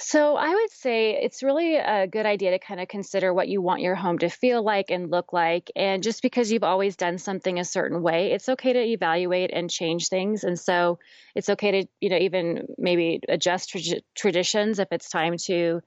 So 0.00 0.36
I 0.36 0.54
would 0.54 0.70
say 0.70 1.20
it's 1.20 1.42
really 1.42 1.74
a 1.74 2.06
good 2.06 2.24
idea 2.24 2.52
to 2.52 2.60
kind 2.60 2.80
of 2.80 2.86
consider 2.86 3.34
what 3.34 3.48
you 3.48 3.60
want 3.60 3.80
your 3.80 3.96
home 3.96 4.18
to 4.18 4.28
feel 4.28 4.62
like 4.62 4.90
and 4.90 5.10
look 5.10 5.32
like. 5.32 5.72
And 5.74 6.04
just 6.04 6.22
because 6.22 6.52
you've 6.52 6.62
always 6.62 6.94
done 6.94 7.18
something 7.18 7.58
a 7.58 7.64
certain 7.64 8.00
way, 8.00 8.30
it's 8.30 8.48
okay 8.48 8.72
to 8.74 8.78
evaluate 8.78 9.50
and 9.52 9.68
change 9.68 10.08
things. 10.08 10.44
And 10.44 10.56
so 10.56 11.00
it's 11.34 11.48
okay 11.48 11.82
to, 11.82 11.88
you 12.00 12.10
know, 12.10 12.16
even 12.18 12.68
maybe 12.78 13.18
adjust 13.28 13.70
tra- 13.70 14.00
traditions 14.14 14.78
if 14.78 14.86
it's 14.92 15.10
time 15.10 15.34
to 15.46 15.80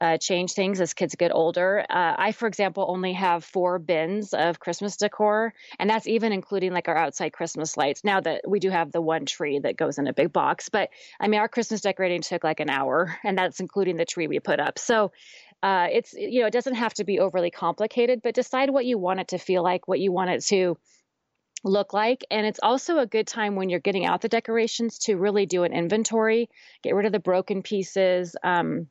uh, 0.00 0.18
change 0.18 0.52
things 0.52 0.80
as 0.80 0.94
kids 0.94 1.14
get 1.14 1.32
older. 1.32 1.84
Uh, 1.88 2.14
I, 2.18 2.32
for 2.32 2.46
example, 2.46 2.86
only 2.88 3.12
have 3.14 3.44
four 3.44 3.78
bins 3.78 4.34
of 4.34 4.60
Christmas 4.60 4.96
decor, 4.96 5.54
and 5.78 5.88
that's 5.88 6.06
even 6.06 6.32
including 6.32 6.72
like 6.72 6.88
our 6.88 6.96
outside 6.96 7.32
Christmas 7.32 7.76
lights. 7.76 8.04
Now 8.04 8.20
that 8.20 8.42
we 8.46 8.60
do 8.60 8.70
have 8.70 8.92
the 8.92 9.00
one 9.00 9.26
tree 9.26 9.58
that 9.58 9.76
goes 9.76 9.98
in 9.98 10.06
a 10.06 10.12
big 10.12 10.32
box, 10.32 10.68
but 10.68 10.90
I 11.20 11.28
mean, 11.28 11.40
our 11.40 11.48
Christmas 11.48 11.80
decorating 11.80 12.22
took 12.22 12.44
like 12.44 12.60
an 12.60 12.70
hour, 12.70 13.18
and 13.24 13.36
that's 13.38 13.60
including 13.60 13.96
the 13.96 14.04
tree 14.04 14.26
we 14.26 14.40
put 14.40 14.60
up. 14.60 14.78
So, 14.78 15.12
uh, 15.62 15.88
it's 15.90 16.12
you 16.12 16.40
know, 16.40 16.46
it 16.46 16.52
doesn't 16.52 16.74
have 16.74 16.94
to 16.94 17.04
be 17.04 17.18
overly 17.18 17.50
complicated, 17.50 18.20
but 18.22 18.34
decide 18.34 18.70
what 18.70 18.86
you 18.86 18.98
want 18.98 19.20
it 19.20 19.28
to 19.28 19.38
feel 19.38 19.62
like, 19.62 19.88
what 19.88 20.00
you 20.00 20.12
want 20.12 20.30
it 20.30 20.42
to 20.44 20.76
look 21.64 21.92
like. 21.92 22.24
And 22.30 22.46
it's 22.46 22.60
also 22.62 22.98
a 22.98 23.06
good 23.06 23.26
time 23.26 23.56
when 23.56 23.68
you're 23.68 23.80
getting 23.80 24.04
out 24.04 24.20
the 24.20 24.28
decorations 24.28 24.98
to 25.00 25.16
really 25.16 25.46
do 25.46 25.64
an 25.64 25.72
inventory, 25.72 26.48
get 26.82 26.94
rid 26.94 27.06
of 27.06 27.12
the 27.12 27.18
broken 27.18 27.62
pieces. 27.62 28.36
Um, 28.42 28.88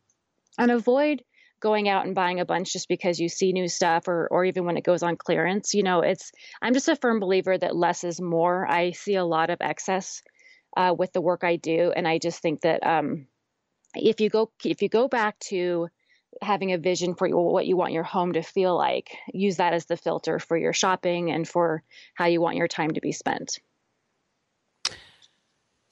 and 0.58 0.72
avoid 0.72 1.24
going 1.62 1.88
out 1.90 2.06
and 2.06 2.16
buying 2.16 2.40
a 2.40 2.46
bunch 2.46 2.74
just 2.74 2.88
because 2.88 3.20
you 3.20 3.30
see 3.30 3.54
new 3.54 3.68
stuff 3.68 4.08
or 4.08 4.28
or 4.30 4.46
even 4.46 4.66
when 4.66 4.78
it 4.78 4.84
goes 4.84 5.04
on 5.04 5.16
clearance 5.16 5.74
you 5.74 5.84
know 5.84 6.02
it's 6.02 6.32
i'm 6.62 6.74
just 6.74 6.90
a 6.90 6.96
firm 6.96 7.20
believer 7.20 7.58
that 7.58 7.76
less 7.76 8.04
is 8.04 8.22
more. 8.22 8.68
I 8.70 8.92
see 8.92 9.16
a 9.16 9.26
lot 9.26 9.50
of 9.50 9.58
excess 9.62 10.22
uh, 10.78 10.94
with 10.98 11.14
the 11.14 11.22
work 11.22 11.44
i 11.44 11.56
do. 11.56 11.92
And 11.96 12.08
i 12.08 12.18
just 12.18 12.42
think 12.42 12.62
that 12.62 12.86
um, 12.86 13.28
if 13.96 14.20
you 14.20 14.30
go 14.30 14.52
if 14.64 14.82
you 14.82 14.90
go 14.90 15.08
back 15.08 15.40
to 15.52 15.88
having 16.42 16.74
a 16.74 16.78
vision 16.78 17.16
for 17.16 17.30
what 17.30 17.66
you 17.66 17.78
want 17.78 17.94
your 17.94 18.04
home 18.04 18.34
to 18.34 18.42
feel 18.42 18.76
like 18.78 19.10
use 19.34 19.58
that 19.58 19.74
as 19.74 19.86
the 19.86 19.96
filter 19.96 20.38
for 20.38 20.58
your 20.58 20.74
shopping 20.74 21.32
and 21.32 21.48
for 21.48 21.82
how 22.14 22.26
you 22.26 22.42
want 22.42 22.58
your 22.58 22.68
time 22.68 22.92
to 22.92 23.02
be 23.02 23.14
spent 23.14 23.60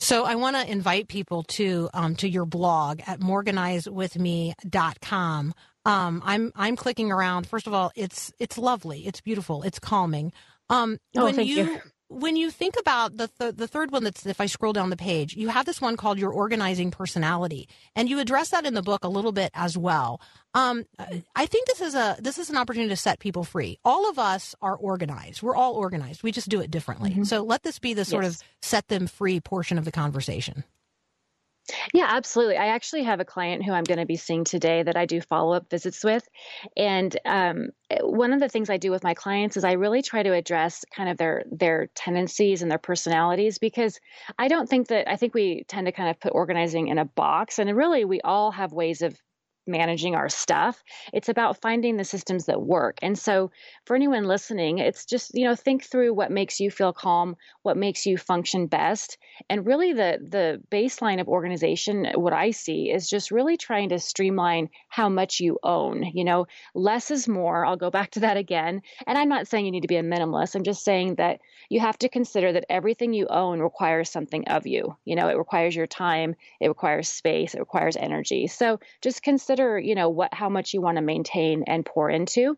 so 0.03 0.25
I 0.25 0.35
want 0.35 0.57
to 0.57 0.69
invite 0.69 1.07
people 1.07 1.43
to 1.43 1.89
um, 1.93 2.17
to 2.17 2.27
your 2.27 2.45
blog 2.45 2.99
at 3.07 3.21
morganizewithme.com. 3.21 5.53
Um, 5.85 6.21
I'm 6.25 6.51
I'm 6.55 6.75
clicking 6.75 7.09
around. 7.11 7.47
First 7.47 7.67
of 7.67 7.73
all, 7.73 7.91
it's 7.95 8.33
it's 8.39 8.57
lovely. 8.57 9.05
It's 9.07 9.21
beautiful. 9.21 9.63
It's 9.63 9.79
calming. 9.79 10.33
Um, 10.69 10.97
oh, 11.17 11.23
when 11.25 11.39
you, 11.39 11.55
you, 11.55 11.81
when 12.09 12.35
you 12.35 12.51
think 12.51 12.75
about 12.79 13.17
the 13.17 13.27
th- 13.27 13.55
the 13.55 13.67
third 13.67 13.91
one 13.91 14.03
that's 14.03 14.25
if 14.25 14.39
I 14.39 14.45
scroll 14.45 14.73
down 14.73 14.89
the 14.89 14.97
page, 14.97 15.35
you 15.35 15.49
have 15.49 15.65
this 15.65 15.81
one 15.81 15.97
called 15.97 16.19
your 16.19 16.31
organizing 16.31 16.91
personality, 16.91 17.67
and 17.95 18.09
you 18.09 18.19
address 18.19 18.49
that 18.49 18.65
in 18.65 18.73
the 18.73 18.81
book 18.81 19.03
a 19.03 19.07
little 19.09 19.31
bit 19.31 19.51
as 19.53 19.77
well. 19.77 20.21
Um, 20.53 20.85
I 21.35 21.45
think 21.45 21.67
this 21.67 21.81
is 21.81 21.95
a 21.95 22.17
this 22.19 22.37
is 22.37 22.49
an 22.49 22.57
opportunity 22.57 22.89
to 22.89 22.95
set 22.95 23.19
people 23.19 23.43
free. 23.43 23.79
All 23.83 24.09
of 24.09 24.19
us 24.19 24.55
are 24.61 24.75
organized. 24.75 25.41
We're 25.41 25.55
all 25.55 25.73
organized. 25.73 26.23
We 26.23 26.31
just 26.31 26.49
do 26.49 26.61
it 26.61 26.69
differently. 26.69 27.11
Mm-hmm. 27.11 27.23
So 27.23 27.43
let 27.43 27.63
this 27.63 27.79
be 27.79 27.93
the 27.93 28.05
sort 28.05 28.23
yes. 28.23 28.35
of 28.35 28.43
set 28.61 28.87
them 28.87 29.07
free 29.07 29.39
portion 29.39 29.77
of 29.77 29.85
the 29.85 29.91
conversation. 29.91 30.63
Yeah, 31.93 32.07
absolutely. 32.09 32.57
I 32.57 32.67
actually 32.67 33.03
have 33.03 33.19
a 33.19 33.25
client 33.25 33.63
who 33.63 33.71
I'm 33.71 33.85
going 33.85 33.99
to 33.99 34.05
be 34.05 34.17
seeing 34.17 34.43
today 34.43 34.83
that 34.83 34.97
I 34.97 35.05
do 35.05 35.21
follow 35.21 35.53
up 35.53 35.69
visits 35.69 36.03
with. 36.03 36.27
And 36.75 37.15
um, 37.25 37.69
one 38.01 38.33
of 38.33 38.39
the 38.41 38.49
things 38.49 38.69
I 38.69 38.77
do 38.77 38.91
with 38.91 39.03
my 39.03 39.13
clients 39.13 39.55
is 39.55 39.63
I 39.63 39.73
really 39.73 40.01
try 40.01 40.23
to 40.23 40.33
address 40.33 40.83
kind 40.93 41.09
of 41.09 41.17
their 41.17 41.43
their 41.49 41.87
tendencies 41.95 42.61
and 42.61 42.69
their 42.69 42.77
personalities 42.77 43.59
because 43.59 43.99
I 44.37 44.49
don't 44.49 44.67
think 44.67 44.89
that 44.89 45.09
I 45.09 45.15
think 45.15 45.33
we 45.33 45.63
tend 45.67 45.87
to 45.87 45.93
kind 45.93 46.09
of 46.09 46.19
put 46.19 46.33
organizing 46.33 46.89
in 46.89 46.97
a 46.97 47.05
box 47.05 47.59
and 47.59 47.75
really 47.75 48.03
we 48.03 48.19
all 48.21 48.51
have 48.51 48.73
ways 48.73 49.01
of 49.01 49.17
managing 49.65 50.15
our 50.15 50.29
stuff. 50.29 50.83
It's 51.13 51.29
about 51.29 51.61
finding 51.61 51.97
the 51.97 52.03
systems 52.03 52.45
that 52.45 52.61
work. 52.61 52.97
And 53.01 53.17
so 53.17 53.51
for 53.85 53.95
anyone 53.95 54.25
listening, 54.25 54.79
it's 54.79 55.05
just, 55.05 55.31
you 55.33 55.45
know, 55.45 55.55
think 55.55 55.83
through 55.83 56.13
what 56.13 56.31
makes 56.31 56.59
you 56.59 56.69
feel 56.69 56.93
calm, 56.93 57.35
what 57.61 57.77
makes 57.77 58.05
you 58.05 58.17
function 58.17 58.67
best. 58.67 59.17
And 59.49 59.65
really 59.65 59.93
the 59.93 60.19
the 60.21 60.61
baseline 60.71 61.19
of 61.21 61.27
organization, 61.27 62.07
what 62.15 62.33
I 62.33 62.51
see 62.51 62.91
is 62.91 63.09
just 63.09 63.31
really 63.31 63.57
trying 63.57 63.89
to 63.89 63.99
streamline 63.99 64.69
how 64.89 65.09
much 65.09 65.39
you 65.39 65.59
own. 65.63 66.03
You 66.13 66.23
know, 66.23 66.45
less 66.75 67.11
is 67.11 67.27
more. 67.27 67.65
I'll 67.65 67.77
go 67.77 67.89
back 67.89 68.11
to 68.11 68.21
that 68.21 68.37
again. 68.37 68.81
And 69.07 69.17
I'm 69.17 69.29
not 69.29 69.47
saying 69.47 69.65
you 69.65 69.71
need 69.71 69.81
to 69.81 69.87
be 69.87 69.97
a 69.97 70.03
minimalist. 70.03 70.55
I'm 70.55 70.63
just 70.63 70.83
saying 70.83 71.15
that 71.15 71.39
you 71.69 71.79
have 71.79 71.97
to 71.99 72.09
consider 72.09 72.51
that 72.53 72.65
everything 72.69 73.13
you 73.13 73.27
own 73.27 73.59
requires 73.59 74.09
something 74.09 74.47
of 74.47 74.67
you. 74.67 74.95
You 75.05 75.15
know, 75.15 75.29
it 75.29 75.37
requires 75.37 75.75
your 75.75 75.87
time, 75.87 76.35
it 76.59 76.67
requires 76.67 77.07
space, 77.07 77.53
it 77.53 77.59
requires 77.59 77.95
energy. 77.97 78.47
So 78.47 78.79
just 79.01 79.23
consider 79.23 79.52
consider, 79.53 79.77
you 79.79 79.95
know, 79.95 80.09
what 80.09 80.33
how 80.33 80.49
much 80.49 80.73
you 80.73 80.81
want 80.81 80.97
to 80.97 81.01
maintain 81.01 81.63
and 81.67 81.85
pour 81.85 82.09
into. 82.09 82.57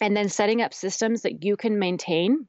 And 0.00 0.16
then 0.16 0.28
setting 0.28 0.62
up 0.62 0.74
systems 0.74 1.22
that 1.22 1.44
you 1.44 1.56
can 1.56 1.78
maintain 1.78 2.48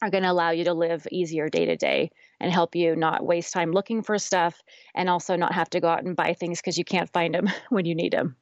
are 0.00 0.10
going 0.10 0.22
to 0.22 0.30
allow 0.30 0.50
you 0.50 0.64
to 0.64 0.74
live 0.74 1.06
easier 1.10 1.48
day 1.48 1.66
to 1.66 1.76
day 1.76 2.10
and 2.40 2.52
help 2.52 2.76
you 2.76 2.96
not 2.96 3.24
waste 3.24 3.52
time 3.52 3.72
looking 3.72 4.02
for 4.02 4.18
stuff 4.18 4.60
and 4.94 5.08
also 5.08 5.36
not 5.36 5.54
have 5.54 5.68
to 5.70 5.80
go 5.80 5.88
out 5.88 6.04
and 6.04 6.16
buy 6.16 6.34
things 6.34 6.60
because 6.60 6.78
you 6.78 6.84
can't 6.84 7.12
find 7.12 7.34
them 7.34 7.48
when 7.68 7.84
you 7.84 7.94
need 7.94 8.12
them. 8.12 8.36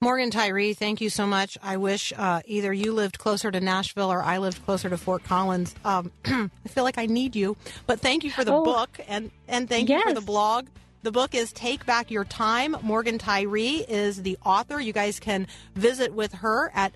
Morgan 0.00 0.30
Tyree, 0.30 0.74
thank 0.74 1.00
you 1.00 1.08
so 1.08 1.26
much. 1.26 1.56
I 1.62 1.78
wish 1.78 2.12
uh, 2.16 2.42
either 2.44 2.72
you 2.72 2.92
lived 2.92 3.18
closer 3.18 3.50
to 3.50 3.60
Nashville 3.60 4.12
or 4.12 4.22
I 4.22 4.38
lived 4.38 4.62
closer 4.64 4.90
to 4.90 4.98
Fort 4.98 5.24
Collins. 5.24 5.74
Um, 5.84 6.12
I 6.26 6.68
feel 6.68 6.84
like 6.84 6.98
I 6.98 7.06
need 7.06 7.34
you, 7.34 7.56
but 7.86 8.00
thank 8.00 8.22
you 8.22 8.30
for 8.30 8.44
the 8.44 8.52
oh, 8.52 8.64
book 8.64 9.00
and 9.08 9.30
and 9.48 9.68
thank 9.68 9.88
yes. 9.88 10.02
you 10.04 10.10
for 10.10 10.14
the 10.14 10.26
blog. 10.26 10.66
The 11.02 11.12
book 11.12 11.34
is 11.34 11.52
Take 11.52 11.84
Back 11.86 12.10
Your 12.10 12.24
Time. 12.24 12.76
Morgan 12.82 13.18
Tyree 13.18 13.84
is 13.88 14.22
the 14.22 14.36
author. 14.44 14.80
You 14.80 14.92
guys 14.92 15.20
can 15.20 15.46
visit 15.74 16.12
with 16.12 16.32
her 16.34 16.70
at 16.74 16.92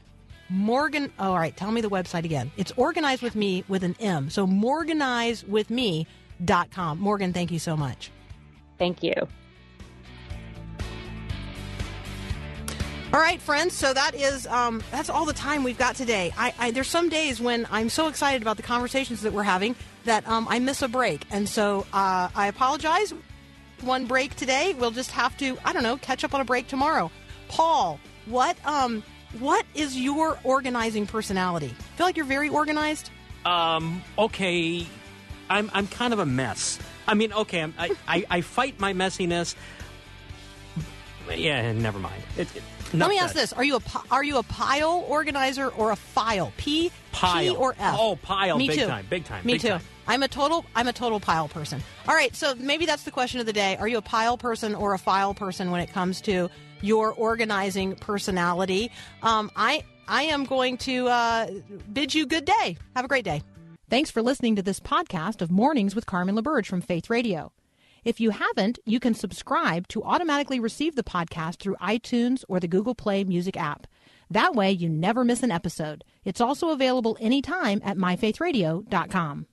Morgan. 0.48 1.12
Oh, 1.18 1.30
all 1.30 1.38
right, 1.38 1.56
tell 1.56 1.70
me 1.70 1.80
the 1.80 1.90
website 1.90 2.24
again. 2.24 2.50
It's 2.56 2.72
Organize 2.76 3.22
with 3.22 3.36
Me 3.36 3.64
with 3.68 3.84
an 3.84 3.94
M. 4.00 4.28
So 4.30 4.46
morganizewithme.com. 4.46 6.98
Morgan, 6.98 7.32
thank 7.32 7.52
you 7.52 7.60
so 7.60 7.76
much. 7.76 8.10
Thank 8.78 9.02
you. 9.02 9.14
All 13.12 13.18
right, 13.18 13.40
friends. 13.40 13.74
So 13.74 13.92
that 13.92 14.14
is 14.14 14.46
um, 14.46 14.82
that's 14.92 15.10
all 15.10 15.24
the 15.24 15.32
time 15.32 15.64
we've 15.64 15.78
got 15.78 15.96
today. 15.96 16.32
I, 16.38 16.54
I, 16.58 16.70
there's 16.70 16.86
some 16.86 17.08
days 17.08 17.40
when 17.40 17.66
I'm 17.70 17.88
so 17.88 18.06
excited 18.06 18.40
about 18.40 18.56
the 18.56 18.62
conversations 18.62 19.22
that 19.22 19.32
we're 19.32 19.42
having 19.42 19.74
that 20.04 20.26
um, 20.28 20.46
I 20.48 20.60
miss 20.60 20.80
a 20.82 20.88
break, 20.88 21.26
and 21.30 21.48
so 21.48 21.86
uh, 21.92 22.28
I 22.34 22.46
apologize. 22.46 23.12
One 23.82 24.06
break 24.06 24.34
today. 24.36 24.74
We'll 24.78 24.90
just 24.90 25.10
have 25.12 25.36
to 25.38 25.56
I 25.64 25.72
don't 25.72 25.82
know 25.82 25.96
catch 25.96 26.24
up 26.24 26.34
on 26.34 26.40
a 26.40 26.44
break 26.44 26.68
tomorrow. 26.68 27.10
Paul, 27.48 27.98
what 28.26 28.56
um 28.66 29.02
what 29.38 29.64
is 29.74 29.98
your 29.98 30.38
organizing 30.44 31.06
personality? 31.06 31.74
Feel 31.96 32.06
like 32.06 32.16
you're 32.16 32.26
very 32.26 32.48
organized. 32.48 33.10
Um. 33.44 34.02
Okay. 34.18 34.86
I'm 35.48 35.70
I'm 35.72 35.86
kind 35.86 36.12
of 36.12 36.18
a 36.18 36.26
mess. 36.26 36.78
I 37.08 37.14
mean, 37.14 37.32
okay. 37.32 37.62
I'm, 37.62 37.74
I, 37.78 37.90
I 38.06 38.24
I 38.30 38.40
fight 38.42 38.78
my 38.78 38.92
messiness. 38.92 39.54
Yeah. 41.34 41.72
Never 41.72 41.98
mind. 41.98 42.22
It, 42.36 42.54
it, 42.56 42.62
Let 42.92 43.08
me 43.08 43.18
ask 43.18 43.34
this: 43.34 43.52
Are 43.52 43.64
you 43.64 43.76
a 43.76 43.80
are 44.10 44.24
you 44.24 44.38
a 44.38 44.42
pile 44.42 45.04
organizer 45.08 45.68
or 45.68 45.90
a 45.92 45.96
file? 45.96 46.52
P 46.56 46.90
Pile. 47.12 47.54
P 47.54 47.58
or 47.58 47.74
F? 47.78 47.96
Oh, 47.98 48.16
pile, 48.16 48.58
Me 48.58 48.68
big 48.68 48.78
too. 48.80 48.86
time, 48.86 49.06
big 49.10 49.24
time, 49.24 49.44
Me 49.44 49.54
big 49.54 49.62
too. 49.62 49.68
time. 49.68 49.80
I'm 50.06 50.22
a 50.22 50.28
total 50.28 50.64
I'm 50.74 50.88
a 50.88 50.92
total 50.92 51.20
pile 51.20 51.48
person. 51.48 51.82
All 52.08 52.14
right, 52.14 52.34
so 52.34 52.54
maybe 52.56 52.86
that's 52.86 53.04
the 53.04 53.10
question 53.10 53.40
of 53.40 53.46
the 53.46 53.52
day. 53.52 53.76
Are 53.76 53.88
you 53.88 53.98
a 53.98 54.02
pile 54.02 54.36
person 54.36 54.74
or 54.74 54.94
a 54.94 54.98
file 54.98 55.34
person 55.34 55.70
when 55.70 55.80
it 55.80 55.92
comes 55.92 56.20
to 56.22 56.48
your 56.82 57.12
organizing 57.12 57.94
personality? 57.96 58.90
Um, 59.22 59.50
I 59.56 59.84
I 60.08 60.24
am 60.24 60.44
going 60.44 60.76
to 60.78 61.08
uh, 61.08 61.50
bid 61.92 62.14
you 62.14 62.26
good 62.26 62.44
day. 62.44 62.76
Have 62.96 63.04
a 63.04 63.08
great 63.08 63.24
day. 63.24 63.42
Thanks 63.88 64.10
for 64.10 64.22
listening 64.22 64.56
to 64.56 64.62
this 64.62 64.80
podcast 64.80 65.40
of 65.42 65.50
Mornings 65.50 65.94
with 65.94 66.06
Carmen 66.06 66.36
LaBerge 66.36 66.66
from 66.66 66.80
Faith 66.80 67.10
Radio. 67.10 67.52
If 68.04 68.20
you 68.20 68.30
haven't, 68.30 68.78
you 68.86 68.98
can 68.98 69.14
subscribe 69.14 69.88
to 69.88 70.02
automatically 70.02 70.58
receive 70.60 70.96
the 70.96 71.02
podcast 71.02 71.56
through 71.56 71.76
iTunes 71.76 72.44
or 72.48 72.60
the 72.60 72.68
Google 72.68 72.94
Play 72.94 73.24
Music 73.24 73.56
app. 73.56 73.86
That 74.30 74.54
way, 74.54 74.70
you 74.70 74.88
never 74.88 75.24
miss 75.24 75.42
an 75.42 75.50
episode. 75.50 76.04
It's 76.24 76.40
also 76.40 76.70
available 76.70 77.18
anytime 77.20 77.80
at 77.84 77.96
myfaithradio.com. 77.96 79.46